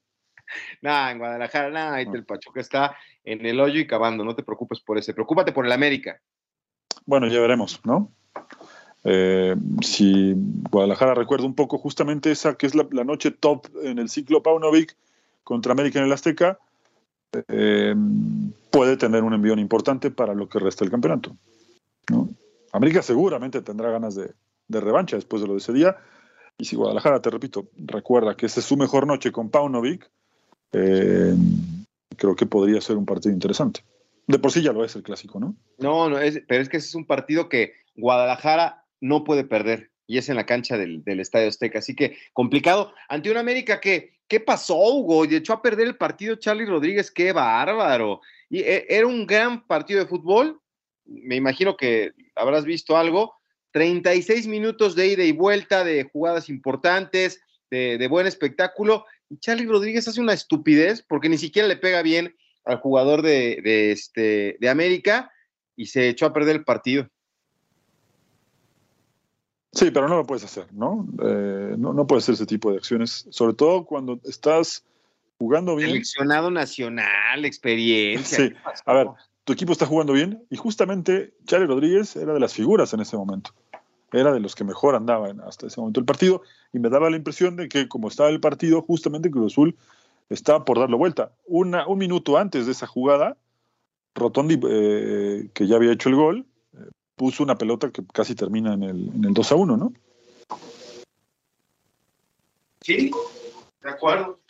Nada, 0.82 1.12
en 1.12 1.18
Guadalajara, 1.18 1.70
nada, 1.70 1.96
ahí 1.96 2.06
el 2.14 2.26
Pachuca 2.26 2.60
está 2.60 2.98
en 3.24 3.46
el 3.46 3.60
hoyo 3.60 3.80
y 3.80 3.88
cavando, 3.88 4.24
no 4.24 4.36
te 4.36 4.44
preocupes 4.44 4.82
por 4.82 4.98
ese, 4.98 5.14
preocúpate 5.14 5.52
por 5.52 5.66
el 5.66 5.72
América. 5.72 6.20
Bueno, 7.06 7.28
ya 7.28 7.40
veremos, 7.40 7.82
¿no? 7.86 8.14
Eh, 9.04 9.56
si 9.82 10.34
Guadalajara 10.72 11.14
recuerda 11.14 11.46
un 11.46 11.56
poco 11.56 11.78
justamente 11.78 12.32
esa 12.32 12.56
que 12.56 12.66
es 12.66 12.74
la, 12.76 12.86
noche 13.04 13.32
top 13.32 13.68
en 13.84 14.00
el 14.00 14.10
ciclo 14.10 14.42
Paunovic 14.42 14.96
contra 15.44 15.74
América 15.74 16.00
en 16.00 16.06
el 16.06 16.14
Azteca, 16.14 16.58
eh, 17.48 17.96
puede 18.70 18.98
tener 18.98 19.24
un 19.24 19.34
envión 19.34 19.60
importante 19.60 20.10
para 20.12 20.34
lo 20.34 20.48
que 20.48 20.60
resta 20.60 20.86
del 20.86 20.92
campeonato. 20.92 21.36
América 22.72 23.02
seguramente 23.02 23.62
tendrá 23.62 23.92
ganas 23.92 24.16
de, 24.16 24.34
revancha 24.70 25.16
después 25.16 25.42
de 25.42 25.48
lo 25.48 25.54
de 25.54 25.60
ese 25.60 25.74
día. 25.74 25.98
Y 26.58 26.66
si 26.66 26.76
Guadalajara, 26.76 27.22
te 27.22 27.30
repito, 27.30 27.68
recuerda 27.78 28.36
que 28.36 28.46
esa 28.46 28.60
es 28.60 28.66
su 28.66 28.78
mejor 28.78 29.08
noche 29.08 29.32
con 29.32 29.50
Paunovic, 29.50 30.10
eh, 30.72 31.36
creo 32.16 32.36
que 32.36 32.46
podría 32.46 32.80
ser 32.82 32.98
un 32.98 33.06
partido 33.06 33.34
interesante. 33.34 33.84
De 34.28 34.40
por 34.40 34.52
sí 34.52 34.62
ya 34.62 34.72
lo 34.72 34.86
es 34.86 34.96
el 34.96 35.04
clásico, 35.04 35.40
¿no? 35.40 35.56
No, 35.78 36.10
no, 36.10 36.20
es, 36.20 36.42
pero 36.48 36.62
es 36.62 36.70
que 36.70 36.78
ese 36.78 36.88
es 36.88 36.96
un 36.96 37.06
partido 37.06 37.50
que 37.50 37.74
Guadalajara 37.96 38.83
no 39.04 39.24
puede 39.24 39.44
perder 39.44 39.92
y 40.08 40.18
es 40.18 40.30
en 40.30 40.36
la 40.36 40.46
cancha 40.46 40.78
del, 40.78 41.04
Estadio 41.06 41.48
Azteca. 41.48 41.80
Así 41.80 41.96
que 41.96 42.18
complicado. 42.34 42.94
Ante 43.08 43.32
una 43.32 43.40
América 43.40 43.80
que, 43.80 44.14
¿qué 44.28 44.40
pasó, 44.40 44.78
Hugo? 44.78 45.26
Y 45.26 45.36
echó 45.36 45.54
a 45.54 45.62
perder 45.62 45.88
el 45.88 45.98
partido 45.98 46.36
Charlie 46.36 46.66
Rodríguez, 46.66 47.12
qué 47.12 47.32
bárbaro. 47.32 48.22
Y 48.50 48.60
e, 48.60 48.86
era 48.90 49.08
un 49.08 49.26
gran 49.26 49.66
partido 49.66 50.00
de 50.00 50.08
fútbol. 50.08 50.60
Me 51.06 51.36
imagino 51.36 51.78
que 51.78 52.12
habrás 52.36 52.66
visto 52.66 52.98
algo. 52.98 53.36
36 53.72 54.48
minutos 54.48 54.96
de 54.96 55.08
ida 55.08 55.24
y 55.24 55.32
vuelta, 55.32 55.84
de 55.84 56.04
jugadas 56.04 56.48
importantes, 56.50 57.42
de, 57.72 58.08
buen 58.08 58.28
espectáculo. 58.28 59.06
Charlie 59.40 59.66
Rodríguez 59.66 60.08
hace 60.08 60.22
una 60.22 60.34
estupidez 60.34 61.02
porque 61.02 61.28
ni 61.28 61.40
siquiera 61.40 61.68
le 61.68 61.78
pega 61.78 62.04
bien 62.04 62.36
al 62.66 62.78
jugador 62.78 63.24
de, 63.24 63.62
de, 63.64 63.92
este, 63.92 64.58
de 64.60 64.70
América 64.70 65.32
y 65.76 65.88
se 65.88 66.10
echó 66.10 66.28
a 66.28 66.34
perder 66.34 66.58
el 66.58 66.64
partido. 66.64 67.10
Sí, 69.74 69.90
pero 69.90 70.08
no 70.08 70.16
lo 70.16 70.26
puedes 70.26 70.44
hacer, 70.44 70.68
¿no? 70.72 71.08
Eh, 71.24 71.76
no, 71.78 71.94
no 71.94 72.06
puedes 72.06 72.24
hacer 72.26 72.36
ese 72.36 72.46
tipo 72.46 72.72
de 72.72 72.78
acciones, 72.78 73.26
sobre 73.32 73.56
todo 73.56 73.86
cuando 73.86 74.20
estás 74.24 74.86
jugando 75.40 75.76
bien. 75.76 75.90
Seleccionado 75.90 76.52
nacional, 76.52 77.44
experiencia. 77.44 78.38
Sí, 78.38 78.54
a 78.86 78.94
ver, 78.94 79.08
tu 79.44 79.54
equipo 79.54 79.72
está 79.72 79.88
jugando 79.88 80.14
bien 80.14 80.46
y 80.52 80.58
justamente 80.58 81.34
Charlie 81.46 81.68
Rodríguez 81.68 82.16
era 82.16 82.34
de 82.34 82.40
las 82.40 82.54
figuras 82.54 82.94
en 82.94 83.00
ese 83.00 83.18
momento. 83.18 83.52
Era 84.12 84.32
de 84.32 84.40
los 84.40 84.54
que 84.54 84.64
mejor 84.64 84.94
andaban 84.94 85.42
hasta 85.42 85.66
ese 85.66 85.80
momento 85.80 86.00
el 86.00 86.06
partido 86.06 86.44
y 86.72 86.78
me 86.78 86.90
daba 86.90 87.10
la 87.10 87.18
impresión 87.18 87.56
de 87.56 87.68
que 87.68 87.88
como 87.88 88.10
estaba 88.10 88.30
el 88.30 88.40
partido, 88.40 88.84
justamente 88.84 89.32
Cruz 89.32 89.54
Azul 89.54 89.76
estaba 90.30 90.66
por 90.66 90.80
darle 90.80 90.98
vuelta. 90.98 91.32
Una, 91.48 91.88
un 91.88 91.98
minuto 91.98 92.38
antes 92.38 92.68
de 92.68 92.74
esa 92.74 92.86
jugada, 92.86 93.38
Rotondi, 94.14 94.60
eh, 94.70 95.50
que 95.54 95.66
ya 95.66 95.78
había 95.78 95.92
hecho 95.92 96.10
el 96.10 96.16
gol, 96.16 96.46
puso 97.24 97.42
una 97.42 97.58
pelota 97.58 97.90
que 97.90 98.04
casi 98.12 98.36
termina 98.36 98.74
en 98.74 98.84
el, 98.84 99.08
en 99.16 99.24
el 99.24 99.34
2 99.34 99.52
a 99.54 99.56
1, 99.56 99.78
¿no? 99.78 99.94
Sí, 102.82 103.12
de 103.82 103.90
acuerdo. 103.90 104.42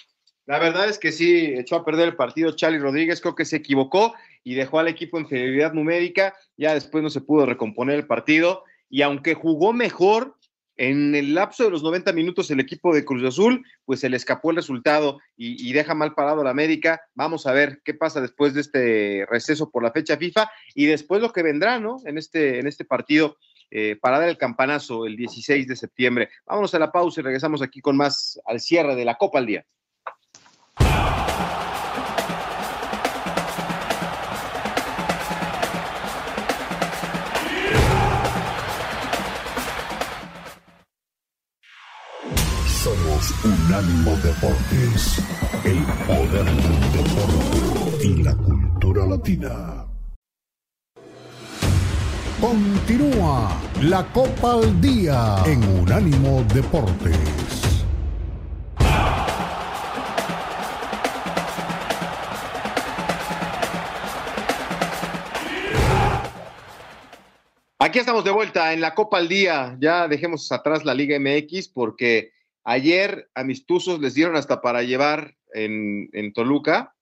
La 0.47 0.57
verdad 0.57 0.89
es 0.89 0.97
que 0.97 1.11
sí, 1.11 1.53
echó 1.55 1.75
a 1.75 1.85
perder 1.85 2.07
el 2.07 2.15
partido 2.15 2.55
Charlie 2.55 2.79
Rodríguez, 2.79 3.21
creo 3.21 3.35
que 3.35 3.45
se 3.45 3.57
equivocó 3.57 4.15
y 4.43 4.55
dejó 4.55 4.79
al 4.79 4.87
equipo 4.87 5.17
en 5.17 5.25
inferioridad 5.25 5.73
numérica, 5.73 6.33
ya 6.57 6.73
después 6.73 7.03
no 7.03 7.11
se 7.11 7.21
pudo 7.21 7.45
recomponer 7.45 7.93
el 7.93 8.07
partido 8.07 8.63
y 8.89 9.03
aunque 9.03 9.35
jugó 9.35 9.71
mejor, 9.71 10.35
en 10.77 11.15
el 11.15 11.35
lapso 11.35 11.63
de 11.63 11.69
los 11.69 11.83
90 11.83 12.11
minutos 12.13 12.49
el 12.49 12.59
equipo 12.59 12.93
de 12.93 13.05
Cruz 13.05 13.23
Azul, 13.23 13.65
pues 13.85 13.99
se 13.99 14.09
le 14.09 14.17
escapó 14.17 14.49
el 14.49 14.57
resultado 14.57 15.19
y, 15.35 15.71
deja 15.73 15.93
mal 15.93 16.13
parado 16.13 16.41
a 16.41 16.43
la 16.43 16.49
América. 16.49 17.01
Vamos 17.13 17.45
a 17.47 17.51
ver 17.51 17.81
qué 17.83 17.93
pasa 17.93 18.21
después 18.21 18.53
de 18.53 18.61
este 18.61 19.25
receso 19.29 19.69
por 19.69 19.83
la 19.83 19.91
fecha 19.91 20.17
FIFA 20.17 20.49
y 20.75 20.85
después 20.85 21.21
lo 21.21 21.31
que 21.31 21.43
vendrá, 21.43 21.79
¿no? 21.79 21.97
En 22.05 22.17
este, 22.17 22.59
en 22.59 22.67
este 22.67 22.85
partido 22.85 23.37
eh, 23.71 23.97
para 23.99 24.19
dar 24.19 24.29
el 24.29 24.37
campanazo 24.37 25.05
el 25.05 25.15
16 25.15 25.67
de 25.67 25.75
septiembre. 25.75 26.29
Vámonos 26.45 26.73
a 26.75 26.79
la 26.79 26.91
pausa 26.91 27.21
y 27.21 27.23
regresamos 27.23 27.61
aquí 27.61 27.81
con 27.81 27.97
más 27.97 28.39
al 28.45 28.59
cierre 28.59 28.95
de 28.95 29.05
la 29.05 29.15
Copa 29.15 29.39
al 29.39 29.45
Día. 29.45 29.65
Unánimo 43.67 44.11
Deportes, 44.17 45.23
el 45.63 45.83
poder 46.05 46.43
del 46.43 46.79
deporte 46.91 48.05
y 48.05 48.23
la 48.23 48.35
cultura 48.35 49.05
latina. 49.05 49.85
Continúa 52.41 53.57
la 53.81 54.03
Copa 54.11 54.53
al 54.55 54.81
Día 54.81 55.37
en 55.45 55.63
Unánimo 55.79 56.43
Deportes. 56.53 57.85
Aquí 67.79 67.99
estamos 67.99 68.25
de 68.25 68.31
vuelta 68.31 68.73
en 68.73 68.81
la 68.81 68.93
Copa 68.93 69.19
al 69.19 69.29
Día. 69.29 69.77
Ya 69.79 70.07
dejemos 70.09 70.51
atrás 70.51 70.83
la 70.83 70.93
Liga 70.93 71.17
MX 71.17 71.69
porque 71.69 72.33
ayer 72.63 73.29
a 73.35 73.43
les 73.43 74.13
dieron 74.13 74.35
hasta 74.35 74.61
para 74.61 74.83
llevar 74.83 75.35
en, 75.53 76.33
Toluca. 76.33 76.95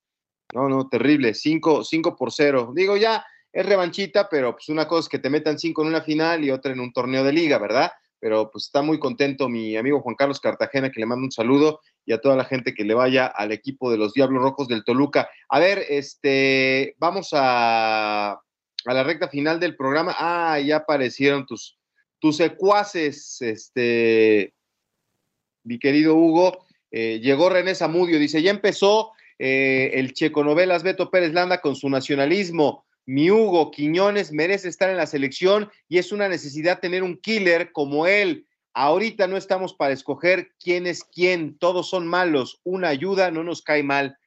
No, 0.53 0.67
no, 0.67 0.89
terrible. 0.89 1.33
5 1.33 1.83
por 2.17 2.31
0. 2.31 2.73
Digo, 2.75 2.97
ya 2.97 3.25
es 3.51 3.65
revanchita, 3.65 4.27
pero 4.29 4.53
pues 4.53 4.69
una 4.69 4.87
cosa 4.87 5.05
es 5.05 5.09
que 5.09 5.19
te 5.19 5.29
metan 5.29 5.59
5 5.59 5.81
en 5.81 5.87
una 5.87 6.01
final 6.01 6.43
y 6.43 6.51
otra 6.51 6.71
en 6.71 6.79
un 6.79 6.93
torneo 6.93 7.23
de 7.23 7.33
liga, 7.33 7.57
¿verdad? 7.57 7.91
Pero 8.19 8.51
pues 8.51 8.65
está 8.65 8.81
muy 8.81 8.99
contento 8.99 9.49
mi 9.49 9.77
amigo 9.77 10.01
Juan 10.01 10.15
Carlos 10.15 10.39
Cartagena, 10.39 10.91
que 10.91 10.99
le 10.99 11.05
mando 11.05 11.25
un 11.25 11.31
saludo, 11.31 11.79
y 12.05 12.13
a 12.13 12.21
toda 12.21 12.35
la 12.35 12.45
gente 12.45 12.73
que 12.73 12.83
le 12.83 12.93
vaya 12.93 13.25
al 13.25 13.51
equipo 13.51 13.89
de 13.89 13.97
los 13.97 14.13
Diablos 14.13 14.43
Rojos 14.43 14.67
del 14.67 14.83
Toluca. 14.83 15.29
A 15.49 15.59
ver, 15.59 15.83
este, 15.89 16.95
vamos 16.99 17.29
a 17.33 18.39
a 18.85 18.93
la 18.93 19.03
recta 19.03 19.27
final 19.27 19.59
del 19.59 19.75
programa. 19.75 20.15
Ah, 20.17 20.59
ya 20.59 20.77
aparecieron 20.77 21.45
tus, 21.45 21.77
tus 22.19 22.37
secuaces, 22.37 23.41
este, 23.41 24.53
mi 25.63 25.79
querido 25.79 26.15
Hugo. 26.15 26.65
Eh, 26.91 27.19
llegó 27.21 27.49
René 27.49 27.75
Zamudio, 27.75 28.19
dice, 28.19 28.41
ya 28.41 28.51
empezó 28.51 29.11
eh, 29.39 29.91
el 29.95 30.13
Checo 30.13 30.43
Novelas 30.43 30.83
Beto 30.83 31.09
Pérez 31.09 31.33
Landa 31.33 31.61
con 31.61 31.75
su 31.75 31.89
nacionalismo. 31.89 32.85
Mi 33.05 33.31
Hugo 33.31 33.71
Quiñones 33.71 34.31
merece 34.31 34.69
estar 34.69 34.89
en 34.89 34.97
la 34.97 35.07
selección 35.07 35.69
y 35.89 35.97
es 35.97 36.11
una 36.11 36.29
necesidad 36.29 36.79
tener 36.79 37.03
un 37.03 37.17
killer 37.17 37.71
como 37.71 38.05
él. 38.05 38.45
Ahorita 38.73 39.27
no 39.27 39.37
estamos 39.37 39.73
para 39.73 39.93
escoger 39.93 40.51
quién 40.59 40.87
es 40.87 41.03
quién, 41.03 41.57
todos 41.57 41.89
son 41.89 42.07
malos, 42.07 42.61
una 42.63 42.89
ayuda 42.89 43.31
no 43.31 43.43
nos 43.43 43.61
cae 43.61 43.83
mal. 43.83 44.17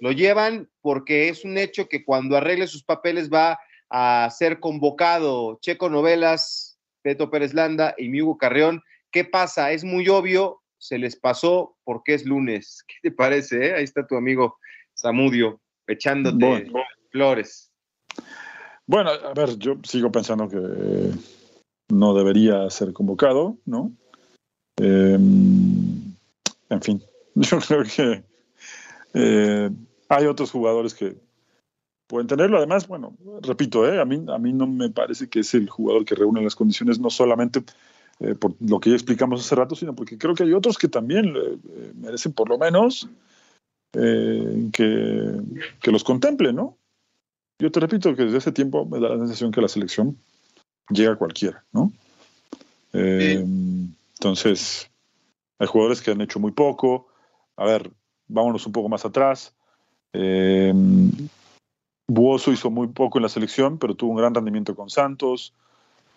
Lo 0.00 0.12
llevan 0.12 0.70
porque 0.80 1.28
es 1.28 1.44
un 1.44 1.58
hecho 1.58 1.88
que 1.88 2.04
cuando 2.04 2.36
arregle 2.36 2.66
sus 2.68 2.84
papeles 2.84 3.30
va 3.30 3.58
a 3.90 4.30
ser 4.30 4.60
convocado 4.60 5.58
Checo 5.60 5.90
Novelas, 5.90 6.78
Beto 7.04 7.30
Pérez 7.30 7.52
Landa 7.52 7.94
y 7.98 8.22
Hugo 8.22 8.38
Carreón. 8.38 8.82
¿Qué 9.10 9.24
pasa? 9.24 9.72
Es 9.72 9.84
muy 9.84 10.08
obvio, 10.08 10.61
se 10.82 10.98
les 10.98 11.14
pasó 11.14 11.76
porque 11.84 12.14
es 12.14 12.26
lunes. 12.26 12.84
¿Qué 12.88 12.94
te 13.02 13.14
parece? 13.14 13.68
Eh? 13.68 13.74
Ahí 13.76 13.84
está 13.84 14.06
tu 14.06 14.16
amigo 14.16 14.58
Samudio 14.94 15.60
echándote 15.86 16.70
flores. 17.10 17.72
Bueno, 18.86 19.10
a 19.10 19.32
ver, 19.32 19.56
yo 19.58 19.76
sigo 19.84 20.10
pensando 20.10 20.48
que 20.48 21.12
no 21.88 22.14
debería 22.14 22.68
ser 22.70 22.92
convocado, 22.92 23.58
¿no? 23.64 23.92
Em, 24.76 26.14
en 26.68 26.82
fin, 26.82 27.02
yo 27.34 27.58
creo 27.58 27.84
que 27.84 28.24
eh, 29.14 29.70
hay 30.08 30.26
otros 30.26 30.50
jugadores 30.50 30.94
que 30.94 31.16
pueden 32.06 32.26
tenerlo. 32.26 32.58
Además, 32.58 32.88
bueno, 32.88 33.16
repito, 33.42 33.86
¿eh? 33.90 34.00
a, 34.00 34.04
mí, 34.04 34.24
a 34.28 34.38
mí 34.38 34.52
no 34.52 34.66
me 34.66 34.90
parece 34.90 35.28
que 35.28 35.40
es 35.40 35.54
el 35.54 35.68
jugador 35.68 36.04
que 36.04 36.14
reúne 36.14 36.42
las 36.42 36.56
condiciones, 36.56 36.98
no 36.98 37.10
solamente 37.10 37.62
eh, 38.20 38.34
por 38.34 38.54
lo 38.60 38.80
que 38.80 38.90
ya 38.90 38.96
explicamos 38.96 39.40
hace 39.40 39.54
rato, 39.54 39.74
sino 39.74 39.94
porque 39.94 40.18
creo 40.18 40.34
que 40.34 40.44
hay 40.44 40.52
otros 40.52 40.78
que 40.78 40.88
también 40.88 41.34
eh, 41.36 41.92
merecen 41.94 42.32
por 42.32 42.48
lo 42.48 42.58
menos 42.58 43.08
que, 43.92 45.40
que, 45.82 45.90
los 45.90 46.02
contemple, 46.02 46.54
¿no? 46.54 46.78
Yo 47.58 47.70
te 47.70 47.78
repito 47.78 48.16
que 48.16 48.24
desde 48.24 48.38
ese 48.38 48.50
tiempo 48.50 48.86
me 48.86 48.98
da 48.98 49.10
la 49.10 49.18
sensación 49.18 49.52
que 49.52 49.60
la 49.60 49.68
selección 49.68 50.16
llega 50.88 51.12
a 51.12 51.16
cualquiera, 51.16 51.62
¿no? 51.72 51.92
Entonces, 52.94 54.90
hay 55.58 55.66
jugadores 55.66 56.00
que 56.00 56.10
han 56.10 56.20
hecho 56.20 56.40
muy 56.40 56.52
poco. 56.52 57.06
A 57.56 57.64
ver, 57.64 57.90
vámonos 58.26 58.66
un 58.66 58.72
poco 58.72 58.88
más 58.88 59.04
atrás. 59.04 59.54
Eh, 60.12 60.72
Buoso 62.08 62.52
hizo 62.52 62.70
muy 62.70 62.88
poco 62.88 63.18
en 63.18 63.22
la 63.22 63.28
selección, 63.28 63.78
pero 63.78 63.94
tuvo 63.94 64.10
un 64.10 64.16
gran 64.16 64.34
rendimiento 64.34 64.74
con 64.74 64.90
Santos. 64.90 65.54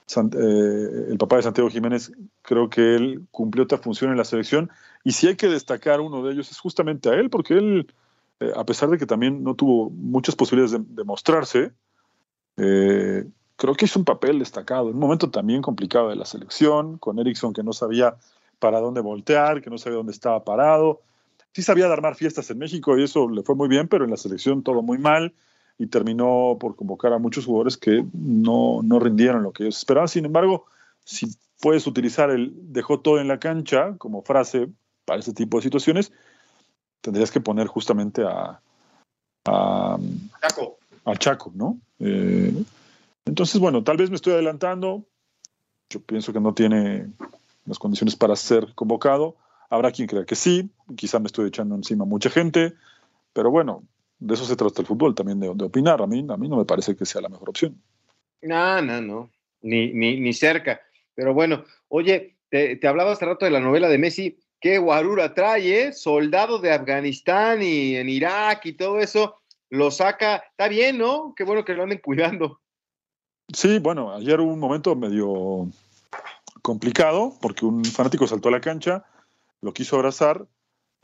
Eh, 0.07 1.07
el 1.09 1.17
papá 1.17 1.37
de 1.37 1.43
Santiago 1.43 1.69
Jiménez, 1.69 2.11
creo 2.43 2.69
que 2.69 2.95
él 2.95 3.25
cumplió 3.31 3.63
otra 3.63 3.77
función 3.77 4.11
en 4.11 4.17
la 4.17 4.25
selección. 4.25 4.69
Y 5.03 5.13
si 5.13 5.27
hay 5.27 5.35
que 5.35 5.47
destacar 5.47 5.99
uno 5.99 6.23
de 6.23 6.33
ellos 6.33 6.51
es 6.51 6.59
justamente 6.59 7.09
a 7.09 7.13
él, 7.13 7.29
porque 7.29 7.55
él, 7.55 7.93
eh, 8.39 8.51
a 8.55 8.65
pesar 8.65 8.89
de 8.89 8.97
que 8.97 9.05
también 9.05 9.43
no 9.43 9.55
tuvo 9.55 9.89
muchas 9.89 10.35
posibilidades 10.35 10.79
de, 10.87 11.03
mostrarse, 11.03 11.71
eh, 12.57 13.25
creo 13.55 13.75
que 13.75 13.85
hizo 13.85 13.99
un 13.99 14.05
papel 14.05 14.39
destacado. 14.39 14.89
En 14.89 14.95
un 14.95 14.99
momento 14.99 15.31
también 15.31 15.61
complicado 15.61 16.09
de 16.09 16.15
la 16.15 16.25
selección, 16.25 16.97
con 16.97 17.17
Erickson 17.19 17.53
que 17.53 17.63
no 17.63 17.73
sabía 17.73 18.15
para 18.59 18.79
dónde 18.79 19.01
voltear, 19.01 19.61
que 19.61 19.69
no 19.69 19.77
sabía 19.77 19.97
dónde 19.97 20.11
estaba 20.13 20.43
parado. 20.43 21.01
Sí 21.51 21.63
sabía 21.63 21.87
de 21.87 21.93
armar 21.93 22.15
fiestas 22.15 22.49
en 22.51 22.59
México 22.59 22.97
y 22.97 23.03
eso 23.03 23.29
le 23.29 23.41
fue 23.41 23.55
muy 23.55 23.67
bien, 23.69 23.87
pero 23.87 24.05
en 24.05 24.11
la 24.11 24.17
selección 24.17 24.61
todo 24.61 24.81
muy 24.81 24.97
mal 24.97 25.33
y 25.77 25.87
terminó 25.87 26.57
por 26.59 26.75
convocar 26.75 27.13
a 27.13 27.19
muchos 27.19 27.45
jugadores 27.45 27.77
que 27.77 28.05
no, 28.13 28.81
no 28.83 28.99
rindieron 28.99 29.43
lo 29.43 29.51
que 29.51 29.63
ellos 29.63 29.77
esperaban. 29.77 30.07
Sin 30.07 30.25
embargo, 30.25 30.65
si 31.03 31.35
puedes 31.59 31.85
utilizar 31.87 32.29
el 32.29 32.53
dejó 32.55 32.99
todo 32.99 33.19
en 33.19 33.27
la 33.27 33.39
cancha 33.39 33.95
como 33.97 34.21
frase 34.21 34.69
para 35.05 35.19
ese 35.19 35.33
tipo 35.33 35.57
de 35.57 35.63
situaciones, 35.63 36.11
tendrías 37.01 37.31
que 37.31 37.41
poner 37.41 37.67
justamente 37.67 38.23
a, 38.23 38.61
a, 39.45 39.99
Chaco. 40.41 40.77
a 41.05 41.15
Chaco, 41.15 41.51
¿no? 41.53 41.77
Eh, 41.99 42.63
entonces, 43.25 43.59
bueno, 43.59 43.83
tal 43.83 43.97
vez 43.97 44.09
me 44.09 44.15
estoy 44.15 44.33
adelantando. 44.33 45.03
Yo 45.89 46.01
pienso 46.01 46.33
que 46.33 46.39
no 46.39 46.53
tiene 46.53 47.07
las 47.65 47.79
condiciones 47.79 48.15
para 48.15 48.35
ser 48.35 48.73
convocado. 48.75 49.35
Habrá 49.69 49.91
quien 49.91 50.07
crea 50.07 50.25
que 50.25 50.35
sí, 50.35 50.69
quizá 50.95 51.19
me 51.19 51.27
estoy 51.27 51.47
echando 51.47 51.75
encima 51.75 52.05
mucha 52.05 52.29
gente, 52.29 52.75
pero 53.33 53.49
bueno, 53.49 53.83
de 54.25 54.33
eso 54.33 54.45
se 54.45 54.55
trata 54.55 54.81
el 54.81 54.87
fútbol, 54.87 55.13
también 55.13 55.39
de, 55.39 55.49
opinar. 55.49 56.01
A 56.01 56.07
mí, 56.07 56.25
a 56.27 56.37
mí 56.37 56.49
no 56.49 56.57
me 56.57 56.65
parece 56.65 56.95
que 56.95 57.05
sea 57.05 57.21
la 57.21 57.29
mejor 57.29 57.49
opción. 57.49 57.79
No, 58.41 58.81
no, 58.81 59.01
no, 59.01 59.29
ni, 59.61 59.93
ni, 59.93 60.19
ni 60.19 60.33
cerca. 60.33 60.81
Pero 61.13 61.33
bueno, 61.33 61.63
oye, 61.89 62.37
te, 62.49 62.79
hablaba 62.87 63.11
hace 63.11 63.25
rato 63.25 63.45
de 63.45 63.51
la 63.51 63.59
novela 63.59 63.87
de 63.87 63.99
Messi. 63.99 64.39
Qué 64.59 64.79
guarura 64.79 65.33
trae, 65.35 65.87
¿eh? 65.87 65.93
Soldado 65.93 66.57
de 66.57 66.71
Afganistán 66.71 67.61
y 67.61 67.95
en 67.95 68.09
Irak 68.09 68.65
y 68.65 68.73
todo 68.73 68.99
eso. 68.99 69.35
Lo 69.69 69.91
saca. 69.91 70.37
Está 70.37 70.69
bien, 70.69 70.97
¿no? 70.97 71.33
Qué 71.35 71.43
bueno 71.43 71.63
que 71.63 71.75
lo 71.75 71.83
anden 71.83 71.99
cuidando. 71.99 72.61
Sí, 73.53 73.77
bueno, 73.77 74.11
ayer 74.11 74.39
hubo 74.39 74.53
un 74.53 74.59
momento 74.59 74.95
medio 74.95 75.67
complicado 76.63 77.33
porque 77.41 77.63
un 77.63 77.85
fanático 77.85 78.25
saltó 78.25 78.49
a 78.49 78.53
la 78.53 78.61
cancha, 78.61 79.05
lo 79.61 79.71
quiso 79.71 79.97
abrazar 79.97 80.47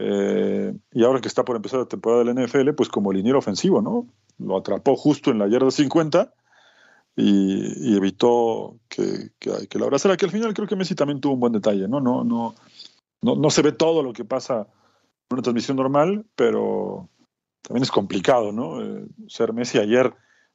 eh, 0.03 0.73
y 0.93 1.03
ahora 1.03 1.21
que 1.21 1.27
está 1.27 1.45
por 1.45 1.55
empezar 1.55 1.79
la 1.79 1.85
temporada 1.85 2.23
del 2.23 2.43
NFL, 2.43 2.71
pues 2.71 2.89
como 2.89 3.13
liniero 3.13 3.37
ofensivo, 3.37 3.81
¿no? 3.81 4.07
Lo 4.39 4.57
atrapó 4.57 4.95
justo 4.95 5.29
en 5.29 5.37
la 5.37 5.47
yarda 5.47 5.69
50 5.69 6.33
y, 7.15 7.95
evitó 7.95 8.77
que, 8.89 9.29
que, 9.37 9.67
que, 9.67 9.77
lo 9.77 9.85
abrazara, 9.85 10.17
que 10.17 10.25
al 10.25 10.31
final 10.31 10.53
creo 10.55 10.67
que 10.67 10.75
Messi 10.75 10.95
también 10.95 11.21
tuvo 11.21 11.33
un 11.33 11.39
buen 11.39 11.53
detalle, 11.53 11.87
¿no? 11.87 12.01
No, 12.01 12.23
no, 12.23 12.55
no, 13.21 13.35
no 13.35 13.49
se 13.51 13.61
ve 13.61 13.73
todo 13.73 14.01
lo 14.01 14.13
que 14.13 14.25
pasa 14.25 14.61
en 15.29 15.35
una 15.35 15.43
transmisión 15.43 15.77
normal, 15.77 16.25
pero 16.35 17.07
también 17.61 17.83
es 17.83 17.91
complicado, 17.91 18.51
¿no? 18.51 18.81
Eh, 18.81 19.05
ser 19.27 19.53
Messi 19.53 19.77
ayer, 19.77 20.13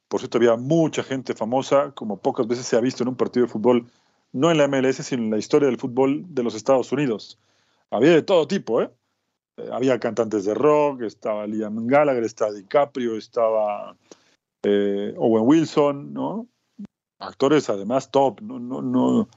por 0.09 0.19
cierto, 0.19 0.39
había 0.39 0.57
mucha 0.57 1.03
gente 1.03 1.35
famosa, 1.35 1.91
como 1.91 2.17
pocas 2.17 2.47
veces 2.47 2.65
se 2.65 2.75
ha 2.75 2.81
visto 2.81 3.03
en 3.03 3.09
un 3.09 3.15
partido 3.15 3.45
de 3.45 3.51
fútbol, 3.51 3.87
no 4.33 4.51
en 4.51 4.57
la 4.57 4.67
MLS, 4.67 4.97
sino 4.97 5.23
en 5.23 5.31
la 5.31 5.37
historia 5.37 5.67
del 5.67 5.77
fútbol 5.77 6.25
de 6.27 6.43
los 6.43 6.53
Estados 6.53 6.91
Unidos. 6.91 7.39
Había 7.91 8.11
de 8.11 8.23
todo 8.23 8.45
tipo, 8.45 8.81
¿eh? 8.81 8.89
Eh, 9.57 9.69
había 9.71 9.99
cantantes 9.99 10.45
de 10.45 10.53
rock, 10.53 11.01
estaba 11.01 11.47
Liam 11.47 11.87
Gallagher, 11.87 12.23
estaba 12.23 12.51
DiCaprio, 12.51 13.17
estaba 13.17 13.95
eh, 14.63 15.13
Owen 15.17 15.43
Wilson, 15.45 16.13
¿no? 16.13 16.47
Actores 17.19 17.69
además 17.69 18.11
top, 18.11 18.41
no, 18.41 18.59
no, 18.59 18.81
no, 18.81 19.27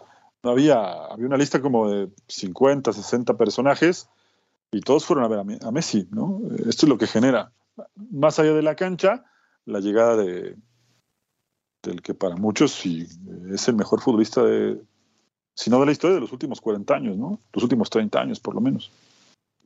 había, 0.43 1.07
había 1.07 1.27
una 1.27 1.39
lista 1.39 1.63
como 1.63 1.91
de 1.91 2.11
50, 2.29 2.93
60 2.93 3.37
personajes 3.39 4.09
y 4.71 4.81
todos 4.83 5.07
fueron 5.07 5.25
a 5.25 5.29
ver 5.29 5.39
a, 5.63 5.71
Messi, 5.71 6.07
¿no? 6.11 6.41
Esto 6.69 6.87
es 6.87 6.89
lo 6.89 6.99
que 6.99 7.07
genera, 7.07 7.53
más 7.97 8.39
allá 8.39 8.53
de 8.53 8.63
la 8.63 8.77
cancha, 8.77 9.25
la 9.65 9.81
llegada 9.81 10.17
de 10.17 10.57
del 11.83 12.03
que 12.03 12.13
para 12.13 12.37
muchos 12.37 12.73
sí, 12.73 13.07
es 13.51 13.67
el 13.69 13.75
mejor 13.75 14.03
futbolista 14.03 14.43
de, 14.45 14.83
si 15.55 15.71
no 15.71 15.81
de 15.81 15.87
la 15.87 15.93
historia 15.93 16.17
de 16.17 16.21
los 16.21 16.33
últimos 16.33 16.61
40 16.61 16.95
años, 16.95 17.17
¿no? 17.17 17.41
Los 17.55 17.63
últimos 17.63 17.89
30 17.89 18.21
años, 18.21 18.39
por 18.39 18.55
lo 18.55 18.61
menos. 18.61 18.91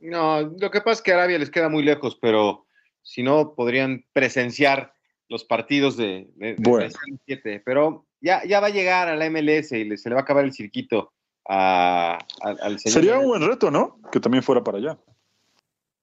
No, 0.05 0.41
lo 0.41 0.71
que 0.71 0.81
pasa 0.81 0.91
es 0.91 1.01
que 1.01 1.13
Arabia 1.13 1.39
les 1.39 1.49
queda 1.49 1.69
muy 1.69 1.83
lejos, 1.83 2.17
pero 2.21 2.65
si 3.01 3.23
no, 3.23 3.53
podrían 3.55 4.05
presenciar 4.13 4.93
los 5.29 5.43
partidos 5.43 5.97
de, 5.97 6.27
de, 6.35 7.61
Pero 7.65 8.05
ya, 8.21 8.43
ya 8.45 8.59
va 8.59 8.67
a 8.67 8.71
llegar 8.71 9.07
a 9.07 9.15
la 9.15 9.29
MLS 9.29 9.71
y 9.71 9.97
se 9.97 10.09
le 10.09 10.15
va 10.15 10.21
a 10.21 10.23
acabar 10.23 10.45
el 10.45 10.53
cirquito 10.53 11.13
a, 11.47 12.17
al 12.41 12.79
señor. 12.79 12.93
Sería 12.93 13.19
un 13.19 13.27
buen 13.27 13.41
reto, 13.41 13.71
¿no? 13.71 13.99
Que 14.11 14.19
también 14.19 14.43
fuera 14.43 14.63
para 14.63 14.77
allá. 14.77 14.97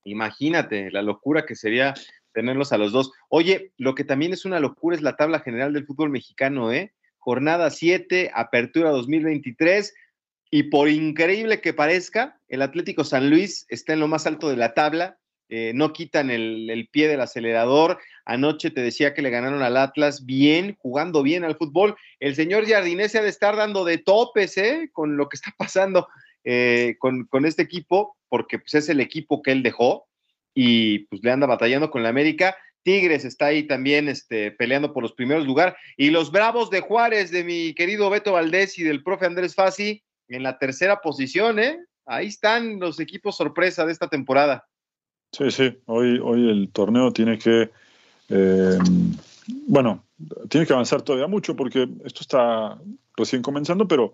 Imagínate 0.04 0.90
la 0.90 1.02
locura 1.02 1.46
que 1.46 1.54
sería 1.54 1.94
tenerlos 2.32 2.72
a 2.72 2.78
los 2.78 2.92
dos. 2.92 3.12
Oye, 3.28 3.72
lo 3.76 3.94
que 3.94 4.04
también 4.04 4.32
es 4.32 4.44
una 4.44 4.58
locura 4.58 4.96
es 4.96 5.02
la 5.02 5.16
tabla 5.16 5.40
general 5.40 5.72
del 5.72 5.86
fútbol 5.86 6.10
mexicano, 6.10 6.72
¿eh? 6.72 6.92
Jornada 7.18 7.70
7, 7.70 8.32
apertura 8.34 8.90
2023. 8.90 9.94
Y 10.54 10.64
por 10.64 10.90
increíble 10.90 11.62
que 11.62 11.72
parezca, 11.72 12.38
el 12.50 12.60
Atlético 12.60 13.04
San 13.04 13.30
Luis 13.30 13.64
está 13.70 13.94
en 13.94 14.00
lo 14.00 14.06
más 14.06 14.26
alto 14.26 14.50
de 14.50 14.56
la 14.58 14.74
tabla. 14.74 15.16
Eh, 15.48 15.72
no 15.74 15.94
quitan 15.94 16.30
el, 16.30 16.90
pie 16.92 17.08
del 17.08 17.22
acelerador. 17.22 17.98
Anoche 18.26 18.70
te 18.70 18.82
decía 18.82 19.14
que 19.14 19.22
le 19.22 19.30
ganaron 19.30 19.62
al 19.62 19.78
Atlas 19.78 20.26
bien, 20.26 20.76
jugando 20.78 21.22
bien 21.22 21.44
al 21.44 21.56
fútbol. 21.56 21.96
El 22.20 22.34
señor 22.34 22.68
Jardinés 22.68 23.12
se 23.12 23.18
ha 23.18 23.22
de 23.22 23.30
estar 23.30 23.56
dando 23.56 23.82
de 23.86 23.96
topes 23.96 24.58
¿eh? 24.58 24.90
con 24.92 25.16
lo 25.16 25.30
que 25.30 25.36
está 25.36 25.54
pasando 25.56 26.06
eh, 26.44 26.96
con, 26.98 27.24
con, 27.24 27.46
este 27.46 27.62
equipo, 27.62 28.18
porque 28.28 28.58
pues, 28.58 28.74
es 28.74 28.90
el 28.90 29.00
equipo 29.00 29.40
que 29.40 29.52
él 29.52 29.62
dejó 29.62 30.06
y 30.54 31.06
pues 31.06 31.22
le 31.24 31.30
anda 31.30 31.46
batallando 31.46 31.90
con 31.90 32.02
la 32.02 32.10
América. 32.10 32.54
Tigres 32.82 33.24
está 33.24 33.46
ahí 33.46 33.62
también 33.62 34.06
este, 34.06 34.50
peleando 34.50 34.92
por 34.92 35.02
los 35.02 35.14
primeros 35.14 35.46
lugares. 35.46 35.76
Y 35.96 36.10
los 36.10 36.30
Bravos 36.30 36.68
de 36.68 36.80
Juárez, 36.80 37.30
de 37.30 37.42
mi 37.42 37.72
querido 37.72 38.10
Beto 38.10 38.32
Valdés 38.32 38.78
y 38.78 38.82
del 38.82 39.02
profe 39.02 39.24
Andrés 39.24 39.54
Fassi, 39.54 40.02
en 40.28 40.42
la 40.42 40.58
tercera 40.58 41.00
posición, 41.00 41.58
¿eh? 41.58 41.78
Ahí 42.06 42.28
están 42.28 42.80
los 42.80 43.00
equipos 43.00 43.36
sorpresa 43.36 43.86
de 43.86 43.92
esta 43.92 44.08
temporada. 44.08 44.66
Sí, 45.32 45.50
sí, 45.50 45.78
hoy, 45.86 46.18
hoy 46.22 46.50
el 46.50 46.70
torneo 46.72 47.12
tiene 47.12 47.38
que, 47.38 47.70
eh, 48.28 48.78
bueno, 49.66 50.04
tiene 50.48 50.66
que 50.66 50.72
avanzar 50.72 51.02
todavía 51.02 51.26
mucho 51.26 51.56
porque 51.56 51.88
esto 52.04 52.20
está 52.20 52.78
recién 53.16 53.42
comenzando, 53.42 53.88
pero 53.88 54.12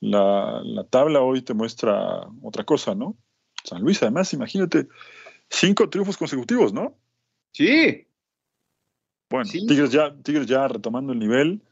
la, 0.00 0.62
la 0.64 0.84
tabla 0.84 1.20
hoy 1.20 1.42
te 1.42 1.54
muestra 1.54 2.26
otra 2.42 2.64
cosa, 2.64 2.94
¿no? 2.94 3.16
San 3.64 3.82
Luis, 3.82 4.02
además, 4.02 4.32
imagínate, 4.32 4.86
cinco 5.50 5.88
triunfos 5.90 6.16
consecutivos, 6.16 6.72
¿no? 6.72 6.96
Sí. 7.52 8.06
Bueno, 9.28 9.44
sí. 9.46 9.66
Tigres, 9.66 9.90
ya, 9.90 10.14
Tigres 10.22 10.46
ya 10.46 10.68
retomando 10.68 11.12
el 11.12 11.18
nivel, 11.18 11.62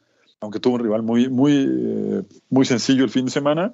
aunque 0.45 0.61
tuvo 0.61 0.75
un 0.75 0.83
rival 0.83 1.03
muy, 1.03 1.29
muy, 1.29 1.67
eh, 1.67 2.23
muy 2.51 2.67
sencillo 2.67 3.05
el 3.05 3.11
fin 3.11 3.25
de 3.25 3.31
semana. 3.31 3.73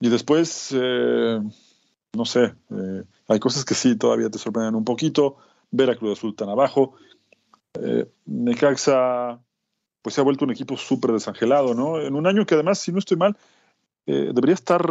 Y 0.00 0.10
después, 0.10 0.74
eh, 0.76 1.40
no 2.12 2.24
sé, 2.24 2.54
eh, 2.70 3.02
hay 3.28 3.40
cosas 3.40 3.64
que 3.64 3.74
sí 3.74 3.96
todavía 3.96 4.28
te 4.28 4.38
sorprenden 4.38 4.74
un 4.74 4.84
poquito. 4.84 5.38
Ver 5.70 5.90
a 5.90 5.96
Cruz 5.96 6.18
Azul 6.18 6.36
tan 6.36 6.50
abajo. 6.50 6.94
Necaxa, 8.26 9.40
pues 10.02 10.14
se 10.14 10.20
ha 10.20 10.24
vuelto 10.24 10.44
un 10.44 10.50
equipo 10.50 10.76
súper 10.76 11.12
desangelado, 11.12 11.72
¿no? 11.72 11.98
En 11.98 12.14
un 12.14 12.26
año 12.26 12.44
que 12.44 12.54
además, 12.54 12.78
si 12.78 12.92
no 12.92 12.98
estoy 12.98 13.16
mal, 13.16 13.34
debería 14.04 14.54
estar 14.54 14.82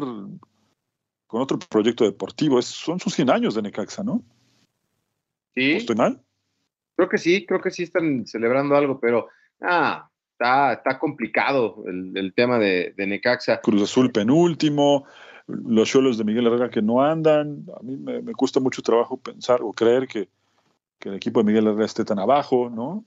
con 1.27 1.41
otro 1.41 1.59
proyecto 1.59 2.05
deportivo. 2.05 2.57
Es, 2.57 2.65
son 2.65 2.99
sus 2.99 3.13
100 3.13 3.29
años 3.29 3.53
de 3.53 3.61
Necaxa, 3.61 4.03
¿no? 4.03 4.23
Sí. 5.53 5.73
¿Estoy 5.73 5.95
mal? 5.95 6.19
Creo 6.95 7.07
que 7.07 7.19
sí, 7.19 7.45
creo 7.45 7.61
que 7.61 7.69
sí 7.69 7.84
están 7.84 8.25
celebrando 8.25 8.75
algo, 8.75 8.99
pero 8.99 9.27
ah, 9.61 10.11
está, 10.41 10.73
está 10.73 10.99
complicado 10.99 11.83
el, 11.85 12.17
el 12.17 12.33
tema 12.33 12.57
de, 12.57 12.93
de, 12.97 13.07
Necaxa. 13.07 13.61
Cruz 13.61 13.83
Azul 13.83 14.11
penúltimo, 14.11 15.05
los 15.47 15.87
cholos 15.87 16.17
de 16.17 16.23
Miguel 16.23 16.47
Herrera 16.47 16.69
que 16.69 16.81
no 16.81 17.03
andan. 17.03 17.65
A 17.79 17.83
mí 17.83 17.95
me, 17.95 18.21
me 18.21 18.33
cuesta 18.33 18.59
mucho 18.59 18.81
trabajo 18.81 19.17
pensar 19.17 19.61
o 19.61 19.71
creer 19.71 20.07
que, 20.07 20.27
que, 20.99 21.09
el 21.09 21.15
equipo 21.15 21.39
de 21.39 21.45
Miguel 21.45 21.67
Herrera 21.67 21.85
esté 21.85 22.03
tan 22.03 22.19
abajo, 22.19 22.69
¿no? 22.69 23.05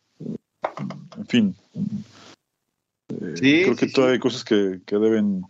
En 1.17 1.27
fin. 1.27 1.57
Eh, 3.09 3.35
sí, 3.35 3.63
creo 3.65 3.77
que 3.77 3.87
sí, 3.89 3.93
todavía 3.93 4.13
sí. 4.13 4.17
hay 4.17 4.21
cosas 4.21 4.45
que, 4.45 4.81
que 4.87 4.97
deben 4.97 5.43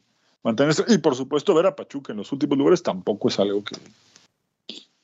mantenerse. 0.43 0.85
Y 0.89 0.99
por 0.99 1.14
supuesto, 1.14 1.55
ver 1.55 1.66
a 1.66 1.76
Pachuca 1.76 2.12
en 2.12 2.18
los 2.18 2.32
últimos 2.32 2.57
lugares 2.57 2.82
tampoco 2.82 3.28
es 3.28 3.39
algo 3.39 3.62
que, 3.62 3.76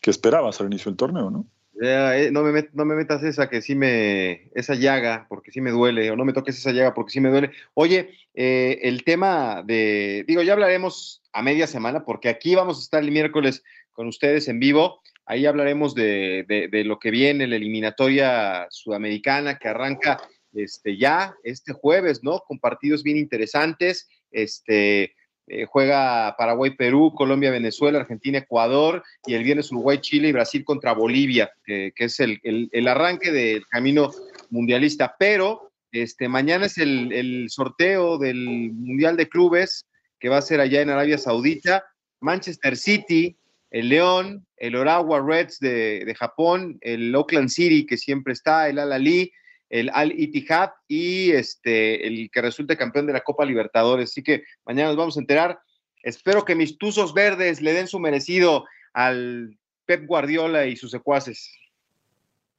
que 0.01 0.11
esperabas 0.11 0.61
al 0.61 0.68
inicio 0.68 0.91
del 0.91 0.97
torneo, 0.97 1.31
¿no? 1.31 1.47
Eh, 1.83 2.28
no, 2.31 2.43
me 2.43 2.53
met, 2.53 2.70
no 2.74 2.85
me 2.85 2.95
metas 2.95 3.22
esa 3.22 3.49
que 3.49 3.62
sí 3.62 3.74
me, 3.74 4.51
esa 4.55 4.74
llaga, 4.74 5.26
porque 5.31 5.51
sí 5.51 5.62
me 5.62 5.70
duele, 5.70 6.11
o 6.11 6.16
no 6.16 6.26
me 6.26 6.35
toques 6.35 6.59
esa 6.59 6.72
llaga 6.72 6.93
porque 6.93 7.12
sí 7.12 7.20
me 7.20 7.31
duele. 7.31 7.53
Oye, 7.72 8.11
eh, 8.35 8.81
el 8.83 9.03
tema 9.03 9.62
de, 9.64 10.24
digo, 10.28 10.43
ya 10.43 10.53
hablaremos 10.53 11.22
a 11.33 11.41
media 11.43 11.66
semana, 11.66 12.05
porque 12.05 12.28
aquí 12.28 12.55
vamos 12.55 12.78
a 12.78 12.83
estar 12.83 13.03
el 13.03 13.11
miércoles 13.11 13.62
con 13.93 14.09
ustedes 14.09 14.47
en 14.49 14.61
vivo. 14.61 15.01
Ahí 15.24 15.47
hablaremos 15.47 15.95
de, 15.95 16.45
de, 16.47 16.68
de 16.68 16.85
lo 16.85 16.99
que 16.99 17.11
viene, 17.11 17.47
la 17.47 17.57
eliminatoria 17.57 18.66
sudamericana 18.68 19.59
que 19.59 19.68
arranca 19.68 20.20
este, 20.53 20.99
ya 20.99 21.35
este 21.45 21.72
jueves, 21.72 22.22
¿no? 22.22 22.41
Con 22.41 22.59
partidos 22.59 23.03
bien 23.03 23.16
interesantes. 23.16 24.07
Este, 24.31 25.14
eh, 25.53 25.67
juega 25.67 26.37
Paraguay, 26.39 26.71
Perú, 26.77 27.13
Colombia, 27.13 27.51
Venezuela, 27.51 27.99
Argentina, 27.99 28.39
Ecuador 28.39 29.03
y 29.27 29.35
el 29.35 29.43
viernes 29.43 29.73
Uruguay, 29.73 29.99
Chile 29.99 30.29
y 30.29 30.33
Brasil 30.33 30.65
contra 30.65 30.95
Bolivia, 30.95 31.51
que, 31.65 31.93
que 31.97 32.05
es 32.05 32.21
el, 32.21 32.39
el, 32.45 32.87
arranque 32.87 33.33
del 33.33 33.67
camino 33.67 34.13
mundialista. 34.51 35.17
Pero 35.19 35.73
este, 35.91 36.29
mañana 36.29 36.67
es 36.67 36.79
el, 36.79 37.13
el, 37.13 37.51
sorteo 37.51 38.17
del 38.17 38.71
Mundial 38.73 39.17
de 39.17 39.29
Clubes 39.29 39.87
que 40.21 40.29
va 40.29 40.39
a 40.39 40.43
ser 40.43 40.61
allá 40.61 40.83
en 40.83 40.91
Arabia 40.91 41.19
Saudita. 41.19 41.85
Manchester 42.21 42.77
City, 42.77 43.37
el 43.73 43.89
León, 43.89 44.47
el 44.57 44.77
Orawa 44.77 45.21
Reds 45.21 45.59
de, 45.59 46.05
de 46.05 46.15
Japón, 46.15 46.79
el 46.81 47.13
Oakland 47.13 47.49
City 47.49 47.87
que 47.87 47.97
siempre 47.97 48.35
está, 48.35 48.69
el 48.69 48.79
Al 48.79 48.93
Ali, 48.93 49.33
el 49.71 49.89
Al 49.95 50.12
Ittihad 50.12 50.71
y 50.89 51.31
este, 51.31 52.07
el 52.07 52.29
que 52.31 52.43
resulte 52.43 52.77
campeón 52.77 53.07
de 53.07 53.12
la 53.12 53.21
Copa 53.21 53.45
Libertadores. 53.45 54.11
Así 54.11 54.23
que 54.23 54.43
mañana 54.66 54.89
nos 54.89 54.97
vamos 54.97 55.16
a 55.16 55.21
enterar. 55.21 55.61
Espero 56.03 56.45
que 56.45 56.57
mis 56.57 56.77
tuzos 56.77 57.14
verdes 57.14 57.62
le 57.62 57.73
den 57.73 57.87
su 57.87 58.01
merecido 58.01 58.64
al 58.93 59.57
Pep 59.87 60.07
Guardiola 60.07 60.66
y 60.66 60.77
sus 60.77 60.91
secuaces. 60.91 61.53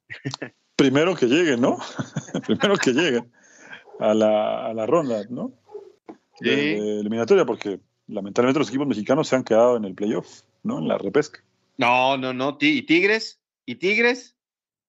Primero 0.76 1.14
que 1.14 1.26
lleguen, 1.26 1.60
¿no? 1.60 1.78
Primero 2.46 2.76
que 2.76 2.92
lleguen 2.92 3.30
a 4.00 4.14
la, 4.14 4.66
a 4.66 4.74
la 4.74 4.86
ronda, 4.86 5.22
¿no? 5.28 5.52
Sí. 6.40 6.48
De, 6.48 6.56
de 6.80 7.00
eliminatoria, 7.00 7.44
porque 7.44 7.78
lamentablemente 8.06 8.58
los 8.58 8.68
equipos 8.70 8.86
mexicanos 8.86 9.28
se 9.28 9.36
han 9.36 9.44
quedado 9.44 9.76
en 9.76 9.84
el 9.84 9.94
playoff, 9.94 10.42
¿no? 10.62 10.78
En 10.78 10.88
la 10.88 10.96
repesca. 10.96 11.44
No, 11.76 12.16
no, 12.16 12.32
no. 12.32 12.56
¿Y 12.58 12.82
Tigres? 12.82 13.38
¿Y 13.66 13.74
Tigres? 13.74 14.34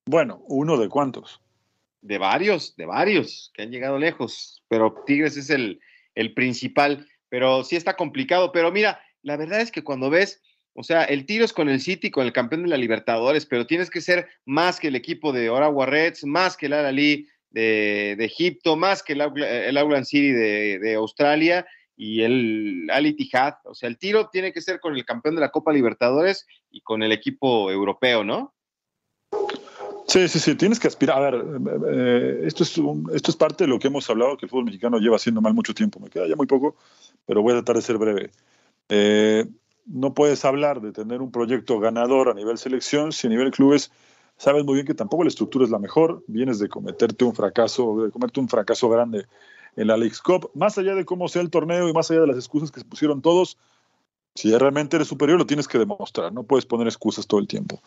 Bueno, 0.05 0.41
uno 0.47 0.78
de 0.78 0.89
cuántos 0.89 1.42
de 2.04 2.18
varios, 2.18 2.76
de 2.76 2.86
varios 2.86 3.51
que 3.54 3.64
han 3.64 3.72
llegado 3.72 3.97
lejos, 3.97 4.62
pero 4.68 4.93
Tigres 5.06 5.38
es 5.38 5.49
el, 5.49 5.80
el, 6.16 6.34
principal, 6.34 7.08
pero 7.30 7.64
sí 7.64 7.76
está 7.76 7.95
complicado, 7.95 8.51
pero 8.51 8.72
mira, 8.72 9.01
la 9.22 9.38
verdad 9.38 9.62
es 9.62 9.72
que 9.72 9.84
cuando 9.84 10.10
ves, 10.10 10.41
o 10.74 10.84
sea, 10.84 11.06
el 11.06 11.26
tiro 11.26 11.45
es 11.45 11.54
con 11.54 11.70
el 11.70 11.80
City, 11.80 12.12
con 12.12 12.26
el 12.26 12.34
campeón 12.34 12.64
de 12.64 12.70
la 12.70 12.78
Libertadores, 12.78 13.45
pero 13.45 13.66
tienes 13.66 13.89
que 13.89 14.01
ser 14.01 14.28
más 14.45 14.80
que 14.80 14.89
el 14.89 14.95
equipo 14.95 15.32
de 15.32 15.49
Orawa 15.49 15.86
Reds, 15.86 16.26
más 16.26 16.58
que 16.58 16.66
el 16.66 16.74
Al-Ali 16.74 17.28
de, 17.49 18.16
de, 18.18 18.26
Egipto, 18.26 18.76
más 18.76 19.01
que 19.01 19.14
el, 19.14 19.22
el 19.22 19.78
Auckland 19.78 20.06
City 20.06 20.32
de, 20.32 20.80
de 20.80 20.95
Australia 20.95 21.66
y 21.95 22.24
el 22.24 22.89
Al 22.91 23.06
Ittihad, 23.06 23.56
o 23.64 23.74
sea, 23.74 23.88
el 23.88 23.97
tiro 23.97 24.30
tiene 24.30 24.51
que 24.51 24.62
ser 24.62 24.82
con 24.82 24.95
el 24.95 25.06
campeón 25.06 25.36
de 25.36 25.41
la 25.41 25.51
Copa 25.51 25.72
Libertadores 25.72 26.45
y 26.70 26.82
con 26.82 27.01
el 27.01 27.14
equipo 27.14 27.72
europeo, 27.72 28.26
¿no? 28.26 28.54
Sí, 30.08 30.28
sí, 30.28 30.39
sí, 30.39 30.56
tienes 30.56 30.80
que 30.80 30.88
aspirar. 30.88 31.18
A 31.18 31.32
ver, 31.32 31.45
eh, 31.91 32.41
esto, 32.43 32.64
es 32.64 32.78
un, 32.78 33.10
esto 33.14 33.32
es 33.32 33.38
parte 33.38 33.64
de 33.64 33.68
lo 33.70 33.80
que 33.80 33.88
hemos 33.88 34.10
hablado, 34.10 34.38
que 34.38 34.45
el 34.45 34.49
fútbol 34.49 34.66
mexicano 34.66 34.99
lleva 34.99 35.16
haciendo 35.16 35.41
mal 35.41 35.54
mucho 35.54 35.74
tiempo. 35.74 35.99
Me 35.99 36.10
queda 36.10 36.28
ya 36.28 36.36
muy 36.36 36.47
poco, 36.47 36.76
pero 37.26 37.41
voy 37.41 37.54
a 37.54 37.58
tratar 37.58 37.78
de 37.78 37.82
ser 37.82 37.97
breve. 37.97 38.32
Eh, 38.89 39.45
no 39.86 40.14
puedes 40.14 40.45
hablar 40.45 40.82
de 40.82 40.91
tener 40.91 41.22
un 41.22 41.32
proyecto 41.32 41.80
ganador 41.80 42.30
a 42.30 42.34
nivel 42.34 42.58
selección 42.58 43.12
si 43.12 43.28
a 43.28 43.30
nivel 43.30 43.51
clubes 43.51 43.91
sabes 44.38 44.66
muy 44.66 44.76
bien 44.76 44.86
que 44.86 44.93
tampoco 44.93 45.24
la 45.24 45.30
estructura 45.30 45.66
es 45.66 45.72
la 45.72 45.80
mejor. 45.80 46.24
Vienes 46.28 46.60
de 46.60 46.70
cometerte 46.70 47.26
un 47.26 47.34
fracaso, 47.34 48.04
de 48.04 48.12
comerte 48.12 48.39
un 48.39 48.49
fracaso 48.49 48.89
grande 48.89 49.26
en 49.76 49.88
la 49.88 49.97
Leagues 49.97 50.22
Cup. 50.22 50.51
Más 50.54 50.78
allá 50.78 50.95
de 50.95 51.06
cómo 51.06 51.28
sea 51.28 51.41
el 51.41 51.49
torneo 51.49 51.88
y 51.88 51.93
más 51.93 52.12
allá 52.12 52.22
de 52.22 52.28
las 52.28 52.38
excusas 52.38 52.72
que 52.72 52.80
se 52.80 52.86
pusieron 52.86 53.22
todos, 53.22 53.58
si 54.36 54.55
realmente 54.57 54.95
eres 54.95 55.07
superior, 55.07 55.38
lo 55.38 55.45
tienes 55.45 55.67
que 55.67 55.77
demostrar. 55.77 56.34
No 56.34 56.43
puedes 56.43 56.65
poner 56.65 56.88
excusas 56.88 57.27
todo 57.27 57.39
el 57.39 57.47
tiempo. 57.47 57.81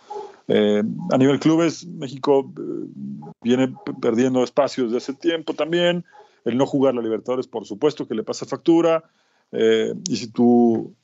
Eh, 0.47 0.83
a 1.11 1.19
nivel 1.19 1.41
clubes, 1.41 1.85
México 1.87 2.53
eh, 2.57 3.33
viene 3.43 3.75
perdiendo 4.01 4.45
espacios 4.45 4.93
de 4.93 4.99
hace 4.99 5.13
tiempo 5.15 5.55
también. 5.55 6.05
El 6.45 6.57
no 6.57 6.67
jugar 6.67 6.95
la 6.95 7.03
Libertadores, 7.03 7.49
por 7.49 7.67
supuesto, 7.67 8.07
que 8.07 8.15
le 8.15 8.23
pasa 8.23 8.47
factura. 8.47 9.03
Eh, 9.51 9.93
y 10.09 10.17
si 10.17 10.29
tu 10.29 10.95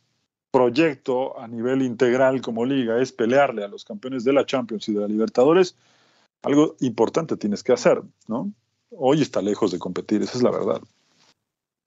proyecto 0.52 1.38
a 1.40 1.48
nivel 1.48 1.82
integral 1.82 2.40
como 2.40 2.64
liga 2.64 3.00
es 3.00 3.10
pelearle 3.10 3.64
a 3.64 3.68
los 3.68 3.84
campeones 3.84 4.22
de 4.22 4.34
la 4.34 4.46
Champions 4.46 4.88
y 4.88 4.92
de 4.92 5.00
la 5.00 5.08
Libertadores, 5.08 5.74
algo 6.42 6.76
importante 6.80 7.36
tienes 7.36 7.64
que 7.64 7.72
hacer, 7.72 8.00
¿no? 8.28 8.52
Hoy 8.90 9.22
está 9.22 9.40
lejos 9.40 9.72
de 9.72 9.78
competir, 9.78 10.22
esa 10.22 10.36
es 10.36 10.42
la 10.42 10.50
verdad. 10.50 10.82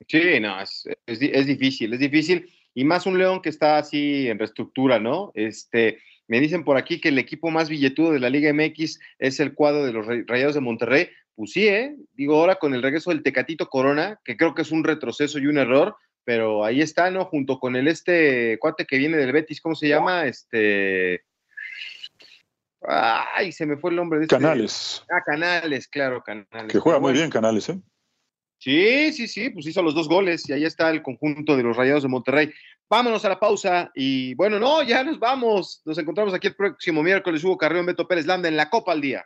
Sí, 0.08 0.39
no, 0.41 0.60
es, 0.60 0.89
es 1.06 1.45
difícil, 1.45 1.93
es 1.93 1.99
difícil. 1.99 2.49
Y 2.76 2.84
más 2.84 3.06
un 3.06 3.18
León 3.18 3.42
que 3.42 3.50
está 3.50 3.78
así 3.78 4.28
en 4.28 4.38
reestructura, 4.38 5.00
¿no? 5.00 5.32
Este, 5.34 5.98
me 6.28 6.42
dicen 6.42 6.66
por 6.66 6.78
aquí 6.78 7.00
que 7.00 7.08
el 7.08 7.18
equipo 7.18 7.50
más 7.50 7.70
billetudo 7.70 8.12
de 8.12 8.20
la 8.20 8.30
Liga 8.30 8.54
MX 8.54 9.00
es 9.18 9.40
el 9.40 9.54
cuadro 9.54 9.86
de 9.86 9.94
los 9.94 10.06
Rayados 10.28 10.56
de 10.56 10.62
Monterrey. 10.62 11.10
Pues 11.36 11.52
sí, 11.52 11.68
¿eh? 11.68 11.96
Digo, 12.14 12.38
ahora 12.38 12.56
con 12.56 12.74
el 12.74 12.84
regreso 12.84 13.12
del 13.12 13.24
Tecatito 13.24 13.68
Corona, 13.68 14.20
que 14.26 14.36
creo 14.36 14.54
que 14.54 14.62
es 14.62 14.72
un 14.72 14.84
retroceso 14.84 15.40
y 15.40 15.48
un 15.48 15.58
error, 15.58 15.96
pero 16.26 16.66
ahí 16.66 16.82
está, 16.82 17.10
¿no? 17.12 17.26
Junto 17.26 17.60
con 17.60 17.78
el 17.78 17.88
este 17.88 18.58
cuate 18.60 18.86
que 18.86 18.98
viene 18.98 19.16
del 19.16 19.32
Betis, 19.32 19.62
¿cómo 19.62 19.76
se 19.76 19.88
llama? 19.88 20.26
Este. 20.26 21.24
Ay, 22.82 23.54
se 23.54 23.66
me 23.66 23.78
fue 23.78 23.92
el 23.92 23.96
nombre 23.96 24.20
de 24.20 24.26
este. 24.26 24.36
Canales. 24.36 25.04
Ah, 25.10 25.22
Canales, 25.26 25.88
claro, 25.88 26.22
Canales. 26.22 26.72
Que 26.72 26.80
juega 26.80 27.00
muy 27.00 27.14
bien 27.14 27.30
Canales, 27.30 27.70
¿eh? 27.70 27.80
Sí, 28.58 29.12
sí, 29.14 29.28
sí, 29.28 29.49
pues 29.49 29.68
hizo 29.68 29.82
los 29.82 29.93
dos 29.93 30.08
goles 30.08 30.47
y 30.49 30.53
ahí 30.53 30.64
está 30.64 30.89
el 30.89 31.01
conjunto 31.01 31.56
de 31.56 31.64
los 31.64 31.78
Rayados 31.78 32.03
de 32.03 32.10
Monterrey. 32.10 32.51
Vámonos 32.89 33.26
a 33.26 33.30
la 33.30 33.39
pausa 33.39 33.91
y 33.95 34.34
bueno, 34.36 34.60
no, 34.60 34.84
ya 34.84 35.03
nos 35.03 35.20
vamos. 35.20 35.82
Nos 35.86 35.97
encontramos 35.97 36.34
aquí 36.34 36.47
el 36.47 36.56
próximo 36.56 37.03
miércoles. 37.03 37.43
Hugo 37.43 37.58
Carrión, 37.58 37.86
Beto 37.86 38.08
Pérez 38.08 38.26
Landa 38.26 38.47
en 38.47 38.58
la 38.58 38.70
Copa 38.70 38.91
al 38.91 39.01
Día. 39.01 39.26